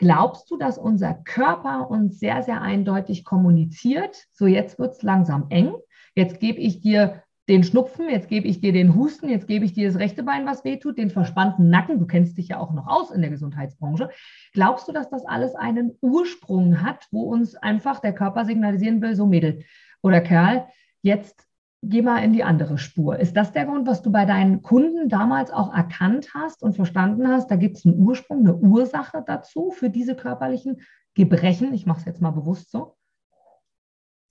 Glaubst 0.00 0.50
du, 0.50 0.56
dass 0.56 0.78
unser 0.78 1.12
Körper 1.12 1.90
uns 1.90 2.18
sehr, 2.18 2.42
sehr 2.42 2.62
eindeutig 2.62 3.22
kommuniziert? 3.22 4.16
So, 4.30 4.46
jetzt 4.46 4.78
wird 4.78 4.94
es 4.94 5.02
langsam 5.02 5.48
eng. 5.50 5.74
Jetzt 6.14 6.40
gebe 6.40 6.58
ich 6.58 6.80
dir 6.80 7.22
den 7.50 7.64
Schnupfen, 7.64 8.08
jetzt 8.08 8.30
gebe 8.30 8.48
ich 8.48 8.62
dir 8.62 8.72
den 8.72 8.94
Husten, 8.94 9.28
jetzt 9.28 9.46
gebe 9.46 9.66
ich 9.66 9.74
dir 9.74 9.88
das 9.88 9.98
rechte 9.98 10.22
Bein, 10.22 10.46
was 10.46 10.64
wehtut, 10.64 10.96
den 10.96 11.10
verspannten 11.10 11.68
Nacken. 11.68 11.98
Du 11.98 12.06
kennst 12.06 12.38
dich 12.38 12.48
ja 12.48 12.58
auch 12.58 12.72
noch 12.72 12.86
aus 12.86 13.10
in 13.10 13.20
der 13.20 13.28
Gesundheitsbranche. 13.28 14.08
Glaubst 14.54 14.88
du, 14.88 14.92
dass 14.92 15.10
das 15.10 15.26
alles 15.26 15.54
einen 15.54 15.92
Ursprung 16.00 16.80
hat, 16.80 17.06
wo 17.10 17.24
uns 17.24 17.54
einfach 17.54 18.00
der 18.00 18.14
Körper 18.14 18.46
signalisieren 18.46 19.02
will, 19.02 19.14
so 19.14 19.26
Mädel 19.26 19.64
oder 20.00 20.22
Kerl, 20.22 20.66
jetzt 21.02 21.46
geh 21.82 22.02
mal 22.02 22.22
in 22.22 22.32
die 22.32 22.44
andere 22.44 22.78
Spur. 22.78 23.18
Ist 23.18 23.36
das 23.36 23.52
der 23.52 23.64
Grund, 23.64 23.86
was 23.86 24.02
du 24.02 24.12
bei 24.12 24.24
deinen 24.24 24.62
Kunden 24.62 25.08
damals 25.08 25.50
auch 25.50 25.74
erkannt 25.74 26.28
hast 26.34 26.62
und 26.62 26.74
verstanden 26.74 27.28
hast? 27.28 27.50
Da 27.50 27.56
gibt 27.56 27.78
es 27.78 27.86
einen 27.86 27.98
Ursprung, 27.98 28.40
eine 28.40 28.56
Ursache 28.56 29.24
dazu 29.26 29.70
für 29.70 29.90
diese 29.90 30.14
körperlichen 30.14 30.82
Gebrechen. 31.14 31.72
Ich 31.72 31.86
mache 31.86 32.00
es 32.00 32.06
jetzt 32.06 32.20
mal 32.20 32.30
bewusst 32.30 32.70
so. 32.70 32.96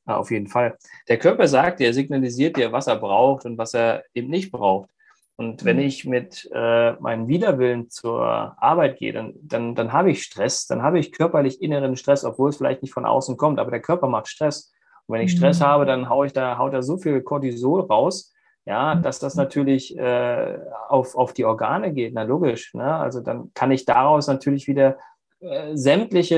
Ja, 0.08 0.18
auf 0.18 0.32
jeden 0.32 0.48
Fall. 0.48 0.78
Der 1.08 1.18
Körper 1.18 1.48
sagt 1.48 1.80
dir, 1.80 1.94
signalisiert 1.94 2.58
dir, 2.58 2.72
was 2.72 2.88
er 2.88 2.96
braucht 2.96 3.46
und 3.46 3.58
was 3.58 3.74
er 3.74 4.04
eben 4.14 4.30
nicht 4.30 4.52
braucht. 4.52 4.90
Und 5.36 5.64
wenn 5.64 5.78
mhm. 5.78 5.84
ich 5.84 6.06
mit 6.06 6.50
äh, 6.54 6.94
meinem 6.94 7.28
Widerwillen 7.28 7.90
zur 7.90 8.26
Arbeit 8.62 8.98
gehe, 8.98 9.14
dann, 9.14 9.36
dann, 9.42 9.74
dann 9.74 9.94
habe 9.94 10.12
ich 10.12 10.24
Stress, 10.24 10.68
dann 10.68 10.82
habe 10.82 11.00
ich 11.00 11.14
körperlich 11.14 11.62
inneren 11.62 11.96
Stress, 11.96 12.26
obwohl 12.26 12.50
es 12.50 12.58
vielleicht 12.58 12.82
nicht 12.82 12.94
von 12.94 13.06
außen 13.06 13.38
kommt, 13.38 13.60
aber 13.60 13.72
der 13.72 13.82
Körper 13.82 14.08
macht 14.08 14.28
Stress. 14.28 14.74
Und 15.10 15.16
wenn 15.16 15.26
ich 15.26 15.32
Stress 15.32 15.60
mhm. 15.60 15.64
habe, 15.64 15.86
dann 15.88 16.08
haue 16.08 16.28
ich 16.28 16.34
da, 16.34 16.60
haut 16.60 16.74
da 16.74 16.84
so 16.84 16.98
viel 16.98 17.22
Cortisol 17.22 17.82
raus, 17.82 18.32
ja, 18.66 18.94
mhm. 18.94 19.02
dass 19.02 19.18
das 19.18 19.34
natürlich 19.34 19.98
äh, 19.98 20.60
auf, 20.88 21.16
auf 21.16 21.34
die 21.34 21.46
Organe 21.46 21.92
geht. 21.92 22.14
Na 22.14 22.22
logisch. 22.22 22.76
Ne? 22.76 22.84
Also 22.84 23.20
dann 23.20 23.52
kann 23.56 23.72
ich 23.72 23.86
daraus 23.86 24.28
natürlich 24.28 24.68
wieder 24.68 24.98
äh, 25.40 25.76
sämtliche 25.76 26.38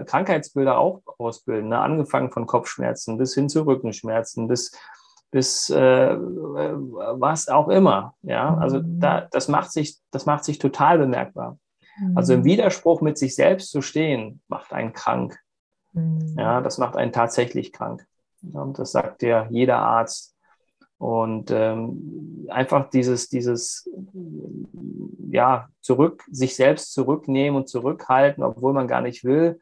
äh, 0.00 0.04
Krankheitsbilder 0.04 0.76
auch 0.76 1.02
ausbilden, 1.18 1.68
ne? 1.68 1.78
angefangen 1.78 2.32
von 2.32 2.46
Kopfschmerzen 2.46 3.16
bis 3.16 3.34
hin 3.34 3.48
zu 3.48 3.62
Rückenschmerzen, 3.62 4.48
bis, 4.48 4.72
bis 5.30 5.70
äh, 5.70 6.16
was 6.16 7.48
auch 7.48 7.68
immer. 7.68 8.14
Ja, 8.22 8.56
also 8.56 8.80
mhm. 8.80 8.98
da, 8.98 9.28
das, 9.30 9.46
macht 9.46 9.70
sich, 9.70 9.98
das 10.10 10.26
macht 10.26 10.44
sich 10.44 10.58
total 10.58 10.98
bemerkbar. 10.98 11.58
Also 12.14 12.32
im 12.32 12.44
Widerspruch 12.44 13.02
mit 13.02 13.18
sich 13.18 13.34
selbst 13.34 13.70
zu 13.70 13.82
stehen, 13.82 14.40
macht 14.48 14.72
einen 14.72 14.94
krank. 14.94 15.38
Mhm. 15.92 16.36
Ja, 16.38 16.60
das 16.60 16.78
macht 16.78 16.96
einen 16.96 17.12
tatsächlich 17.12 17.72
krank. 17.72 18.06
Und 18.52 18.78
das 18.78 18.92
sagt 18.92 19.22
ja 19.22 19.46
jeder 19.50 19.78
Arzt. 19.78 20.34
Und 20.98 21.50
ähm, 21.50 22.46
einfach 22.50 22.90
dieses, 22.90 23.30
dieses, 23.30 23.88
ja, 25.30 25.68
zurück, 25.80 26.24
sich 26.30 26.56
selbst 26.56 26.92
zurücknehmen 26.92 27.56
und 27.58 27.68
zurückhalten, 27.68 28.44
obwohl 28.44 28.74
man 28.74 28.86
gar 28.86 29.00
nicht 29.00 29.24
will. 29.24 29.60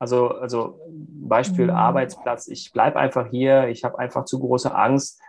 Also, 0.00 0.30
also 0.30 0.80
Beispiel 0.88 1.66
mhm. 1.66 1.76
Arbeitsplatz, 1.76 2.48
ich 2.48 2.72
bleibe 2.72 2.98
einfach 2.98 3.28
hier, 3.28 3.68
ich 3.68 3.84
habe 3.84 3.98
einfach 4.00 4.24
zu 4.24 4.40
große 4.40 4.74
Angst. 4.74 5.20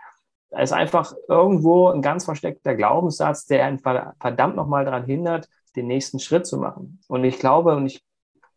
Da 0.50 0.60
ist 0.60 0.72
einfach 0.72 1.14
irgendwo 1.28 1.88
ein 1.88 2.02
ganz 2.02 2.24
versteckter 2.24 2.74
Glaubenssatz, 2.74 3.46
der 3.46 3.64
einen 3.64 3.78
verdammt 3.78 4.56
nochmal 4.56 4.84
daran 4.84 5.04
hindert, 5.04 5.48
den 5.76 5.86
nächsten 5.86 6.18
Schritt 6.18 6.46
zu 6.46 6.58
machen. 6.58 7.00
Und 7.06 7.22
ich 7.22 7.38
glaube, 7.38 7.76
und 7.76 7.86
ich 7.86 8.04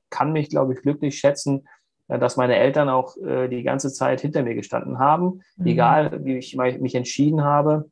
kann 0.09 0.31
mich, 0.31 0.49
glaube 0.49 0.73
ich, 0.73 0.81
glücklich 0.81 1.19
schätzen, 1.19 1.67
dass 2.07 2.37
meine 2.37 2.55
Eltern 2.55 2.89
auch 2.89 3.17
äh, 3.17 3.47
die 3.47 3.63
ganze 3.63 3.91
Zeit 3.91 4.21
hinter 4.21 4.43
mir 4.43 4.55
gestanden 4.55 4.99
haben, 4.99 5.41
mhm. 5.57 5.67
egal 5.67 6.25
wie 6.25 6.37
ich 6.37 6.55
mich 6.55 6.95
entschieden 6.95 7.43
habe. 7.43 7.89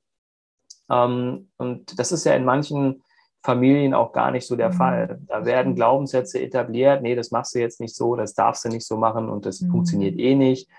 Ähm, 0.90 1.50
und 1.58 2.00
das 2.00 2.12
ist 2.12 2.26
ja 2.26 2.34
in 2.34 2.46
manchen 2.46 3.04
Familien 3.44 3.94
auch 3.94 4.12
gar 4.12 4.32
nicht 4.32 4.48
so 4.48 4.56
der 4.56 4.70
mhm. 4.70 4.74
Fall. 4.74 5.20
Da 5.28 5.46
werden 5.46 5.76
Glaubenssätze 5.76 6.42
etabliert, 6.42 7.02
nee, 7.02 7.16
das 7.16 7.32
machst 7.32 7.56
du 7.56 7.60
jetzt 7.60 7.80
nicht 7.80 7.96
so, 7.96 8.16
das 8.16 8.34
darfst 8.34 8.66
du 8.66 8.70
nicht 8.70 8.86
so 8.86 8.98
machen 8.98 9.30
und 9.30 9.46
das 9.46 9.62
mhm. 9.62 9.72
funktioniert 9.72 10.18
eh 10.18 10.36
nicht. 10.36 10.70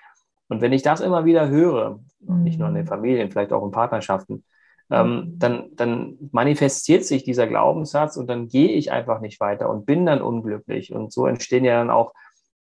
Und 0.48 0.60
wenn 0.60 0.72
ich 0.72 0.82
das 0.82 1.00
immer 1.00 1.24
wieder 1.24 1.48
höre, 1.48 2.00
nicht 2.20 2.58
nur 2.58 2.68
in 2.68 2.74
den 2.74 2.84
mhm. 2.84 2.88
Familien, 2.88 3.30
vielleicht 3.30 3.52
auch 3.52 3.64
in 3.64 3.70
Partnerschaften, 3.70 4.44
ähm, 4.90 5.08
mhm. 5.08 5.38
dann, 5.38 5.64
dann 5.74 6.16
manifestiert 6.32 7.04
sich 7.04 7.24
dieser 7.24 7.46
Glaubenssatz 7.46 8.16
und 8.16 8.28
dann 8.28 8.48
gehe 8.48 8.70
ich 8.70 8.92
einfach 8.92 9.20
nicht 9.20 9.40
weiter 9.40 9.68
und 9.68 9.86
bin 9.86 10.06
dann 10.06 10.22
unglücklich. 10.22 10.92
Und 10.92 11.12
so 11.12 11.26
entstehen 11.26 11.64
ja 11.64 11.78
dann 11.78 11.90
auch 11.90 12.14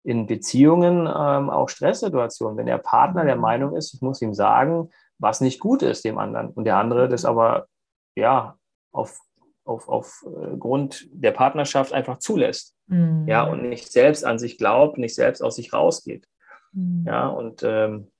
in 0.04 0.26
Beziehungen 0.26 1.06
ähm, 1.06 1.50
auch 1.50 1.68
Stresssituationen, 1.68 2.58
wenn 2.58 2.66
der 2.66 2.78
Partner 2.78 3.24
der 3.24 3.36
mhm. 3.36 3.42
Meinung 3.42 3.76
ist, 3.76 3.94
ich 3.94 4.02
muss 4.02 4.22
ihm 4.22 4.34
sagen, 4.34 4.90
was 5.18 5.40
nicht 5.40 5.60
gut 5.60 5.82
ist 5.82 6.04
dem 6.04 6.18
anderen 6.18 6.50
und 6.50 6.64
der 6.64 6.76
andere 6.76 7.08
das 7.08 7.24
aber 7.24 7.66
ja 8.14 8.56
auf, 8.92 9.18
auf, 9.64 9.88
auf 9.88 10.26
äh, 10.26 10.56
Grund 10.56 11.08
der 11.10 11.32
Partnerschaft 11.32 11.92
einfach 11.92 12.18
zulässt. 12.18 12.76
Mhm. 12.86 13.26
Ja, 13.26 13.44
und 13.44 13.68
nicht 13.68 13.90
selbst 13.90 14.24
an 14.24 14.38
sich 14.38 14.58
glaubt, 14.58 14.98
nicht 14.98 15.14
selbst 15.14 15.42
aus 15.42 15.56
sich 15.56 15.72
rausgeht. 15.72 16.28
Mhm. 16.72 17.04
Ja, 17.06 17.28
und 17.28 17.62
ähm, 17.62 18.10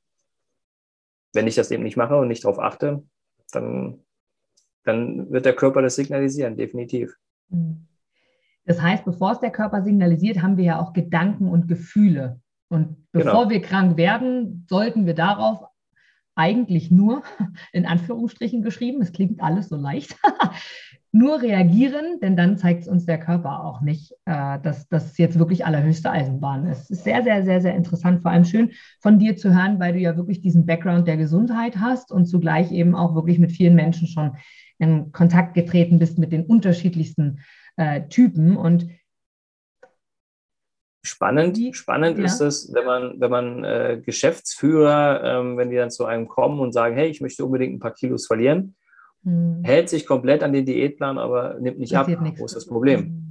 wenn 1.35 1.47
ich 1.47 1.55
das 1.55 1.71
eben 1.71 1.83
nicht 1.83 1.99
mache 1.99 2.17
und 2.17 2.29
nicht 2.29 2.45
darauf 2.45 2.59
achte, 2.59 3.03
dann, 3.53 4.01
dann 4.85 5.31
wird 5.31 5.45
der 5.45 5.55
Körper 5.55 5.83
das 5.83 5.97
signalisieren, 5.97 6.57
definitiv. 6.57 7.15
Mhm. 7.49 7.89
Das 8.65 8.81
heißt, 8.81 9.05
bevor 9.05 9.33
es 9.33 9.41
der 9.41 9.51
Körper 9.51 9.83
signalisiert, 9.83 10.43
haben 10.43 10.57
wir 10.57 10.65
ja 10.65 10.81
auch 10.81 10.93
Gedanken 10.93 11.49
und 11.49 11.69
Gefühle. 11.69 12.41
Und 12.69 12.97
bevor 13.13 13.43
genau. 13.43 13.51
wir 13.51 13.63
krank 13.63 13.97
werden, 13.97 14.67
sollten 14.69 15.07
wir 15.07 15.15
darauf 15.15 15.65
eigentlich 16.35 16.91
nur, 16.91 17.23
in 17.73 17.87
Anführungsstrichen 17.87 18.63
geschrieben, 18.63 19.03
es 19.03 19.13
klingt 19.13 19.43
alles 19.43 19.69
so 19.69 19.77
leicht, 19.77 20.17
nur 21.13 21.41
reagieren, 21.41 22.19
denn 22.21 22.37
dann 22.37 22.59
zeigt 22.59 22.83
es 22.83 22.89
uns 22.89 23.07
der 23.07 23.21
Körper 23.21 23.65
auch 23.65 23.83
nicht, 23.83 24.13
äh, 24.25 24.59
dass 24.61 24.89
das 24.89 25.17
jetzt 25.17 25.39
wirklich 25.39 25.65
allerhöchste 25.65 26.11
Eisenbahn 26.11 26.67
ist. 26.67 26.91
Es 26.91 26.91
ist 26.91 27.05
sehr, 27.05 27.23
sehr, 27.23 27.45
sehr, 27.45 27.61
sehr 27.61 27.77
interessant, 27.77 28.23
vor 28.23 28.33
allem 28.33 28.45
schön 28.45 28.73
von 29.01 29.21
dir 29.21 29.37
zu 29.37 29.55
hören, 29.55 29.79
weil 29.79 29.93
du 29.93 30.01
ja 30.01 30.17
wirklich 30.17 30.41
diesen 30.41 30.67
Background 30.67 31.07
der 31.07 31.17
Gesundheit 31.17 31.77
hast 31.77 32.11
und 32.11 32.27
zugleich 32.27 32.73
eben 32.73 32.97
auch 32.97 33.15
wirklich 33.15 33.39
mit 33.39 33.53
vielen 33.53 33.77
Menschen 33.77 34.09
schon 34.09 34.33
in 34.79 35.13
Kontakt 35.13 35.55
getreten 35.55 36.01
bist 36.01 36.19
mit 36.19 36.33
den 36.33 36.47
unterschiedlichsten 36.47 37.39
äh, 37.77 38.09
Typen. 38.09 38.57
Und 38.57 38.89
Spannend, 41.07 41.59
spannend 41.77 42.19
ja. 42.19 42.25
ist 42.25 42.41
es, 42.41 42.73
wenn 42.73 42.87
man, 42.87 43.21
wenn 43.21 43.31
man 43.31 43.63
äh, 43.63 44.01
Geschäftsführer, 44.03 45.23
ähm, 45.23 45.59
wenn 45.59 45.69
die 45.69 45.77
dann 45.77 45.91
zu 45.91 46.07
einem 46.07 46.29
kommen 46.29 46.61
und 46.61 46.73
sagen, 46.73 46.95
hey, 46.95 47.09
ich 47.09 47.21
möchte 47.21 47.45
unbedingt 47.45 47.75
ein 47.75 47.79
paar 47.79 47.93
Kilos 47.93 48.27
verlieren, 48.27 48.75
hm. 49.23 49.61
hält 49.65 49.91
sich 49.91 50.07
komplett 50.07 50.43
an 50.43 50.55
den 50.55 50.65
Diätplan, 50.65 51.19
aber 51.19 51.59
nimmt 51.61 51.79
nicht 51.79 51.95
ab. 51.95 52.09
Nichts. 52.09 52.41
Wo 52.41 52.47
ist 52.47 52.57
das 52.57 52.67
Problem? 52.67 53.01
Hm. 53.01 53.25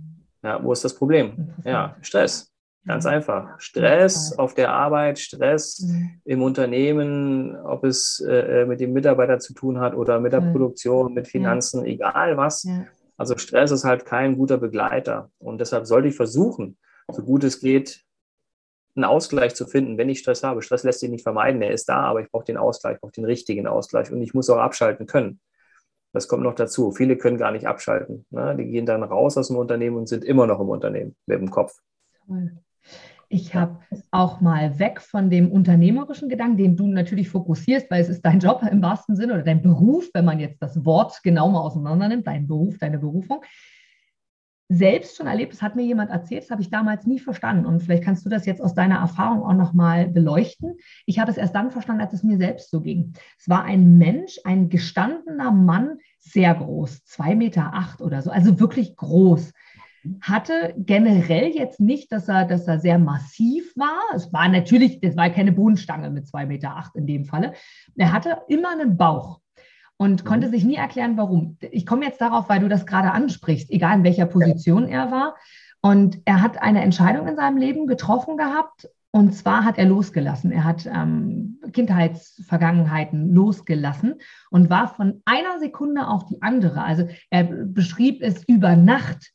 Ja, 0.44 0.64
wo 0.64 0.72
ist 0.72 0.86
das 0.86 0.94
Problem? 0.94 1.50
Ja, 1.66 1.98
Stress. 2.02 2.54
Ganz 2.86 3.08
einfach. 3.08 3.60
Stress 3.60 4.38
auf 4.38 4.54
der 4.54 4.72
Arbeit, 4.72 5.18
Stress 5.18 5.80
mhm. 5.80 6.20
im 6.26 6.42
Unternehmen, 6.42 7.56
ob 7.56 7.86
es 7.86 8.24
äh, 8.28 8.62
äh 8.62 8.66
mit 8.66 8.82
dem 8.82 8.92
Mitarbeiter 8.92 9.40
zu 9.40 9.54
tun 9.54 9.80
hat 9.80 9.96
oder 9.96 10.20
mit 10.20 10.34
der 10.34 10.42
mhm. 10.42 10.52
Produktion, 10.52 11.14
mit 11.14 11.28
Finanzen, 11.28 11.86
ja. 11.86 11.92
egal 11.94 12.38
was. 12.38 12.64
Ja 12.64 12.86
Also 13.18 13.38
Stress 13.38 13.72
ist 13.72 13.84
halt 13.84 14.06
kein 14.06 14.38
guter 14.38 14.58
Begleiter. 14.58 15.32
Und 15.40 15.60
deshalb 15.60 15.86
sollte 15.86 16.08
ich 16.08 16.16
versuchen, 16.16 16.78
so 17.12 17.24
gut 17.24 17.44
es 17.44 17.60
geht, 17.60 18.04
einen 18.96 19.06
Ausgleich 19.06 19.56
zu 19.56 19.66
finden, 19.66 19.98
wenn 19.98 20.10
ich 20.10 20.20
Stress 20.20 20.44
habe. 20.44 20.62
Stress 20.62 20.84
lässt 20.84 21.00
sich 21.00 21.10
nicht 21.10 21.24
vermeiden, 21.24 21.62
er 21.62 21.72
ist 21.72 21.90
da, 21.90 22.02
aber 22.02 22.22
ich 22.22 22.32
brauche 22.32 22.46
den 22.46 22.58
Ausgleich, 22.58 22.96
ich 22.96 23.02
brauche 23.02 23.12
den 23.12 23.26
richtigen 23.26 23.68
Ausgleich 23.68 24.12
und 24.12 24.22
ich 24.22 24.34
muss 24.34 24.50
auch 24.50 24.58
abschalten 24.58 25.08
können. 25.08 25.40
Das 26.12 26.28
kommt 26.28 26.44
noch 26.44 26.54
dazu. 26.54 26.92
Viele 26.92 27.18
können 27.18 27.38
gar 27.38 27.52
nicht 27.52 27.68
abschalten. 27.68 28.26
Ne? 28.30 28.56
Die 28.56 28.66
gehen 28.66 28.86
dann 28.86 29.02
raus 29.02 29.36
aus 29.36 29.48
dem 29.48 29.58
Unternehmen 29.58 29.98
und 29.98 30.08
sind 30.08 30.24
immer 30.24 30.46
noch 30.46 30.60
im 30.60 30.70
Unternehmen 30.70 31.16
mit 31.26 31.40
dem 31.40 31.50
Kopf. 31.50 31.80
Ich 33.34 33.56
habe 33.56 33.80
auch 34.12 34.42
mal 34.42 34.78
weg 34.78 35.02
von 35.02 35.32
dem 35.32 35.52
unternehmerischen 35.52 36.30
Gedanken, 36.30 36.58
den 36.58 36.78
du 36.78 36.86
natürlich 36.86 37.30
fokussierst, 37.30 37.90
weil 37.90 38.00
es 38.00 38.08
ist 38.08 38.22
dein 38.22 38.40
Job 38.40 38.62
im 38.70 38.84
wahrsten 38.84 39.16
Sinne 39.16 39.34
oder 39.34 39.42
dein 39.42 39.64
Beruf, 39.64 40.08
wenn 40.14 40.24
man 40.24 40.40
jetzt 40.40 40.62
das 40.62 40.86
Wort 40.86 41.20
genau 41.24 41.50
mal 41.50 41.62
auseinander 41.62 42.08
nimmt, 42.10 42.28
dein 42.28 42.46
Beruf, 42.46 42.78
deine 42.78 43.00
Berufung 43.00 43.42
selbst 44.70 45.18
schon 45.18 45.28
erlebt, 45.28 45.54
das 45.54 45.62
hat 45.62 45.76
mir 45.76 45.84
jemand 45.84 46.10
erzählt, 46.10 46.44
das 46.44 46.52
habe 46.52 46.62
ich 46.62 46.70
damals 46.70 47.06
nie 47.06 47.20
verstanden. 47.20 47.66
Und 47.66 47.82
vielleicht 47.82 48.04
kannst 48.04 48.26
du 48.26 48.30
das 48.30 48.46
jetzt 48.46 48.62
aus 48.62 48.74
deiner 48.74 48.98
Erfahrung 48.98 49.44
auch 49.44 49.54
nochmal 49.54 50.08
beleuchten. 50.08 50.76
Ich 51.06 51.20
habe 51.20 51.32
es 51.32 51.38
erst 51.38 51.56
dann 51.56 51.72
verstanden, 51.72 52.02
als 52.02 52.14
es 52.14 52.24
mir 52.24 52.38
selbst 52.38 52.72
so 52.72 52.82
ging. 52.82 53.14
Es 53.38 53.50
war 53.50 53.64
ein 53.64 53.98
Mensch, 53.98 54.40
ein 54.44 54.70
gestandener 54.70 55.52
Mann, 55.52 55.98
sehr 56.20 56.54
groß, 56.56 57.04
zwei 57.06 57.36
Meter 57.36 57.72
acht 57.74 58.02
oder 58.02 58.22
so, 58.22 58.32
also 58.32 58.60
wirklich 58.60 58.96
groß. 58.96 59.54
Hatte 60.22 60.74
generell 60.78 61.48
jetzt 61.48 61.80
nicht, 61.80 62.12
dass 62.12 62.28
er, 62.28 62.46
dass 62.46 62.68
er 62.68 62.80
sehr 62.80 63.00
massiv 63.00 63.74
war. 63.76 64.00
Es 64.16 64.32
war 64.34 64.50
natürlich, 64.50 65.00
es 65.02 65.16
war 65.16 65.30
keine 65.30 65.52
Bodenstange 65.52 66.10
mit 66.10 66.28
zwei 66.28 66.46
Meter 66.46 66.76
acht 66.76 66.96
in 66.96 67.08
dem 67.08 67.26
Falle. 67.26 67.54
Er 67.96 68.12
hatte 68.12 68.38
immer 68.48 68.72
einen 68.72 68.98
Bauch 68.98 69.40
und 69.98 70.24
mhm. 70.24 70.28
konnte 70.28 70.50
sich 70.50 70.64
nie 70.64 70.76
erklären, 70.76 71.18
warum. 71.18 71.58
Ich 71.60 71.86
komme 71.86 72.06
jetzt 72.06 72.22
darauf, 72.22 72.50
weil 72.50 72.60
du 72.60 72.68
das 72.68 72.86
gerade 72.86 73.12
ansprichst, 73.12 73.72
egal 73.72 73.98
in 73.98 74.04
welcher 74.04 74.26
Position 74.26 74.88
er 74.88 75.12
war. 75.12 75.36
Und 75.82 76.20
er 76.26 76.42
hat 76.42 76.62
eine 76.62 76.82
Entscheidung 76.82 77.28
in 77.28 77.36
seinem 77.36 77.58
Leben 77.58 77.88
getroffen 77.88 78.38
gehabt. 78.38 78.90
Und 79.12 79.36
zwar 79.36 79.64
hat 79.64 79.78
er 79.78 79.86
losgelassen. 79.86 80.52
Er 80.52 80.64
hat 80.64 80.88
ähm, 80.88 81.60
Kindheitsvergangenheiten 81.72 83.34
losgelassen 83.34 84.16
und 84.50 84.70
war 84.70 84.88
von 84.88 85.22
einer 85.26 85.60
Sekunde 85.60 86.08
auf 86.08 86.26
die 86.26 86.42
andere. 86.42 86.84
Also 86.84 87.08
er 87.30 87.44
beschrieb 87.44 88.22
es 88.22 88.44
über 88.46 88.76
Nacht. 88.76 89.32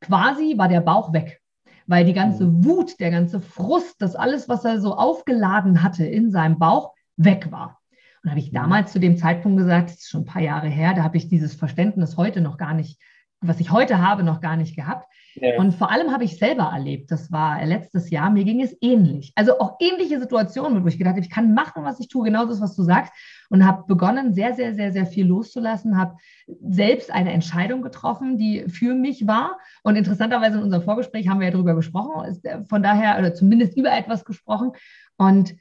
Quasi 0.00 0.56
war 0.56 0.68
der 0.68 0.80
Bauch 0.80 1.12
weg, 1.12 1.40
weil 1.86 2.04
die 2.04 2.12
ganze 2.12 2.44
mhm. 2.44 2.64
Wut, 2.64 3.00
der 3.00 3.10
ganze 3.10 3.40
Frust, 3.40 4.00
das 4.00 4.16
alles, 4.16 4.48
was 4.48 4.64
er 4.64 4.80
so 4.80 4.94
aufgeladen 4.94 5.82
hatte 5.82 6.04
in 6.04 6.30
seinem 6.30 6.58
Bauch, 6.58 6.94
weg 7.16 7.50
war. 7.50 7.80
Und 8.22 8.30
habe 8.30 8.40
ich 8.40 8.52
mhm. 8.52 8.56
damals 8.56 8.92
zu 8.92 9.00
dem 9.00 9.16
Zeitpunkt 9.16 9.58
gesagt, 9.58 9.90
das 9.90 9.98
ist 9.98 10.08
schon 10.08 10.22
ein 10.22 10.26
paar 10.26 10.42
Jahre 10.42 10.68
her, 10.68 10.94
da 10.94 11.02
habe 11.02 11.16
ich 11.16 11.28
dieses 11.28 11.54
Verständnis 11.54 12.16
heute 12.16 12.40
noch 12.40 12.58
gar 12.58 12.74
nicht, 12.74 13.00
was 13.40 13.60
ich 13.60 13.70
heute 13.70 13.98
habe, 13.98 14.22
noch 14.22 14.40
gar 14.40 14.56
nicht 14.56 14.74
gehabt. 14.74 15.06
Ja. 15.34 15.58
Und 15.58 15.72
vor 15.72 15.90
allem 15.90 16.10
habe 16.10 16.24
ich 16.24 16.38
selber 16.38 16.70
erlebt, 16.74 17.10
das 17.10 17.30
war 17.30 17.64
letztes 17.64 18.10
Jahr, 18.10 18.30
mir 18.30 18.44
ging 18.44 18.60
es 18.60 18.76
ähnlich. 18.80 19.32
Also 19.36 19.60
auch 19.60 19.76
ähnliche 19.78 20.18
Situationen, 20.18 20.82
wo 20.82 20.88
ich 20.88 20.98
gedacht 20.98 21.12
habe, 21.12 21.20
ich 21.20 21.30
kann 21.30 21.54
machen, 21.54 21.84
was 21.84 22.00
ich 22.00 22.08
tue, 22.08 22.24
genau 22.24 22.46
das, 22.46 22.60
was 22.60 22.74
du 22.74 22.82
sagst. 22.82 23.12
Und 23.48 23.64
habe 23.64 23.84
begonnen, 23.86 24.34
sehr, 24.34 24.54
sehr, 24.54 24.74
sehr, 24.74 24.92
sehr 24.92 25.06
viel 25.06 25.26
loszulassen, 25.26 25.96
habe 25.96 26.16
selbst 26.60 27.12
eine 27.12 27.32
Entscheidung 27.32 27.82
getroffen, 27.82 28.36
die 28.36 28.64
für 28.68 28.94
mich 28.94 29.26
war. 29.26 29.58
Und 29.82 29.96
interessanterweise 29.96 30.58
in 30.58 30.64
unserem 30.64 30.82
Vorgespräch 30.82 31.28
haben 31.28 31.40
wir 31.40 31.46
ja 31.46 31.52
darüber 31.52 31.74
gesprochen, 31.74 32.40
von 32.68 32.82
daher, 32.82 33.18
oder 33.18 33.34
zumindest 33.34 33.76
über 33.76 33.92
etwas 33.96 34.24
gesprochen. 34.24 34.72
Und 35.16 35.54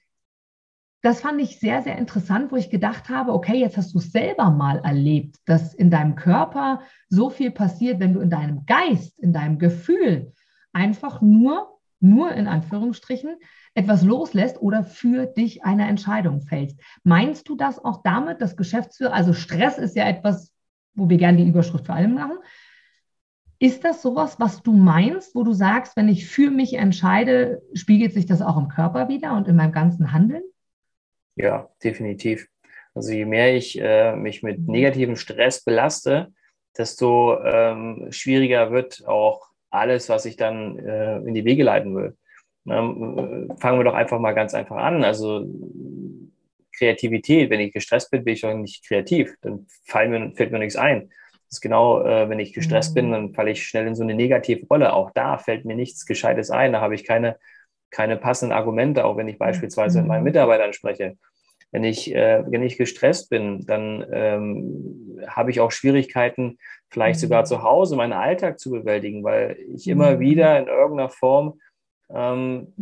das 1.01 1.21
fand 1.21 1.39
ich 1.39 1.59
sehr, 1.59 1.83
sehr 1.83 1.97
interessant, 1.97 2.51
wo 2.51 2.55
ich 2.55 2.69
gedacht 2.69 3.09
habe, 3.09 3.33
okay, 3.33 3.57
jetzt 3.59 3.77
hast 3.77 3.93
du 3.93 3.99
es 3.99 4.11
selber 4.11 4.49
mal 4.49 4.79
erlebt, 4.79 5.37
dass 5.45 5.73
in 5.73 5.91
deinem 5.91 6.15
Körper 6.15 6.81
so 7.07 7.29
viel 7.29 7.51
passiert, 7.51 7.99
wenn 7.99 8.13
du 8.13 8.19
in 8.19 8.29
deinem 8.29 8.65
Geist, 8.65 9.19
in 9.19 9.31
deinem 9.31 9.59
Gefühl 9.59 10.33
einfach 10.73 11.21
nur, 11.21 11.79
nur 11.99 12.31
in 12.31 12.47
Anführungsstrichen, 12.47 13.37
etwas 13.73 14.03
loslässt 14.03 14.59
oder 14.59 14.83
für 14.83 15.27
dich 15.27 15.63
eine 15.63 15.87
Entscheidung 15.87 16.41
fällst. 16.41 16.79
Meinst 17.03 17.47
du 17.47 17.55
das 17.55 17.83
auch 17.83 18.01
damit, 18.03 18.41
dass 18.41 18.57
Geschäftsführer, 18.57 19.13
also 19.13 19.33
Stress 19.33 19.77
ist 19.77 19.95
ja 19.95 20.07
etwas, 20.07 20.51
wo 20.95 21.09
wir 21.09 21.17
gerne 21.17 21.37
die 21.37 21.47
Überschrift 21.47 21.85
für 21.85 21.93
allem 21.93 22.15
machen. 22.15 22.37
Ist 23.59 23.83
das 23.83 24.01
sowas, 24.01 24.39
was 24.39 24.61
du 24.61 24.73
meinst, 24.73 25.35
wo 25.35 25.43
du 25.43 25.53
sagst, 25.53 25.95
wenn 25.95 26.09
ich 26.09 26.27
für 26.27 26.51
mich 26.51 26.73
entscheide, 26.73 27.61
spiegelt 27.73 28.13
sich 28.13 28.25
das 28.25 28.41
auch 28.41 28.57
im 28.57 28.67
Körper 28.67 29.09
wieder 29.09 29.35
und 29.35 29.47
in 29.47 29.55
meinem 29.55 29.71
ganzen 29.71 30.11
Handeln? 30.11 30.43
Ja, 31.37 31.69
definitiv. 31.83 32.47
Also 32.95 33.13
je 33.13 33.25
mehr 33.25 33.55
ich 33.55 33.79
äh, 33.79 34.15
mich 34.15 34.41
mit 34.41 34.67
negativem 34.67 35.15
Stress 35.15 35.63
belaste, 35.63 36.33
desto 36.75 37.39
ähm, 37.43 38.07
schwieriger 38.09 38.71
wird 38.71 39.07
auch 39.07 39.47
alles, 39.69 40.09
was 40.09 40.25
ich 40.25 40.35
dann 40.35 40.79
äh, 40.79 41.17
in 41.19 41.35
die 41.35 41.45
Wege 41.45 41.63
leiten 41.63 41.95
will. 41.95 42.17
Ähm, 42.67 43.53
fangen 43.59 43.79
wir 43.79 43.83
doch 43.83 43.93
einfach 43.93 44.19
mal 44.19 44.33
ganz 44.33 44.55
einfach 44.55 44.77
an. 44.77 45.03
Also 45.03 45.45
Kreativität, 46.75 47.49
wenn 47.51 47.59
ich 47.59 47.71
gestresst 47.71 48.09
bin, 48.09 48.23
bin 48.23 48.33
ich 48.33 48.41
doch 48.41 48.53
nicht 48.53 48.87
kreativ. 48.87 49.35
Dann 49.41 49.67
fällt 49.85 50.09
mir, 50.09 50.31
fällt 50.35 50.51
mir 50.51 50.59
nichts 50.59 50.75
ein. 50.75 51.09
Das 51.31 51.57
ist 51.57 51.61
genau, 51.61 52.03
äh, 52.03 52.27
wenn 52.29 52.39
ich 52.39 52.51
gestresst 52.51 52.91
mhm. 52.91 52.95
bin, 52.95 53.11
dann 53.11 53.33
falle 53.33 53.51
ich 53.51 53.63
schnell 53.63 53.85
in 53.85 53.95
so 53.95 54.03
eine 54.03 54.15
negative 54.15 54.65
Rolle. 54.65 54.93
Auch 54.93 55.11
da 55.11 55.37
fällt 55.37 55.65
mir 55.65 55.75
nichts 55.75 56.05
Gescheites 56.07 56.49
ein. 56.49 56.73
Da 56.73 56.81
habe 56.81 56.95
ich 56.95 57.05
keine 57.05 57.37
keine 57.91 58.17
passenden 58.17 58.55
Argumente, 58.55 59.05
auch 59.05 59.17
wenn 59.17 59.27
ich 59.27 59.37
beispielsweise 59.37 59.99
mit 59.99 60.07
meinen 60.07 60.19
mhm. 60.19 60.25
Mitarbeitern 60.25 60.73
spreche. 60.73 61.17
Wenn 61.71 61.83
ich, 61.83 62.13
äh, 62.13 62.43
wenn 62.47 62.63
ich 62.63 62.77
gestresst 62.77 63.29
bin, 63.29 63.65
dann 63.65 64.05
ähm, 64.11 65.19
habe 65.27 65.51
ich 65.51 65.59
auch 65.59 65.71
Schwierigkeiten, 65.71 66.57
vielleicht 66.89 67.19
sogar 67.19 67.41
mhm. 67.41 67.45
zu 67.45 67.63
Hause 67.63 67.95
meinen 67.95 68.13
Alltag 68.13 68.59
zu 68.59 68.71
bewältigen, 68.71 69.23
weil 69.23 69.57
ich 69.75 69.87
immer 69.87 70.15
mhm. 70.15 70.19
wieder 70.19 70.57
in 70.59 70.67
irgendeiner 70.67 71.09
Form 71.09 71.59
ähm, 72.09 72.73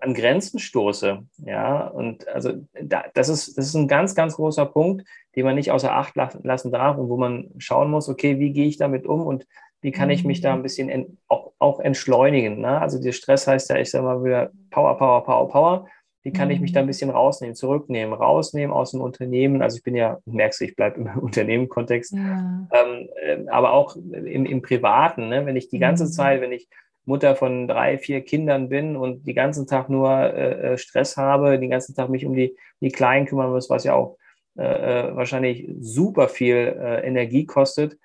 an 0.00 0.14
Grenzen 0.14 0.58
stoße. 0.58 1.24
Ja, 1.38 1.86
und 1.86 2.26
also 2.28 2.52
da, 2.80 3.04
das, 3.14 3.28
ist, 3.28 3.56
das 3.56 3.66
ist 3.66 3.74
ein 3.74 3.88
ganz, 3.88 4.14
ganz 4.14 4.34
großer 4.34 4.66
Punkt, 4.66 5.06
den 5.36 5.44
man 5.44 5.54
nicht 5.54 5.70
außer 5.70 5.94
Acht 5.94 6.16
lassen 6.16 6.72
darf 6.72 6.98
und 6.98 7.08
wo 7.08 7.16
man 7.16 7.50
schauen 7.58 7.90
muss, 7.90 8.08
okay, 8.08 8.40
wie 8.40 8.52
gehe 8.52 8.66
ich 8.66 8.76
damit 8.76 9.06
um 9.06 9.22
und 9.22 9.46
wie 9.82 9.92
kann 9.92 10.10
ich 10.10 10.24
mich 10.24 10.40
da 10.40 10.52
ein 10.52 10.62
bisschen 10.62 11.18
auch, 11.28 11.45
auch 11.58 11.80
entschleunigen. 11.80 12.60
Ne? 12.60 12.80
Also 12.80 13.00
der 13.00 13.12
Stress 13.12 13.46
heißt 13.46 13.70
ja, 13.70 13.76
ich 13.76 13.90
sage 13.90 14.04
mal 14.04 14.22
wieder 14.22 14.50
Power, 14.70 14.96
Power, 14.98 15.24
Power, 15.24 15.48
Power. 15.48 15.88
Wie 16.22 16.32
kann 16.32 16.50
ich 16.50 16.58
mich 16.58 16.72
da 16.72 16.80
ein 16.80 16.88
bisschen 16.88 17.10
rausnehmen, 17.10 17.54
zurücknehmen, 17.54 18.12
rausnehmen 18.12 18.74
aus 18.74 18.90
dem 18.90 19.00
Unternehmen? 19.00 19.62
Also 19.62 19.76
ich 19.76 19.84
bin 19.84 19.94
ja, 19.94 20.18
merkst 20.24 20.60
du, 20.60 20.64
ich 20.64 20.74
bleibe 20.74 21.00
im 21.00 21.06
Unternehmenkontext, 21.20 22.14
ja. 22.14 22.66
ähm, 22.72 23.08
äh, 23.22 23.48
aber 23.48 23.72
auch 23.72 23.94
im, 23.94 24.44
im 24.44 24.60
Privaten, 24.60 25.28
ne? 25.28 25.46
wenn 25.46 25.54
ich 25.54 25.68
die 25.68 25.78
ganze 25.78 26.04
mhm. 26.06 26.08
Zeit, 26.08 26.40
wenn 26.40 26.50
ich 26.50 26.68
Mutter 27.04 27.36
von 27.36 27.68
drei, 27.68 27.96
vier 27.98 28.22
Kindern 28.22 28.68
bin 28.68 28.96
und 28.96 29.24
den 29.24 29.36
ganzen 29.36 29.68
Tag 29.68 29.88
nur 29.88 30.10
äh, 30.10 30.72
äh 30.72 30.78
Stress 30.78 31.16
habe, 31.16 31.60
den 31.60 31.70
ganzen 31.70 31.94
Tag 31.94 32.08
mich 32.08 32.26
um 32.26 32.34
die, 32.34 32.56
die 32.80 32.90
Kleinen 32.90 33.26
kümmern 33.26 33.52
muss, 33.52 33.70
was 33.70 33.84
ja 33.84 33.94
auch 33.94 34.18
äh, 34.58 34.64
äh 34.64 35.14
wahrscheinlich 35.14 35.70
super 35.78 36.28
viel 36.28 36.56
äh, 36.56 37.06
Energie 37.06 37.46
kostet, 37.46 37.96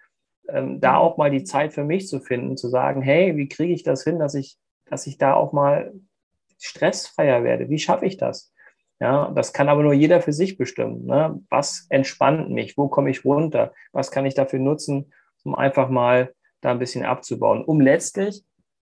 ähm, 0.54 0.80
da 0.80 0.98
auch 0.98 1.18
mal 1.18 1.32
die 1.32 1.44
Zeit 1.44 1.74
für 1.74 1.84
mich 1.84 2.08
zu 2.08 2.20
finden, 2.20 2.58
zu 2.58 2.70
sagen, 2.70 3.02
hey, 3.02 3.36
wie 3.38 3.48
kriege 3.48 3.74
ich 3.74 3.84
das 3.84 4.04
hin, 4.04 4.20
dass 4.20 4.36
ich, 4.36 4.58
dass 4.86 5.08
ich 5.08 5.18
da 5.18 5.34
auch 5.34 5.54
mal 5.54 5.94
stressfreier 6.60 7.44
werde? 7.44 7.70
Wie 7.70 7.80
schaffe 7.80 8.06
ich 8.06 8.18
das? 8.18 8.52
Ja, 9.00 9.32
das 9.32 9.52
kann 9.52 9.68
aber 9.68 9.82
nur 9.82 9.94
jeder 9.94 10.22
für 10.22 10.32
sich 10.32 10.58
bestimmen. 10.58 11.06
Ne? 11.06 11.42
Was 11.50 11.88
entspannt 11.90 12.52
mich? 12.52 12.78
Wo 12.78 12.88
komme 12.88 13.10
ich 13.10 13.26
runter? 13.26 13.74
Was 13.92 14.12
kann 14.12 14.28
ich 14.28 14.36
dafür 14.36 14.60
nutzen, 14.60 15.12
um 15.44 15.56
einfach 15.56 15.90
mal 15.90 16.34
da 16.62 16.70
ein 16.70 16.78
bisschen 16.78 17.04
abzubauen, 17.04 17.66
um 17.66 17.82
letztlich, 17.82 18.46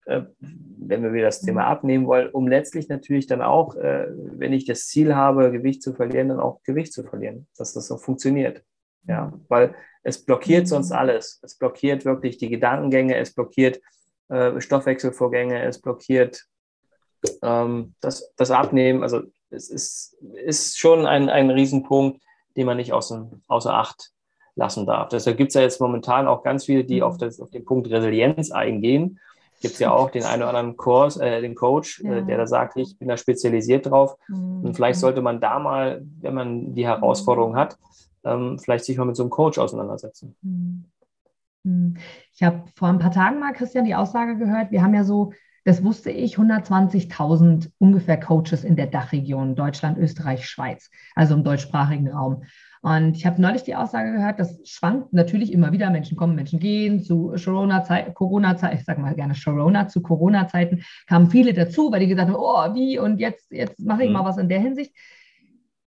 äh, 0.06 0.22
wenn 0.40 1.04
wir 1.04 1.12
wieder 1.12 1.26
das 1.26 1.42
Thema 1.42 1.64
mhm. 1.64 1.68
abnehmen 1.68 2.08
wollen, 2.08 2.30
um 2.30 2.48
letztlich 2.48 2.88
natürlich 2.88 3.28
dann 3.28 3.42
auch, 3.42 3.76
äh, 3.76 4.08
wenn 4.10 4.54
ich 4.54 4.66
das 4.66 4.88
Ziel 4.88 5.14
habe, 5.14 5.52
Gewicht 5.52 5.84
zu 5.84 5.94
verlieren, 5.94 6.30
dann 6.30 6.40
auch 6.40 6.64
Gewicht 6.64 6.94
zu 6.94 7.04
verlieren, 7.04 7.48
dass 7.58 7.74
das 7.74 7.88
so 7.88 7.98
funktioniert. 7.98 8.64
Ja, 9.08 9.34
weil 9.50 9.76
es 10.08 10.24
blockiert 10.24 10.64
mhm. 10.64 10.68
sonst 10.68 10.92
alles. 10.94 11.40
Es 11.44 11.56
blockiert 11.56 12.06
wirklich 12.06 12.38
die 12.38 12.48
Gedankengänge, 12.48 13.18
es 13.18 13.34
blockiert 13.34 13.82
äh, 14.30 14.60
Stoffwechselvorgänge, 14.62 15.64
es 15.64 15.82
blockiert 15.82 16.46
ähm, 17.42 17.94
das, 18.00 18.34
das 18.38 18.52
Abnehmen. 18.52 19.04
Also 19.04 19.24
es 19.50 19.70
ist, 19.70 20.16
ist 20.46 20.80
schon 20.80 21.06
ein, 21.06 21.30
ein 21.30 21.50
Riesenpunkt, 21.50 22.22
den 22.56 22.66
man 22.66 22.78
nicht 22.78 22.94
außer, 22.94 23.30
außer 23.48 23.74
Acht 23.74 24.12
lassen 24.56 24.86
darf. 24.86 25.10
Deshalb 25.10 25.36
gibt 25.36 25.50
es 25.50 25.56
ja 25.56 25.62
jetzt 25.62 25.82
momentan 25.82 26.26
auch 26.26 26.42
ganz 26.42 26.64
viele, 26.66 26.86
die 26.86 26.98
mhm. 26.98 27.04
auf, 27.04 27.18
das, 27.18 27.42
auf 27.42 27.52
den 27.52 27.66
Punkt 27.66 27.90
Resilienz 27.90 28.50
eingehen. 28.52 29.20
Gibt 29.60 29.74
es 29.74 29.80
ja 29.80 29.92
auch 29.92 30.10
den 30.10 30.24
einen 30.24 30.44
oder 30.44 30.50
anderen 30.50 30.78
Kurs, 30.78 31.18
äh, 31.18 31.42
den 31.42 31.56
Coach, 31.56 32.02
äh, 32.02 32.08
ja. 32.08 32.18
äh, 32.20 32.26
der 32.26 32.38
da 32.38 32.48
sagt, 32.48 32.78
ich 32.78 32.98
bin 32.98 33.10
da 33.10 33.18
spezialisiert 33.18 33.88
drauf. 33.88 34.16
Mhm. 34.30 34.64
Und 34.64 34.74
vielleicht 34.74 35.02
sollte 35.02 35.22
man 35.22 35.42
da 35.42 35.60
mal, 35.60 36.02
wenn 36.22 36.34
man 36.34 36.74
die 36.74 36.88
Herausforderung 36.88 37.58
hat, 37.58 37.78
ähm, 38.28 38.60
vielleicht 38.60 38.86
sich 38.86 38.98
mal 38.98 39.06
mit 39.06 39.16
so 39.16 39.24
einem 39.24 39.30
Coach 39.30 39.58
auseinandersetzen. 39.58 40.36
Hm. 40.44 40.86
Hm. 41.64 41.98
Ich 42.34 42.44
habe 42.44 42.64
vor 42.76 42.88
ein 42.88 43.00
paar 43.00 43.12
Tagen 43.12 43.40
mal, 43.40 43.54
Christian, 43.54 43.86
die 43.86 43.96
Aussage 43.96 44.38
gehört, 44.38 44.72
wir 44.72 44.82
haben 44.82 44.94
ja 44.94 45.04
so, 45.04 45.34
das 45.66 45.84
wusste 45.84 46.12
ich, 46.12 46.38
120.000 46.38 47.72
ungefähr 47.78 48.20
Coaches 48.20 48.64
in 48.64 48.76
der 48.76 48.88
Dachregion, 48.88 49.56
Deutschland, 49.56 49.98
Österreich, 49.98 50.48
Schweiz, 50.48 50.90
also 51.16 51.36
im 51.36 51.44
deutschsprachigen 51.44 52.10
Raum. 52.10 52.44
Und 52.82 53.18
ich 53.18 53.26
habe 53.26 53.42
neulich 53.42 53.64
die 53.64 53.76
Aussage 53.76 54.14
gehört, 54.14 54.40
das 54.40 54.62
schwankt 54.64 55.12
natürlich 55.12 55.52
immer 55.52 55.72
wieder. 55.72 55.90
Menschen 55.90 56.16
kommen, 56.16 56.36
Menschen 56.36 56.60
gehen. 56.60 57.04
Zu 57.04 57.34
Corona-Zeiten, 57.44 58.14
Corona 58.14 58.56
ich 58.72 58.86
sage 58.86 59.02
mal 59.02 59.16
gerne 59.16 59.34
Corona, 59.34 59.88
zu 59.88 60.02
Corona-Zeiten 60.02 60.84
kamen 61.08 61.30
viele 61.30 61.54
dazu, 61.54 61.92
weil 61.92 62.02
die 62.02 62.08
gesagt 62.08 62.30
haben, 62.30 62.38
oh, 62.38 62.76
wie 62.76 63.00
und 63.00 63.20
jetzt, 63.20 63.52
jetzt 63.52 63.80
mache 63.80 64.04
ich 64.04 64.08
mhm. 64.08 64.14
mal 64.14 64.26
was 64.26 64.38
in 64.38 64.48
der 64.48 64.62
Hinsicht. 64.62 64.94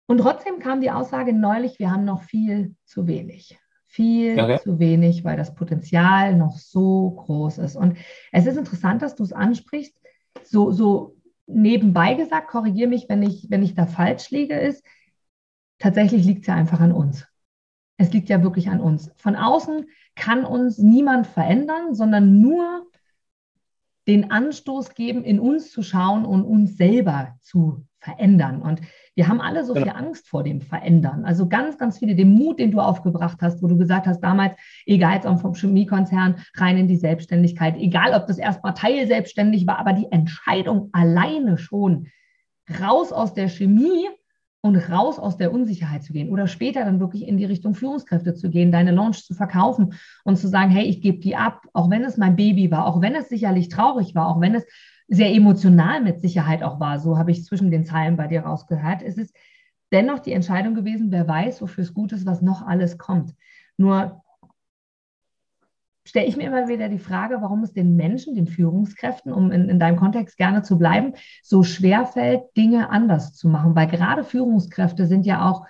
Und 0.09 0.17
trotzdem 0.17 0.57
kam 0.57 0.81
die 0.81 0.89
Aussage 0.89 1.33
neulich, 1.33 1.77
wir 1.77 1.91
haben 1.91 2.03
noch 2.03 2.23
viel 2.23 2.75
zu 2.83 3.05
wenig. 3.05 3.59
Viel 3.85 4.39
okay. 4.39 4.59
zu 4.59 4.79
wenig, 4.79 5.23
weil 5.23 5.37
das 5.37 5.53
Potenzial 5.53 6.35
noch 6.35 6.57
so 6.57 7.11
groß 7.11 7.59
ist. 7.59 7.75
Und 7.75 7.95
es 8.31 8.47
ist 8.47 8.57
interessant, 8.57 9.03
dass 9.03 9.15
du 9.15 9.21
es 9.21 9.33
ansprichst. 9.33 9.95
So, 10.43 10.71
so 10.71 11.15
nebenbei 11.45 12.15
gesagt, 12.15 12.47
korrigiere 12.47 12.89
mich, 12.89 13.05
wenn 13.07 13.21
ich, 13.21 13.51
wenn 13.51 13.61
ich 13.61 13.75
da 13.75 13.85
falsch 13.85 14.31
liege, 14.31 14.55
ist, 14.55 14.83
tatsächlich 15.77 16.25
liegt 16.25 16.41
es 16.41 16.47
ja 16.47 16.55
einfach 16.55 16.79
an 16.79 16.91
uns. 16.91 17.27
Es 17.97 18.11
liegt 18.11 18.29
ja 18.29 18.41
wirklich 18.41 18.67
an 18.67 18.81
uns. 18.81 19.11
Von 19.17 19.35
außen 19.35 19.85
kann 20.15 20.43
uns 20.43 20.79
niemand 20.79 21.27
verändern, 21.27 21.93
sondern 21.93 22.41
nur 22.41 22.87
den 24.07 24.31
Anstoß 24.31 24.95
geben, 24.95 25.23
in 25.23 25.39
uns 25.39 25.69
zu 25.69 25.83
schauen 25.83 26.25
und 26.25 26.45
uns 26.45 26.77
selber 26.77 27.37
zu 27.41 27.85
verändern. 27.99 28.61
Und 28.61 28.81
wir 29.19 29.27
haben 29.27 29.41
alle 29.41 29.65
so 29.65 29.73
genau. 29.73 29.85
viel 29.85 29.95
Angst 29.97 30.29
vor 30.29 30.43
dem 30.43 30.61
Verändern. 30.61 31.25
Also 31.25 31.49
ganz, 31.49 31.77
ganz 31.77 31.99
viele, 31.99 32.15
den 32.15 32.35
Mut, 32.35 32.57
den 32.57 32.71
du 32.71 32.79
aufgebracht 32.79 33.39
hast, 33.41 33.61
wo 33.61 33.67
du 33.67 33.77
gesagt 33.77 34.07
hast, 34.07 34.21
damals, 34.21 34.55
egal 34.85 35.15
jetzt 35.15 35.27
auch 35.27 35.41
vom 35.41 35.55
Chemiekonzern, 35.55 36.35
rein 36.55 36.77
in 36.77 36.87
die 36.87 36.95
Selbstständigkeit, 36.95 37.75
egal 37.75 38.13
ob 38.13 38.27
das 38.27 38.37
erstmal 38.37 38.75
teilselbstständig 38.75 39.67
war, 39.67 39.77
aber 39.77 39.91
die 39.91 40.09
Entscheidung 40.09 40.87
alleine 40.93 41.57
schon 41.57 42.07
raus 42.79 43.11
aus 43.11 43.33
der 43.33 43.49
Chemie 43.49 44.07
und 44.61 44.77
raus 44.77 45.19
aus 45.19 45.35
der 45.35 45.51
Unsicherheit 45.51 46.05
zu 46.05 46.13
gehen 46.13 46.29
oder 46.29 46.47
später 46.47 46.85
dann 46.85 47.01
wirklich 47.01 47.27
in 47.27 47.35
die 47.35 47.43
Richtung 47.43 47.73
Führungskräfte 47.73 48.35
zu 48.35 48.49
gehen, 48.49 48.71
deine 48.71 48.91
Launch 48.91 49.25
zu 49.25 49.33
verkaufen 49.33 49.95
und 50.23 50.37
zu 50.37 50.47
sagen, 50.47 50.71
hey, 50.71 50.85
ich 50.85 51.01
gebe 51.01 51.19
die 51.19 51.35
ab, 51.35 51.63
auch 51.73 51.89
wenn 51.89 52.05
es 52.05 52.15
mein 52.15 52.37
Baby 52.37 52.71
war, 52.71 52.85
auch 52.85 53.01
wenn 53.01 53.15
es 53.15 53.27
sicherlich 53.27 53.67
traurig 53.67 54.15
war, 54.15 54.29
auch 54.29 54.39
wenn 54.39 54.55
es 54.55 54.65
sehr 55.09 55.33
emotional 55.33 56.01
mit 56.01 56.21
Sicherheit 56.21 56.63
auch 56.63 56.79
war, 56.79 56.99
so 56.99 57.17
habe 57.17 57.31
ich 57.31 57.43
zwischen 57.43 57.71
den 57.71 57.85
Zeilen 57.85 58.15
bei 58.15 58.27
dir 58.27 58.41
rausgehört, 58.41 59.01
ist 59.01 59.17
es 59.17 59.33
dennoch 59.91 60.19
die 60.19 60.33
Entscheidung 60.33 60.75
gewesen, 60.75 61.11
wer 61.11 61.27
weiß, 61.27 61.61
wofür 61.61 61.83
es 61.83 61.93
gut 61.93 62.11
ist, 62.11 62.25
was 62.25 62.41
noch 62.41 62.65
alles 62.65 62.97
kommt. 62.97 63.33
Nur 63.77 64.21
stelle 66.05 66.27
ich 66.27 66.37
mir 66.37 66.47
immer 66.47 66.67
wieder 66.67 66.89
die 66.89 66.99
Frage, 66.99 67.37
warum 67.41 67.63
es 67.63 67.73
den 67.73 67.95
Menschen, 67.95 68.35
den 68.35 68.47
Führungskräften, 68.47 69.33
um 69.33 69.51
in, 69.51 69.69
in 69.69 69.79
deinem 69.79 69.97
Kontext 69.97 70.37
gerne 70.37 70.63
zu 70.63 70.77
bleiben, 70.77 71.13
so 71.43 71.63
schwer 71.63 72.05
fällt, 72.05 72.41
Dinge 72.57 72.89
anders 72.89 73.33
zu 73.33 73.47
machen. 73.47 73.75
Weil 73.75 73.87
gerade 73.87 74.23
Führungskräfte 74.23 75.05
sind 75.05 75.25
ja 75.25 75.47
auch, 75.47 75.65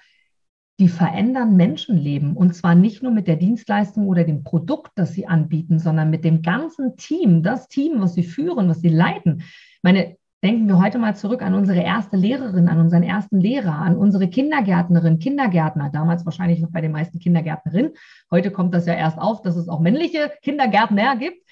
die 0.80 0.88
verändern 0.88 1.56
Menschenleben. 1.56 2.36
Und 2.36 2.56
zwar 2.56 2.74
nicht 2.74 3.04
nur 3.04 3.12
mit 3.12 3.28
der 3.28 3.36
Dienstleistung 3.36 4.08
oder 4.08 4.24
dem 4.24 4.44
Produkt, 4.44 4.92
das 4.96 5.14
sie 5.14 5.28
anbieten, 5.28 5.78
sondern 5.80 6.10
mit 6.10 6.24
dem 6.24 6.42
ganzen 6.42 6.96
Team, 6.96 7.44
das 7.44 7.68
Team, 7.68 8.02
was 8.02 8.14
sie 8.14 8.24
führen, 8.24 8.70
was 8.70 8.82
sie 8.82 8.90
leiten. 8.90 9.44
Meine, 9.84 10.16
Denken 10.42 10.70
wir 10.70 10.82
heute 10.82 11.00
mal 11.00 11.18
zurück 11.18 11.42
an 11.42 11.54
unsere 11.54 11.82
erste 11.82 12.16
Lehrerin, 12.16 12.70
an 12.70 12.80
unseren 12.80 13.04
ersten 13.04 13.42
Lehrer, 13.42 13.76
an 13.76 13.98
unsere 13.98 14.30
Kindergärtnerin, 14.30 15.20
Kindergärtner, 15.20 15.90
damals 15.92 16.26
wahrscheinlich 16.26 16.62
noch 16.62 16.72
bei 16.72 16.80
den 16.80 16.94
meisten 16.94 17.20
Kindergärtnerinnen. 17.20 17.92
Heute 18.32 18.50
kommt 18.50 18.74
das 18.74 18.86
ja 18.86 18.94
erst 18.94 19.20
auf, 19.20 19.42
dass 19.42 19.58
es 19.58 19.68
auch 19.68 19.82
männliche 19.82 20.32
Kindergärtner 20.42 21.18
gibt. 21.18 21.46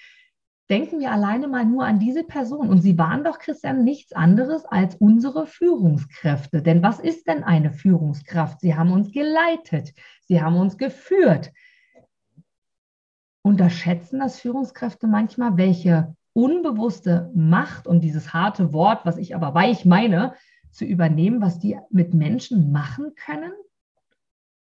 Denken 0.70 1.00
wir 1.00 1.12
alleine 1.12 1.48
mal 1.48 1.66
nur 1.66 1.86
an 1.86 2.00
diese 2.00 2.24
Person. 2.24 2.70
Und 2.70 2.82
sie 2.82 2.98
waren 2.98 3.24
doch, 3.24 3.40
Christian, 3.40 3.86
nichts 3.86 4.12
anderes 4.12 4.66
als 4.66 4.96
unsere 4.96 5.48
Führungskräfte. 5.48 6.62
Denn 6.62 6.84
was 6.84 7.00
ist 7.00 7.28
denn 7.28 7.44
eine 7.44 7.72
Führungskraft? 7.72 8.60
Sie 8.60 8.76
haben 8.76 8.92
uns 8.92 9.12
geleitet, 9.12 9.94
sie 10.28 10.42
haben 10.42 10.58
uns 10.58 10.78
geführt. 10.78 11.54
Unterschätzen 13.44 14.20
das 14.20 14.42
Führungskräfte 14.42 15.08
manchmal, 15.08 15.56
welche 15.56 16.16
unbewusste 16.34 17.32
Macht, 17.34 17.88
um 17.88 18.02
dieses 18.02 18.34
harte 18.34 18.74
Wort, 18.74 19.06
was 19.06 19.18
ich 19.18 19.36
aber 19.36 19.56
weich 19.56 19.86
meine, 19.86 20.34
zu 20.72 20.84
übernehmen, 20.86 21.42
was 21.42 21.60
die 21.60 21.80
mit 21.90 22.14
Menschen 22.14 22.72
machen 22.72 23.16
können? 23.16 23.54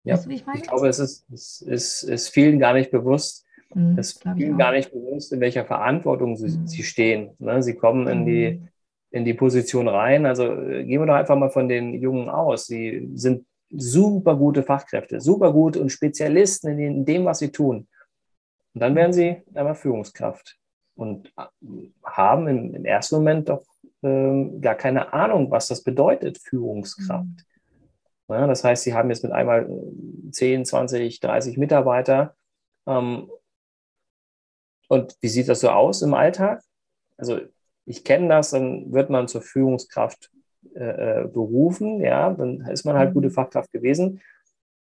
Ja, 0.03 0.15
weißt 0.15 0.25
du, 0.25 0.29
ich, 0.31 0.43
ich, 0.55 0.61
glaube, 0.63 0.87
es 0.87 0.99
ist, 0.99 1.29
es 1.31 1.61
ist, 1.61 2.03
ist 2.03 2.29
vielen 2.29 2.59
gar 2.59 2.73
nicht 2.73 2.89
bewusst. 2.89 3.45
Mhm, 3.73 3.97
es 3.97 4.13
ist 4.13 4.23
vielen 4.35 4.57
gar 4.57 4.71
nicht 4.71 4.91
bewusst, 4.91 5.31
in 5.33 5.39
welcher 5.39 5.65
Verantwortung 5.65 6.35
sie, 6.35 6.57
mhm. 6.57 6.67
sie 6.67 6.83
stehen. 6.83 7.31
Ne? 7.39 7.61
Sie 7.63 7.75
kommen 7.75 8.07
in, 8.07 8.25
die, 8.25 8.59
mhm. 8.59 8.67
in 9.11 9.25
die 9.25 9.33
Position 9.33 9.87
rein. 9.87 10.25
Also 10.25 10.45
äh, 10.45 10.83
gehen 10.83 11.01
wir 11.01 11.05
doch 11.05 11.15
einfach 11.15 11.37
mal 11.37 11.49
von 11.49 11.67
den 11.67 11.93
Jungen 11.93 12.29
aus. 12.29 12.67
Sie 12.67 13.09
sind 13.15 13.45
super 13.69 14.35
gute 14.35 14.63
Fachkräfte, 14.63 15.21
super 15.21 15.53
gut 15.53 15.77
und 15.77 15.89
Spezialisten 15.89 16.77
in 16.77 17.05
dem, 17.05 17.25
was 17.25 17.39
sie 17.39 17.51
tun. 17.51 17.87
Und 18.73 18.81
dann 18.81 18.95
werden 18.95 19.13
sie 19.13 19.41
einmal 19.53 19.75
Führungskraft 19.75 20.57
und 20.95 21.33
haben 22.03 22.47
im, 22.47 22.73
im 22.73 22.85
ersten 22.85 23.15
Moment 23.15 23.49
doch 23.49 23.63
ähm, 24.03 24.61
gar 24.61 24.75
keine 24.75 25.13
Ahnung, 25.13 25.51
was 25.51 25.67
das 25.67 25.83
bedeutet, 25.83 26.37
Führungskraft. 26.37 27.25
Mhm. 27.25 27.37
Ja, 28.29 28.47
das 28.47 28.63
heißt, 28.63 28.83
sie 28.83 28.93
haben 28.93 29.09
jetzt 29.09 29.23
mit 29.23 29.33
einmal 29.33 29.69
10, 30.31 30.65
20, 30.65 31.19
30 31.19 31.57
Mitarbeiter. 31.57 32.35
Ähm, 32.87 33.29
und 34.91 35.15
wie 35.21 35.29
sieht 35.29 35.47
das 35.47 35.61
so 35.61 35.69
aus 35.69 36.01
im 36.01 36.13
Alltag? 36.13 36.61
Also 37.15 37.39
ich 37.85 38.03
kenne 38.03 38.27
das, 38.27 38.49
dann 38.49 38.91
wird 38.91 39.09
man 39.09 39.29
zur 39.29 39.41
Führungskraft 39.41 40.29
äh, 40.75 41.21
äh 41.21 41.27
berufen, 41.29 42.01
ja, 42.01 42.29
dann 42.31 42.59
ist 42.69 42.83
man 42.83 42.97
halt 42.97 43.11
mhm. 43.11 43.13
gute 43.13 43.29
Fachkraft 43.29 43.71
gewesen. 43.71 44.19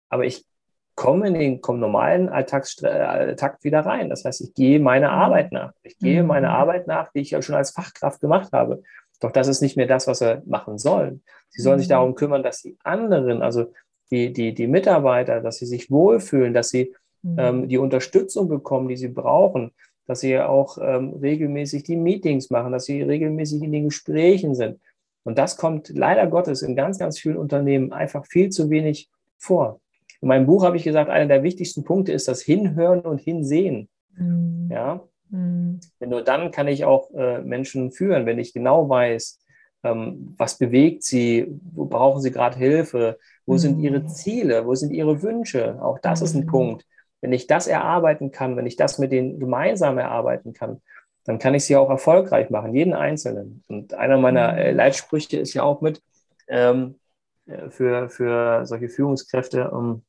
Aber 0.10 0.26
ich 0.26 0.48
komme 0.96 1.28
in 1.28 1.36
den 1.36 1.62
normalen 1.62 2.28
Alltagstakt 2.28 3.64
wieder 3.64 3.82
rein. 3.82 4.10
Das 4.10 4.26
heißt, 4.26 4.42
ich 4.42 4.56
gehe 4.56 4.80
meiner 4.80 5.10
mhm. 5.10 5.20
Arbeit 5.20 5.52
nach. 5.52 5.74
Ich 5.84 6.00
gehe 6.00 6.24
mhm. 6.24 6.30
meiner 6.30 6.50
Arbeit 6.50 6.88
nach, 6.88 7.12
die 7.12 7.20
ich 7.20 7.30
ja 7.30 7.44
schon 7.44 7.54
als 7.54 7.70
Fachkraft 7.70 8.20
gemacht 8.20 8.52
habe. 8.52 8.82
Doch 9.20 9.32
das 9.32 9.48
ist 9.48 9.62
nicht 9.62 9.78
mehr 9.78 9.86
das, 9.86 10.08
was 10.08 10.22
wir 10.22 10.42
machen 10.48 10.80
sollen. 10.80 11.22
Sie 11.50 11.62
sollen 11.62 11.78
sich 11.78 11.88
mhm. 11.88 11.94
darum 11.94 12.16
kümmern, 12.16 12.42
dass 12.42 12.64
die 12.64 12.76
anderen, 12.84 13.44
also 13.44 13.72
die, 14.10 14.34
die, 14.34 14.56
die 14.56 14.66
Mitarbeiter, 14.66 15.40
dass 15.40 15.58
sie 15.58 15.68
sich 15.68 15.92
wohlfühlen, 15.92 16.56
dass 16.56 16.70
sie 16.70 16.96
ähm, 17.38 17.68
die 17.68 17.78
Unterstützung 17.78 18.48
bekommen, 18.48 18.88
die 18.88 18.98
sie 18.98 19.10
brauchen, 19.10 19.72
dass 20.10 20.22
sie 20.22 20.40
auch 20.40 20.80
ähm, 20.82 21.14
regelmäßig 21.22 21.84
die 21.84 21.96
Meetings 21.96 22.50
machen, 22.50 22.72
dass 22.72 22.86
sie 22.86 23.04
regelmäßig 23.04 23.62
in 23.62 23.72
den 23.72 23.84
Gesprächen 23.86 24.56
sind. 24.56 24.80
Und 25.24 25.38
das 25.38 25.56
kommt 25.56 25.90
leider 25.90 26.26
Gottes 26.26 26.64
in 26.64 26.76
ganz, 26.76 26.98
ganz 26.98 27.20
vielen 27.20 27.38
Unternehmen 27.38 27.94
einfach 27.94 28.26
viel 28.26 28.50
zu 28.50 28.72
wenig 28.72 29.08
vor. 29.38 29.82
In 30.20 30.30
meinem 30.30 30.48
Buch 30.48 30.64
habe 30.64 30.78
ich 30.78 30.84
gesagt, 30.84 31.12
einer 31.12 31.28
der 31.28 31.44
wichtigsten 31.44 31.84
Punkte 31.84 32.12
ist 32.12 32.28
das 32.28 32.42
Hinhören 32.42 33.02
und 33.02 33.22
Hinsehen. 33.22 33.88
Mhm. 34.18 34.70
Ja. 34.72 35.04
Mhm. 35.30 35.80
Denn 36.02 36.10
nur 36.10 36.24
dann 36.24 36.50
kann 36.50 36.68
ich 36.68 36.86
auch 36.86 37.12
äh, 37.12 37.44
Menschen 37.44 37.92
führen, 37.92 38.26
wenn 38.26 38.40
ich 38.40 38.52
genau 38.52 38.90
weiß, 38.90 39.40
ähm, 39.84 40.34
was 40.40 40.58
bewegt 40.58 41.04
sie, 41.04 41.46
wo 41.72 41.86
brauchen 41.86 42.24
sie 42.24 42.32
gerade 42.32 42.58
Hilfe, 42.58 43.20
wo 43.46 43.54
mhm. 43.54 43.58
sind 43.60 43.80
ihre 43.80 44.08
Ziele, 44.08 44.66
wo 44.66 44.74
sind 44.74 44.92
ihre 44.92 45.22
Wünsche. 45.22 45.80
Auch 45.84 46.00
das 46.00 46.24
ist 46.24 46.34
ein 46.34 46.46
mhm. 46.46 46.48
Punkt. 46.48 46.86
Wenn 47.22 47.34
ich 47.34 47.48
das 47.48 47.68
erarbeiten 47.68 48.32
kann, 48.32 48.56
wenn 48.56 48.66
ich 48.66 48.76
das 48.76 48.98
mit 48.98 49.12
denen 49.12 49.40
gemeinsam 49.40 49.98
erarbeiten 49.98 50.54
kann, 50.54 50.82
dann 51.26 51.38
kann 51.38 51.54
ich 51.54 51.66
sie 51.66 51.76
auch 51.76 51.90
erfolgreich 51.90 52.50
machen, 52.50 52.74
jeden 52.74 52.94
Einzelnen. 52.94 53.64
Und 53.68 53.94
einer 53.94 54.18
meiner 54.18 54.58
äh, 54.58 54.72
mhm. 54.72 54.78
Leitsprüche 54.78 55.38
ist 55.38 55.54
ja 55.54 55.64
auch 55.64 55.82
mit 55.82 56.02
ähm, 56.48 57.00
äh, 57.46 57.70
für, 57.70 58.10
für 58.10 58.66
solche 58.66 58.90
Führungskräfte, 58.90 59.70
um, 59.72 60.04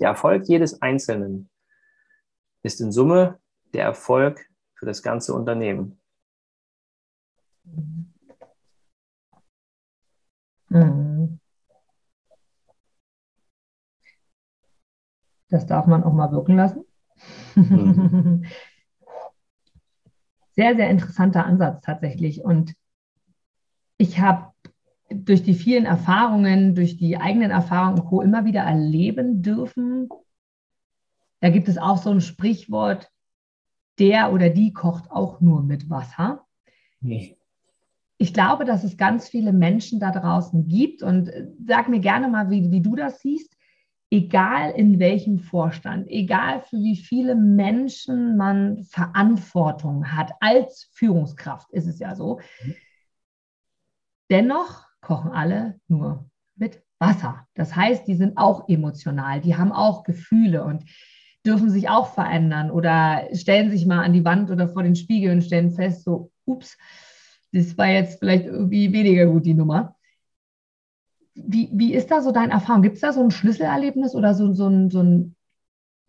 der 0.00 0.08
Erfolg 0.08 0.44
jedes 0.48 0.80
Einzelnen 0.82 1.48
ist 2.62 2.80
in 2.80 2.92
Summe 2.92 3.38
der 3.74 3.84
Erfolg 3.84 4.46
für 4.74 4.86
das 4.86 5.02
ganze 5.02 5.34
Unternehmen. 5.34 6.00
Das 15.52 15.66
darf 15.66 15.86
man 15.86 16.02
auch 16.02 16.14
mal 16.14 16.32
wirken 16.32 16.56
lassen. 16.56 16.84
Mhm. 17.54 18.44
Sehr, 20.54 20.76
sehr 20.76 20.90
interessanter 20.90 21.46
Ansatz 21.46 21.80
tatsächlich. 21.80 22.44
Und 22.44 22.74
ich 23.96 24.20
habe 24.20 24.52
durch 25.08 25.42
die 25.42 25.54
vielen 25.54 25.86
Erfahrungen, 25.86 26.74
durch 26.74 26.98
die 26.98 27.16
eigenen 27.16 27.50
Erfahrungen 27.50 28.00
und 28.00 28.06
Co. 28.06 28.20
immer 28.20 28.44
wieder 28.44 28.60
erleben 28.60 29.40
dürfen. 29.40 30.10
Da 31.40 31.48
gibt 31.48 31.68
es 31.68 31.78
auch 31.78 31.96
so 31.96 32.10
ein 32.10 32.20
Sprichwort, 32.20 33.10
der 33.98 34.30
oder 34.30 34.50
die 34.50 34.74
kocht 34.74 35.10
auch 35.10 35.40
nur 35.40 35.62
mit 35.62 35.88
Wasser. 35.88 36.44
Nee. 37.00 37.38
Ich 38.18 38.34
glaube, 38.34 38.66
dass 38.66 38.84
es 38.84 38.98
ganz 38.98 39.30
viele 39.30 39.54
Menschen 39.54 40.00
da 40.00 40.10
draußen 40.10 40.68
gibt 40.68 41.02
und 41.02 41.30
sag 41.66 41.88
mir 41.88 42.00
gerne 42.00 42.28
mal, 42.28 42.50
wie, 42.50 42.70
wie 42.70 42.82
du 42.82 42.94
das 42.94 43.20
siehst. 43.20 43.56
Egal 44.12 44.72
in 44.72 44.98
welchem 44.98 45.38
Vorstand, 45.38 46.06
egal 46.06 46.60
für 46.60 46.76
wie 46.76 46.96
viele 46.96 47.34
Menschen 47.34 48.36
man 48.36 48.84
Verantwortung 48.84 50.12
hat, 50.12 50.32
als 50.40 50.90
Führungskraft 50.92 51.70
ist 51.70 51.86
es 51.86 51.98
ja 51.98 52.14
so. 52.14 52.38
Mhm. 52.62 52.74
Dennoch 54.30 54.86
kochen 55.00 55.30
alle 55.30 55.80
nur 55.88 56.28
mit 56.56 56.82
Wasser. 56.98 57.46
Das 57.54 57.74
heißt, 57.74 58.06
die 58.06 58.14
sind 58.14 58.36
auch 58.36 58.68
emotional, 58.68 59.40
die 59.40 59.56
haben 59.56 59.72
auch 59.72 60.04
Gefühle 60.04 60.62
und 60.62 60.84
dürfen 61.46 61.70
sich 61.70 61.88
auch 61.88 62.12
verändern 62.12 62.70
oder 62.70 63.28
stellen 63.32 63.70
sich 63.70 63.86
mal 63.86 64.04
an 64.04 64.12
die 64.12 64.26
Wand 64.26 64.50
oder 64.50 64.68
vor 64.68 64.82
den 64.82 64.94
Spiegel 64.94 65.32
und 65.32 65.42
stellen 65.42 65.70
fest, 65.70 66.04
so, 66.04 66.30
ups, 66.44 66.76
das 67.50 67.78
war 67.78 67.88
jetzt 67.88 68.18
vielleicht 68.18 68.44
irgendwie 68.44 68.92
weniger 68.92 69.24
gut, 69.24 69.46
die 69.46 69.54
Nummer. 69.54 69.96
Wie, 71.34 71.70
wie 71.72 71.94
ist 71.94 72.10
da 72.10 72.20
so 72.20 72.32
deine 72.32 72.52
Erfahrung? 72.52 72.82
Gibt 72.82 72.96
es 72.96 73.00
da 73.00 73.12
so 73.12 73.22
ein 73.22 73.30
Schlüsselerlebnis 73.30 74.14
oder 74.14 74.34
so, 74.34 74.52
so, 74.52 74.68
ein, 74.68 74.90
so 74.90 75.02
ein 75.02 75.34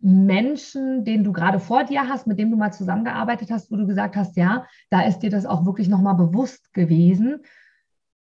Menschen, 0.00 1.04
den 1.04 1.24
du 1.24 1.32
gerade 1.32 1.58
vor 1.58 1.84
dir 1.84 2.08
hast, 2.08 2.26
mit 2.26 2.38
dem 2.38 2.50
du 2.50 2.56
mal 2.56 2.72
zusammengearbeitet 2.72 3.50
hast, 3.50 3.70
wo 3.70 3.76
du 3.76 3.86
gesagt 3.86 4.16
hast, 4.16 4.36
ja, 4.36 4.66
da 4.90 5.00
ist 5.00 5.20
dir 5.20 5.30
das 5.30 5.46
auch 5.46 5.64
wirklich 5.64 5.88
nochmal 5.88 6.14
bewusst 6.14 6.74
gewesen, 6.74 7.40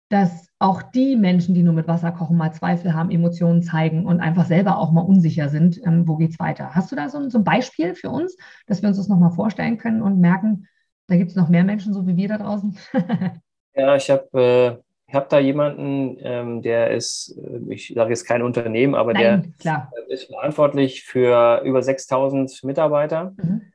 dass 0.08 0.48
auch 0.58 0.82
die 0.82 1.16
Menschen, 1.16 1.54
die 1.54 1.62
nur 1.62 1.74
mit 1.74 1.86
Wasser 1.86 2.12
kochen, 2.12 2.36
mal 2.36 2.52
Zweifel 2.52 2.94
haben, 2.94 3.10
Emotionen 3.10 3.62
zeigen 3.62 4.06
und 4.06 4.20
einfach 4.20 4.46
selber 4.46 4.78
auch 4.78 4.90
mal 4.90 5.02
unsicher 5.02 5.50
sind, 5.50 5.78
ähm, 5.86 6.08
wo 6.08 6.18
es 6.20 6.38
weiter. 6.38 6.74
Hast 6.74 6.90
du 6.90 6.96
da 6.96 7.08
so, 7.08 7.28
so, 7.28 7.38
ein 7.38 7.44
Beispiel 7.44 7.94
für 7.94 8.10
uns, 8.10 8.36
dass 8.66 8.82
wir 8.82 8.88
uns 8.88 8.96
das 8.96 9.08
nochmal 9.08 9.30
vorstellen 9.30 9.78
können 9.78 10.02
und 10.02 10.18
merken, 10.18 10.66
da 11.06 11.16
gibt 11.16 11.30
es 11.30 11.36
noch 11.36 11.48
mehr 11.48 11.64
Menschen, 11.64 11.92
so 11.92 12.06
wie 12.06 12.16
wir 12.16 12.28
da 12.28 12.38
draußen? 12.38 12.76
ja, 13.74 13.96
ich 13.96 14.10
habe 14.10 14.82
äh, 15.08 15.12
hab 15.12 15.28
da 15.28 15.38
jemanden, 15.38 16.16
ähm, 16.20 16.62
der 16.62 16.90
ist, 16.90 17.38
äh, 17.38 17.72
ich 17.72 17.92
sage 17.94 18.10
jetzt 18.10 18.24
kein 18.24 18.42
Unternehmen, 18.42 18.94
aber 18.94 19.12
Nein, 19.12 19.42
der 19.42 19.52
klar. 19.58 19.92
ist 20.08 20.26
verantwortlich 20.26 21.04
für 21.04 21.62
über 21.64 21.82
6000 21.82 22.62
Mitarbeiter. 22.64 23.34
Mhm. 23.36 23.72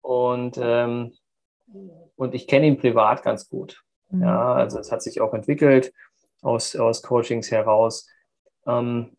Und, 0.00 0.60
ähm, 0.62 1.12
und 2.16 2.34
ich 2.34 2.46
kenne 2.46 2.66
ihn 2.66 2.78
privat 2.78 3.22
ganz 3.22 3.48
gut. 3.48 3.82
Mhm. 4.10 4.22
Ja, 4.22 4.54
also 4.54 4.78
es 4.78 4.92
hat 4.92 5.02
sich 5.02 5.20
auch 5.20 5.34
entwickelt 5.34 5.92
aus, 6.42 6.76
aus 6.76 7.02
Coachings 7.02 7.50
heraus. 7.50 8.08
Ähm, 8.66 9.16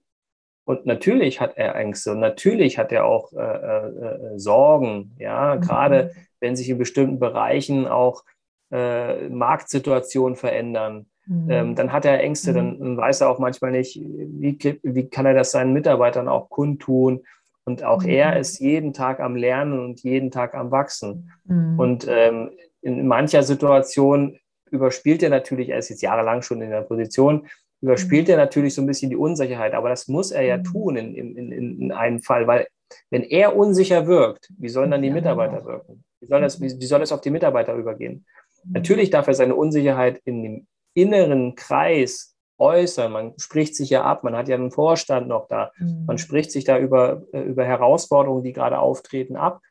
und 0.66 0.86
natürlich 0.88 1.41
hat 1.41 1.57
er 1.57 1.76
Ängste 1.76 2.11
und 2.11 2.20
natürlich 2.20 2.80
hat 2.80 2.91
er 2.91 3.05
auch 3.05 3.32
äh, 3.34 3.38
äh, 3.38 4.34
äh 4.34 4.39
Sorgen, 4.39 5.16
ja, 5.20 5.55
mhm. 5.55 5.61
gerade 5.61 6.11
wenn 6.39 6.55
sich 6.55 6.70
in 6.70 6.78
bestimmten 6.78 7.20
Bereichen 7.20 7.88
auch 7.88 8.24
äh, 8.72 9.30
Marktsituationen 9.30 10.36
verändern. 10.36 11.07
Mhm. 11.28 11.49
Ähm, 11.49 11.76
dann 11.76 11.91
hat 11.91 12.05
er 12.05 12.19
Ängste, 12.21 12.53
dann, 12.53 12.78
mhm. 12.78 12.80
dann, 12.80 12.97
weiß 12.97 13.21
er 13.21 13.30
auch 13.30 13.39
manchmal 13.39 13.71
nicht, 13.71 13.99
wie, 13.99 14.80
wie 14.84 15.09
kann 15.09 15.26
er 15.26 15.34
das 15.34 15.51
seinen 15.51 15.73
Mitarbeitern 15.73 16.28
auch 16.28 16.49
kundtun. 16.49 17.23
Und 17.65 17.84
auch 17.84 18.03
mhm. 18.03 18.09
er 18.09 18.39
ist 18.39 18.59
jeden 18.59 18.93
Tag 18.93 19.19
am 19.19 19.36
Lernen 19.36 19.80
und 19.80 20.03
jeden 20.03 20.32
Tag 20.32 20.53
am 20.53 20.71
Wachsen. 20.71 21.32
Mhm. 21.45 21.80
Und 21.80 22.07
ähm, 22.07 22.51
in 22.82 23.07
mancher 23.07 23.43
Situation 23.43 24.38
überspielt 24.69 25.23
er 25.23 25.30
natürlich, 25.30 25.69
er 25.69 25.80
ist 25.80 25.89
jetzt 25.89 26.01
jahrelang 26.01 26.41
schon 26.41 26.61
in 26.61 26.69
der 26.69 26.82
Position, 26.82 27.47
überspielt 27.82 28.28
mhm. 28.28 28.34
er 28.34 28.38
natürlich 28.38 28.76
so 28.76 28.82
ein 28.82 28.88
bisschen 28.88 29.09
die 29.09 29.15
Unsicherheit. 29.15 29.73
Aber 29.73 29.89
das 29.89 30.07
muss 30.07 30.32
er 30.32 30.43
ja 30.43 30.57
mhm. 30.57 30.63
tun 30.63 30.95
in, 30.95 31.15
in, 31.15 31.51
in 31.51 31.91
einem 31.91 32.21
Fall, 32.21 32.45
weil 32.45 32.67
wenn 33.09 33.23
er 33.23 33.55
unsicher 33.55 34.05
wirkt, 34.05 34.51
wie 34.57 34.69
sollen 34.69 34.91
dann 34.91 35.01
die 35.01 35.09
Mitarbeiter 35.09 35.65
wirken? 35.65 36.03
Wie 36.19 36.28
soll 36.28 36.41
das, 36.41 36.61
wie, 36.61 36.80
wie 36.80 36.86
soll 36.86 36.99
das 36.99 37.11
auf 37.11 37.21
die 37.21 37.32
Mitarbeiter 37.32 37.73
übergehen? 37.73 38.26
Natürlich 38.67 39.09
darf 39.09 39.28
er 39.28 39.34
seine 39.34 39.55
Unsicherheit 39.55 40.21
in 40.26 40.43
dem 40.43 40.67
inneren 40.95 41.53
Kreis 41.53 42.35
äußern. 42.57 43.11
Man 43.11 43.33
spricht 43.37 43.75
sich 43.75 43.91
ja 43.91 44.03
ab, 44.03 44.23
man 44.23 44.35
hat 44.35 44.47
ja 44.47 44.55
einen 44.55 44.71
Vorstand 44.71 45.27
noch 45.27 45.47
da. 45.47 45.71
Man 46.07 46.17
spricht 46.17 46.51
sich 46.51 46.63
da 46.63 46.79
über, 46.79 47.23
äh, 47.33 47.41
über 47.41 47.65
Herausforderungen, 47.65 48.43
die 48.43 48.53
gerade 48.53 48.79
auftreten, 48.79 49.35
ab. 49.35 49.61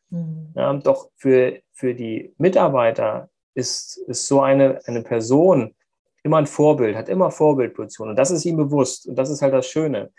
Ja, 0.54 0.72
doch 0.74 1.10
für, 1.16 1.58
für 1.72 1.94
die 1.94 2.34
Mitarbeiter 2.38 3.30
ist, 3.54 3.96
ist 4.06 4.28
so 4.28 4.42
eine, 4.42 4.80
eine 4.86 5.02
Person 5.02 5.74
immer 6.22 6.38
ein 6.38 6.46
Vorbild, 6.46 6.96
hat 6.96 7.08
immer 7.08 7.30
Vorbildposition. 7.30 8.10
Und 8.10 8.16
das 8.16 8.30
ist 8.30 8.44
ihm 8.44 8.56
bewusst. 8.56 9.06
Und 9.06 9.16
das 9.16 9.30
ist 9.30 9.42
halt 9.42 9.52
das 9.52 9.66
Schöne. 9.66 10.10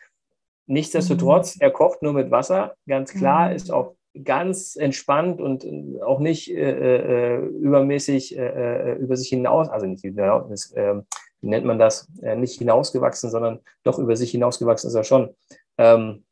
Nichtsdestotrotz, 0.67 1.55
mhm. 1.55 1.61
er 1.61 1.71
kocht 1.71 2.01
nur 2.01 2.13
mit 2.13 2.31
Wasser, 2.31 2.75
ganz 2.87 3.13
klar, 3.13 3.49
mhm. 3.49 3.55
ist 3.55 3.71
auch 3.71 3.95
ganz 4.23 4.75
entspannt 4.75 5.41
und 5.41 5.65
auch 6.01 6.19
nicht 6.19 6.49
äh, 6.51 7.35
äh 7.35 7.45
übermäßig 7.45 8.37
äh, 8.37 8.93
äh, 8.93 8.95
über 8.95 9.17
sich 9.17 9.29
hinaus, 9.29 9.69
also 9.69 9.85
nicht, 9.85 10.05
äh, 10.05 10.11
wie 10.11 11.47
nennt 11.47 11.65
man 11.65 11.79
das, 11.79 12.07
äh, 12.21 12.35
nicht 12.35 12.57
hinausgewachsen, 12.57 13.29
sondern 13.29 13.59
doch 13.83 13.99
über 13.99 14.15
sich 14.15 14.31
hinausgewachsen 14.31 14.87
ist 14.89 14.95
er 14.95 15.03
schon. 15.03 15.35
Ähm, 15.77 16.25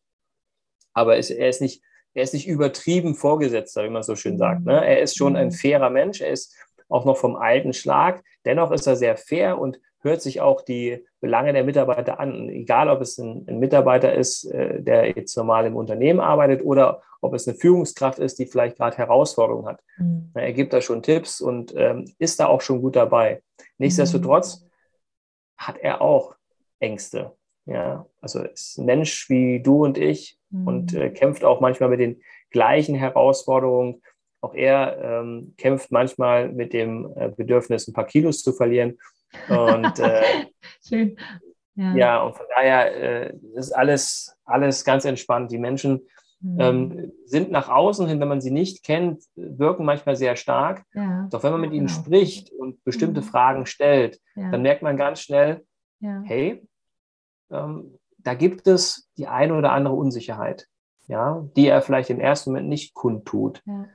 aber 0.93 1.17
ist, 1.17 1.31
er, 1.31 1.49
ist 1.49 1.61
nicht, 1.61 1.84
er 2.13 2.23
ist 2.23 2.34
nicht 2.34 2.47
übertrieben 2.47 3.15
Vorgesetzter, 3.15 3.84
wie 3.84 3.89
man 3.89 4.03
so 4.03 4.15
schön 4.15 4.38
sagt. 4.38 4.65
Ne? 4.65 4.86
Er 4.86 5.01
ist 5.01 5.17
schon 5.17 5.36
ein 5.36 5.47
mhm. 5.47 5.51
fairer 5.51 5.89
Mensch, 5.89 6.21
er 6.21 6.29
ist 6.29 6.55
auch 6.89 7.05
noch 7.05 7.17
vom 7.17 7.36
alten 7.36 7.73
Schlag. 7.73 8.23
Dennoch 8.45 8.71
ist 8.71 8.88
er 8.88 8.95
sehr 8.95 9.17
fair 9.17 9.59
und 9.59 9.79
hört 10.01 10.21
sich 10.21 10.41
auch 10.41 10.61
die 10.61 11.05
Belange 11.21 11.53
der 11.53 11.63
Mitarbeiter 11.63 12.19
an. 12.19 12.49
Egal, 12.49 12.89
ob 12.89 13.01
es 13.01 13.17
ein, 13.17 13.45
ein 13.47 13.59
Mitarbeiter 13.59 14.13
ist, 14.13 14.45
äh, 14.45 14.81
der 14.81 15.09
jetzt 15.09 15.36
normal 15.38 15.65
im 15.65 15.75
Unternehmen 15.75 16.19
arbeitet 16.19 16.63
oder 16.63 17.01
ob 17.24 17.34
es 17.34 17.47
eine 17.47 17.57
Führungskraft 17.57 18.19
ist, 18.19 18.39
die 18.39 18.45
vielleicht 18.45 18.78
gerade 18.78 18.97
Herausforderungen 18.97 19.67
hat. 19.67 19.82
Mhm. 19.97 20.32
Er 20.34 20.53
gibt 20.53 20.74
da 20.74 20.82
schon 20.82 21.03
Tipps 21.03 21.41
und 21.41 21.74
ähm, 21.76 22.05
ist 22.19 22.39
da 22.39 22.47
auch 22.47 22.61
schon 22.61 22.82
gut 22.82 22.95
dabei. 22.95 23.41
Nichtsdestotrotz 23.78 24.61
mhm. 24.61 24.67
hat 25.57 25.78
er 25.78 26.01
auch 26.01 26.36
Ängste. 26.80 27.32
Ja, 27.65 28.05
also 28.19 28.43
ist 28.43 28.78
ein 28.78 28.86
Mensch 28.86 29.30
wie 29.30 29.61
du 29.61 29.86
und 29.86 29.97
ich 29.97 30.38
mhm. 30.49 30.67
und 30.67 30.93
äh, 30.93 31.09
kämpft 31.09 31.45
auch 31.45 31.61
manchmal 31.61 31.89
mit 31.89 32.01
den 32.01 32.21
gleichen 32.49 32.95
Herausforderungen 32.95 34.01
auch 34.43 34.53
er 34.53 34.97
ähm, 35.01 35.53
kämpft 35.57 35.89
manchmal 35.89 36.49
mit 36.49 36.74
dem 36.74 37.13
äh, 37.15 37.30
Bedürfnis, 37.30 37.88
ein 37.88 37.93
paar 37.93 38.05
Kilos 38.05 38.43
zu 38.43 38.51
verlieren. 38.51 38.99
Und 39.47 39.99
äh, 39.99 40.21
Schön. 40.88 41.17
Ja. 41.76 41.95
ja. 41.95 42.24
und 42.24 42.36
von 42.36 42.45
daher 42.53 43.32
äh, 43.32 43.34
ist 43.55 43.71
alles, 43.71 44.36
alles 44.43 44.84
ganz 44.84 45.05
entspannt. 45.05 45.49
Die 45.53 45.57
Menschen 45.57 46.01
mhm. 46.44 46.60
ähm, 46.60 47.12
sind 47.26 47.50
nach 47.50 47.70
außen 47.70 48.08
hin, 48.08 48.20
wenn 48.20 48.28
man 48.28 48.41
sie 48.41 48.52
nicht 48.52 48.84
kennt, 48.84 49.24
wirken 49.36 49.86
manchmal 49.86 50.16
sehr 50.16 50.36
stark. 50.36 50.84
Ja. 50.94 51.28
Doch 51.32 51.44
wenn 51.44 51.52
man 51.52 51.62
mit 51.62 51.74
ihnen 51.74 51.88
genau. 51.88 52.00
spricht 52.00 52.52
und 52.52 52.84
bestimmte 52.84 53.22
mhm. 53.22 53.26
Fragen 53.26 53.66
stellt, 53.66 54.20
ja. 54.36 54.52
dann 54.52 54.62
merkt 54.62 54.84
man 54.84 54.98
ganz 54.98 55.22
schnell, 55.22 55.66
hey, 56.26 56.68
ähm, 57.50 57.98
da 58.18 58.34
gibt 58.34 58.68
es 58.68 59.10
die 59.18 59.28
eine 59.28 59.56
oder 59.56 59.72
andere 59.72 59.96
Unsicherheit, 59.96 60.68
ja, 61.08 61.46
die 61.56 61.68
er 61.68 61.82
vielleicht 61.82 62.10
im 62.10 62.20
ersten 62.20 62.52
Moment 62.52 62.70
nicht 62.70 62.94
kundtut. 62.94 63.62
Ja. 63.66 63.86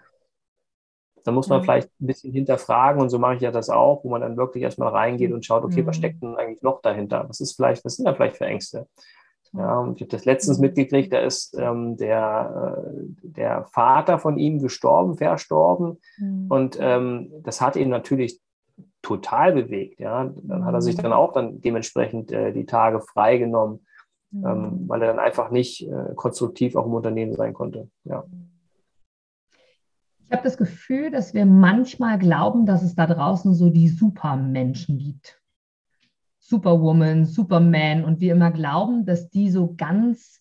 Da 1.25 1.33
muss 1.33 1.49
man 1.49 1.61
mhm. 1.61 1.65
vielleicht 1.65 1.91
ein 2.01 2.07
bisschen 2.07 2.33
hinterfragen 2.33 3.03
und 3.03 3.11
so 3.11 3.19
mache 3.19 3.35
ich 3.35 3.43
ja 3.43 3.51
das 3.51 3.69
auch, 3.69 4.05
wo 4.05 4.09
man 4.09 4.23
dann 4.23 4.37
wirklich 4.37 4.63
erstmal 4.63 4.89
reingeht 4.89 5.33
und 5.33 5.45
schaut, 5.45 5.65
okay, 5.65 5.83
mhm. 5.83 5.87
was 5.87 5.97
steckt 5.97 6.23
denn 6.23 6.37
eigentlich 6.37 6.63
noch 6.63 6.81
dahinter? 6.81 7.29
Was 7.29 7.41
ist 7.41 7.57
vielleicht, 7.57 7.85
was 7.85 7.97
sind 7.97 8.07
da 8.07 8.15
vielleicht 8.15 8.37
für 8.37 8.47
Ängste? 8.47 8.87
Ja, 9.53 9.79
und 9.79 9.97
ich 9.97 10.03
habe 10.03 10.11
das 10.11 10.25
letztens 10.25 10.59
mitgekriegt, 10.59 11.13
da 11.13 11.21
ist 11.21 11.57
ähm, 11.59 11.97
der, 11.97 12.85
äh, 12.85 13.05
der 13.23 13.65
Vater 13.65 14.19
von 14.19 14.39
ihm 14.39 14.61
gestorben, 14.61 15.17
verstorben. 15.17 15.99
Mhm. 16.19 16.47
Und 16.49 16.79
ähm, 16.81 17.31
das 17.43 17.61
hat 17.61 17.77
ihn 17.77 17.89
natürlich 17.89 18.41
total 19.03 19.53
bewegt. 19.53 20.01
Ja, 20.01 20.31
dann 20.43 20.65
hat 20.65 20.75
er 20.75 20.83
sich 20.83 20.97
dann 20.97 21.13
auch 21.13 21.33
dann 21.33 21.61
dementsprechend 21.61 22.31
äh, 22.31 22.53
die 22.53 22.67
Tage 22.67 23.01
freigenommen, 23.01 23.87
ähm, 24.35 24.85
weil 24.87 25.03
er 25.03 25.09
dann 25.09 25.19
einfach 25.19 25.51
nicht 25.51 25.89
äh, 25.89 26.15
konstruktiv 26.15 26.77
auch 26.77 26.87
im 26.87 26.95
Unternehmen 26.95 27.35
sein 27.35 27.55
konnte. 27.55 27.89
Ja. 28.05 28.25
Ich 30.27 30.33
habe 30.33 30.45
das 30.45 30.59
Gefühl, 30.59 31.11
dass 31.11 31.33
wir 31.33 31.47
manchmal 31.47 32.19
glauben, 32.19 32.67
dass 32.67 32.83
es 32.83 32.95
da 32.95 33.07
draußen 33.07 33.55
so 33.55 33.71
die 33.71 33.89
Supermenschen 33.89 34.99
gibt. 34.99 35.41
Superwoman, 36.49 37.27
Superman 37.27 38.05
und 38.05 38.21
wir 38.21 38.33
immer 38.33 38.51
glauben, 38.51 39.05
dass 39.05 39.29
die 39.29 39.51
so 39.51 39.75
ganz 39.77 40.41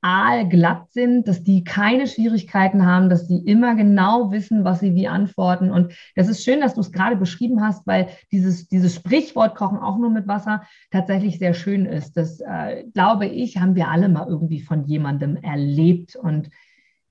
aalglatt 0.00 0.92
sind, 0.92 1.26
dass 1.26 1.42
die 1.42 1.64
keine 1.64 2.06
Schwierigkeiten 2.06 2.86
haben, 2.86 3.08
dass 3.08 3.26
die 3.26 3.38
immer 3.46 3.74
genau 3.74 4.30
wissen, 4.30 4.64
was 4.64 4.80
sie 4.80 4.94
wie 4.94 5.08
antworten. 5.08 5.70
Und 5.70 5.92
das 6.14 6.28
ist 6.28 6.44
schön, 6.44 6.60
dass 6.60 6.74
du 6.74 6.80
es 6.80 6.92
gerade 6.92 7.16
beschrieben 7.16 7.62
hast, 7.62 7.86
weil 7.86 8.08
dieses, 8.30 8.68
dieses 8.68 8.94
Sprichwort 8.94 9.56
Kochen 9.56 9.78
auch 9.78 9.98
nur 9.98 10.10
mit 10.10 10.28
Wasser 10.28 10.62
tatsächlich 10.90 11.38
sehr 11.38 11.54
schön 11.54 11.84
ist. 11.84 12.16
Das, 12.16 12.40
äh, 12.40 12.84
glaube 12.94 13.26
ich, 13.26 13.58
haben 13.58 13.74
wir 13.74 13.88
alle 13.88 14.08
mal 14.08 14.28
irgendwie 14.28 14.60
von 14.60 14.84
jemandem 14.84 15.36
erlebt. 15.36 16.14
Und 16.14 16.50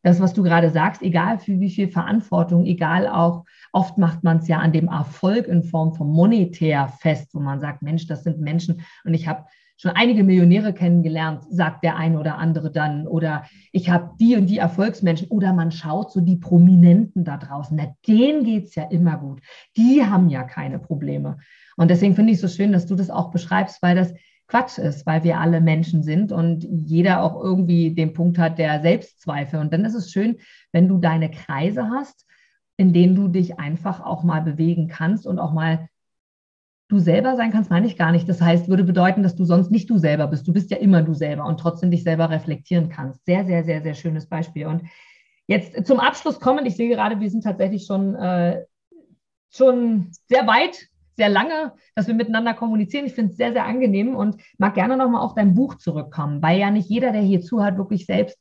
das, 0.04 0.20
was 0.20 0.34
du 0.34 0.44
gerade 0.44 0.70
sagst, 0.70 1.02
egal 1.02 1.40
für 1.40 1.60
wie 1.60 1.70
viel 1.70 1.90
Verantwortung, 1.90 2.66
egal 2.66 3.08
auch, 3.08 3.46
oft 3.74 3.98
macht 3.98 4.24
man 4.24 4.38
es 4.38 4.48
ja 4.48 4.60
an 4.60 4.72
dem 4.72 4.88
Erfolg 4.88 5.48
in 5.48 5.64
Form 5.64 5.94
von 5.94 6.08
monetär 6.10 6.88
fest, 7.00 7.34
wo 7.34 7.40
man 7.40 7.60
sagt, 7.60 7.82
Mensch, 7.82 8.08
das 8.08 8.24
sind 8.24 8.40
Menschen 8.40 8.82
und 9.04 9.14
ich 9.14 9.28
habe 9.28 9.46
schon 9.78 9.92
einige 9.92 10.24
Millionäre 10.24 10.74
kennengelernt, 10.74 11.44
sagt 11.50 11.84
der 11.84 11.98
eine 11.98 12.20
oder 12.20 12.38
andere 12.38 12.72
dann. 12.72 13.08
Oder 13.08 13.46
ich 13.72 13.90
habe 13.90 14.12
die 14.20 14.36
und 14.36 14.48
die 14.48 14.58
Erfolgsmenschen. 14.58 15.28
Oder 15.28 15.54
man 15.54 15.72
schaut 15.72 16.12
so 16.12 16.20
die 16.20 16.36
Prominenten 16.36 17.24
da 17.24 17.38
draußen. 17.38 17.78
Na, 17.78 17.96
denen 18.08 18.44
geht 18.44 18.66
es 18.66 18.76
ja 18.76 18.84
immer 18.86 19.18
gut. 19.18 19.42
Die 19.78 20.04
haben 20.04 20.30
ja 20.30 20.44
keine 20.44 20.80
Probleme. 20.80 21.38
Und 21.78 21.92
deswegen 21.92 22.16
finde 22.16 22.32
ich 22.32 22.38
es 22.38 22.42
so 22.42 22.48
schön, 22.48 22.72
dass 22.72 22.88
du 22.88 22.96
das 22.96 23.12
auch 23.12 23.30
beschreibst, 23.30 23.82
weil 23.84 23.96
das 23.96 24.14
Quatsch 24.48 24.78
ist, 24.78 25.06
weil 25.06 25.24
wir 25.24 25.40
alle 25.40 25.60
Menschen 25.60 26.04
sind 26.04 26.32
und 26.32 26.64
jeder 26.64 27.22
auch 27.22 27.42
irgendwie 27.42 27.94
den 27.94 28.14
Punkt 28.14 28.38
hat 28.38 28.58
der 28.58 28.82
Selbstzweifel. 28.82 29.60
Und 29.60 29.74
dann 29.74 29.84
ist 29.84 29.94
es 29.94 30.12
schön, 30.12 30.38
wenn 30.72 30.88
du 30.88 30.98
deine 30.98 31.30
Kreise 31.30 31.90
hast, 31.90 32.26
in 32.78 32.94
denen 32.94 33.16
du 33.16 33.28
dich 33.28 33.60
einfach 33.60 34.00
auch 34.00 34.24
mal 34.24 34.42
bewegen 34.42 34.88
kannst 34.88 35.28
und 35.28 35.40
auch 35.40 35.52
mal 35.52 35.90
du 36.90 37.00
selber 37.00 37.36
sein 37.36 37.52
kannst, 37.52 37.70
meine 37.70 37.88
ich 37.88 37.98
gar 37.98 38.12
nicht. 38.12 38.30
Das 38.30 38.42
heißt, 38.42 38.70
würde 38.70 38.86
bedeuten, 38.86 39.24
dass 39.24 39.36
du 39.36 39.44
sonst 39.44 39.72
nicht 39.72 39.90
du 39.90 39.98
selber 39.98 40.28
bist. 40.28 40.48
Du 40.48 40.54
bist 40.54 40.72
ja 40.72 40.78
immer 40.78 41.02
du 41.02 41.14
selber 41.14 41.46
und 41.46 41.60
trotzdem 41.60 41.92
dich 41.92 42.04
selber 42.04 42.30
reflektieren 42.30 42.88
kannst. 42.88 43.26
Sehr, 43.26 43.46
sehr, 43.46 43.66
sehr, 43.66 43.82
sehr 43.82 43.94
schönes 43.94 44.28
Beispiel. 44.28 44.68
Und 44.68 44.84
jetzt 45.48 45.86
zum 45.86 46.00
Abschluss 46.00 46.40
kommen. 46.40 46.66
Ich 46.66 46.78
sehe 46.78 46.90
gerade, 46.90 47.20
wir 47.20 47.30
sind 47.30 47.44
tatsächlich 47.44 47.86
schon, 47.86 48.16
äh, 48.16 48.64
schon 49.50 50.12
sehr 50.28 50.48
weit, 50.48 50.88
sehr 51.18 51.30
lange, 51.30 51.74
dass 51.96 52.08
wir 52.08 52.14
miteinander 52.14 52.54
kommunizieren. 52.54 53.06
Ich 53.06 53.14
finde 53.14 53.32
es 53.32 53.38
sehr, 53.38 53.52
sehr 53.52 53.66
angenehm 53.66 54.16
und 54.16 54.38
mag 54.58 54.76
gerne 54.76 54.96
nochmal 54.96 55.22
auf 55.22 55.34
dein 55.34 55.56
Buch 55.56 55.76
zurückkommen, 55.76 56.42
weil 56.42 56.60
ja 56.60 56.72
nicht 56.72 56.90
jeder, 56.90 57.12
der 57.12 57.22
hier 57.22 57.42
zuhört, 57.42 57.78
wirklich 57.78 58.06
selbst 58.06 58.38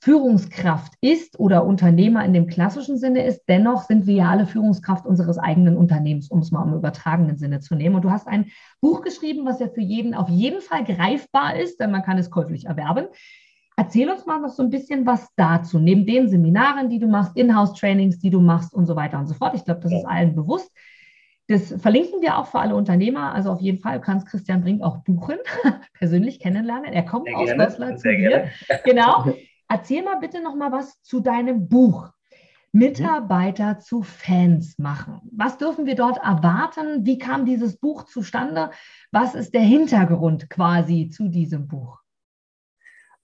Führungskraft 0.00 0.92
ist 1.00 1.40
oder 1.40 1.64
Unternehmer 1.64 2.24
in 2.24 2.32
dem 2.32 2.46
klassischen 2.46 2.98
Sinne 2.98 3.24
ist, 3.24 3.42
dennoch 3.48 3.82
sind 3.82 4.06
wir 4.06 4.14
ja 4.14 4.30
alle 4.30 4.46
Führungskraft 4.46 5.06
unseres 5.06 5.38
eigenen 5.38 5.76
Unternehmens, 5.76 6.30
um 6.30 6.38
es 6.38 6.52
mal 6.52 6.64
im 6.64 6.74
übertragenen 6.74 7.36
Sinne 7.36 7.58
zu 7.58 7.74
nehmen. 7.74 7.96
Und 7.96 8.04
du 8.04 8.10
hast 8.10 8.28
ein 8.28 8.52
Buch 8.80 9.02
geschrieben, 9.02 9.44
was 9.44 9.58
ja 9.58 9.66
für 9.68 9.80
jeden 9.80 10.14
auf 10.14 10.28
jeden 10.28 10.60
Fall 10.60 10.84
greifbar 10.84 11.56
ist, 11.56 11.80
denn 11.80 11.90
man 11.90 12.02
kann 12.02 12.18
es 12.18 12.30
käuflich 12.30 12.66
erwerben. 12.66 13.06
Erzähl 13.76 14.08
uns 14.10 14.24
mal 14.26 14.40
noch 14.40 14.50
so 14.50 14.62
ein 14.62 14.70
bisschen 14.70 15.04
was 15.06 15.28
dazu, 15.36 15.78
neben 15.78 16.06
den 16.06 16.28
Seminaren, 16.28 16.90
die 16.90 16.98
du 16.98 17.08
machst, 17.08 17.36
Inhouse-Trainings, 17.36 18.18
die 18.18 18.30
du 18.30 18.40
machst 18.40 18.74
und 18.74 18.86
so 18.86 18.94
weiter 18.94 19.18
und 19.18 19.26
so 19.26 19.34
fort. 19.34 19.54
Ich 19.54 19.64
glaube, 19.64 19.80
das 19.80 19.92
ist 19.92 20.04
allen 20.04 20.34
bewusst. 20.34 20.70
Das 21.48 21.74
verlinken 21.80 22.20
wir 22.20 22.36
auch 22.36 22.46
für 22.46 22.58
alle 22.58 22.74
Unternehmer. 22.74 23.32
Also 23.32 23.50
auf 23.50 23.60
jeden 23.60 23.80
Fall 23.80 24.00
kannst 24.00 24.26
Christian 24.28 24.60
Brink 24.60 24.82
auch 24.82 24.98
buchen, 24.98 25.38
persönlich 25.94 26.40
kennenlernen. 26.40 26.92
Er 26.92 27.04
kommt 27.04 27.26
Sehr 27.26 27.38
aus 27.38 27.50
Goslar 27.56 27.96
zu 27.96 28.08
dir. 28.14 28.48
Genau. 28.84 29.32
Erzähl 29.68 30.02
mal 30.02 30.18
bitte 30.18 30.42
noch 30.42 30.54
mal 30.54 30.72
was 30.72 31.02
zu 31.02 31.20
deinem 31.20 31.68
Buch. 31.68 32.10
Mitarbeiter 32.72 33.74
mhm. 33.74 33.80
zu 33.80 34.02
Fans 34.02 34.78
machen. 34.78 35.20
Was 35.32 35.56
dürfen 35.56 35.86
wir 35.86 35.94
dort 35.94 36.18
erwarten? 36.18 37.06
Wie 37.06 37.18
kam 37.18 37.46
dieses 37.46 37.78
Buch 37.78 38.04
zustande? 38.04 38.70
Was 39.10 39.34
ist 39.34 39.54
der 39.54 39.62
Hintergrund 39.62 40.50
quasi 40.50 41.08
zu 41.08 41.28
diesem 41.28 41.66
Buch? 41.66 41.98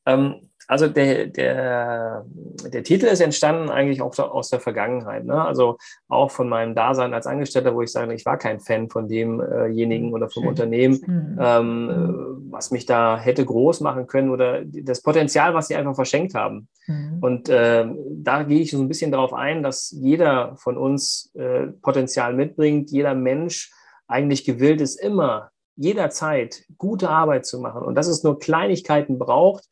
Ähm, 0.06 0.50
also 0.66 0.88
der, 0.88 1.26
der, 1.26 2.24
der 2.72 2.84
Titel 2.84 3.06
ist 3.06 3.20
entstanden 3.20 3.68
eigentlich 3.68 4.00
auch 4.00 4.18
aus 4.18 4.48
der 4.48 4.60
Vergangenheit. 4.60 5.24
Ne? 5.24 5.44
Also 5.44 5.76
auch 6.08 6.30
von 6.30 6.48
meinem 6.48 6.74
Dasein 6.74 7.12
als 7.12 7.26
Angestellter, 7.26 7.74
wo 7.74 7.82
ich 7.82 7.92
sage, 7.92 8.14
ich 8.14 8.24
war 8.24 8.38
kein 8.38 8.60
Fan 8.60 8.88
von 8.88 9.08
demjenigen 9.08 10.12
oder 10.12 10.30
vom. 10.30 10.44
Unternehmen, 10.44 11.00
mhm. 11.06 11.38
ähm, 11.40 11.86
mhm. 11.86 12.46
was 12.50 12.70
mich 12.70 12.84
da 12.84 13.18
hätte 13.18 13.44
groß 13.44 13.80
machen 13.80 14.06
können 14.06 14.30
oder 14.30 14.62
das 14.64 15.00
Potenzial, 15.00 15.54
was 15.54 15.68
sie 15.68 15.74
einfach 15.74 15.94
verschenkt 15.94 16.34
haben. 16.34 16.68
Mhm. 16.86 17.18
Und 17.20 17.48
äh, 17.48 17.86
da 18.10 18.42
gehe 18.42 18.60
ich 18.60 18.70
so 18.70 18.80
ein 18.80 18.88
bisschen 18.88 19.10
darauf 19.10 19.32
ein, 19.32 19.62
dass 19.62 19.90
jeder 19.90 20.54
von 20.56 20.76
uns 20.76 21.32
äh, 21.34 21.68
Potenzial 21.80 22.34
mitbringt, 22.34 22.90
jeder 22.90 23.14
Mensch 23.14 23.72
eigentlich 24.06 24.44
gewillt 24.44 24.82
ist, 24.82 24.96
immer 25.00 25.50
jederzeit 25.76 26.64
gute 26.76 27.08
Arbeit 27.08 27.46
zu 27.46 27.58
machen 27.58 27.82
und 27.82 27.94
dass 27.94 28.06
es 28.06 28.22
nur 28.22 28.38
Kleinigkeiten 28.38 29.18
braucht, 29.18 29.64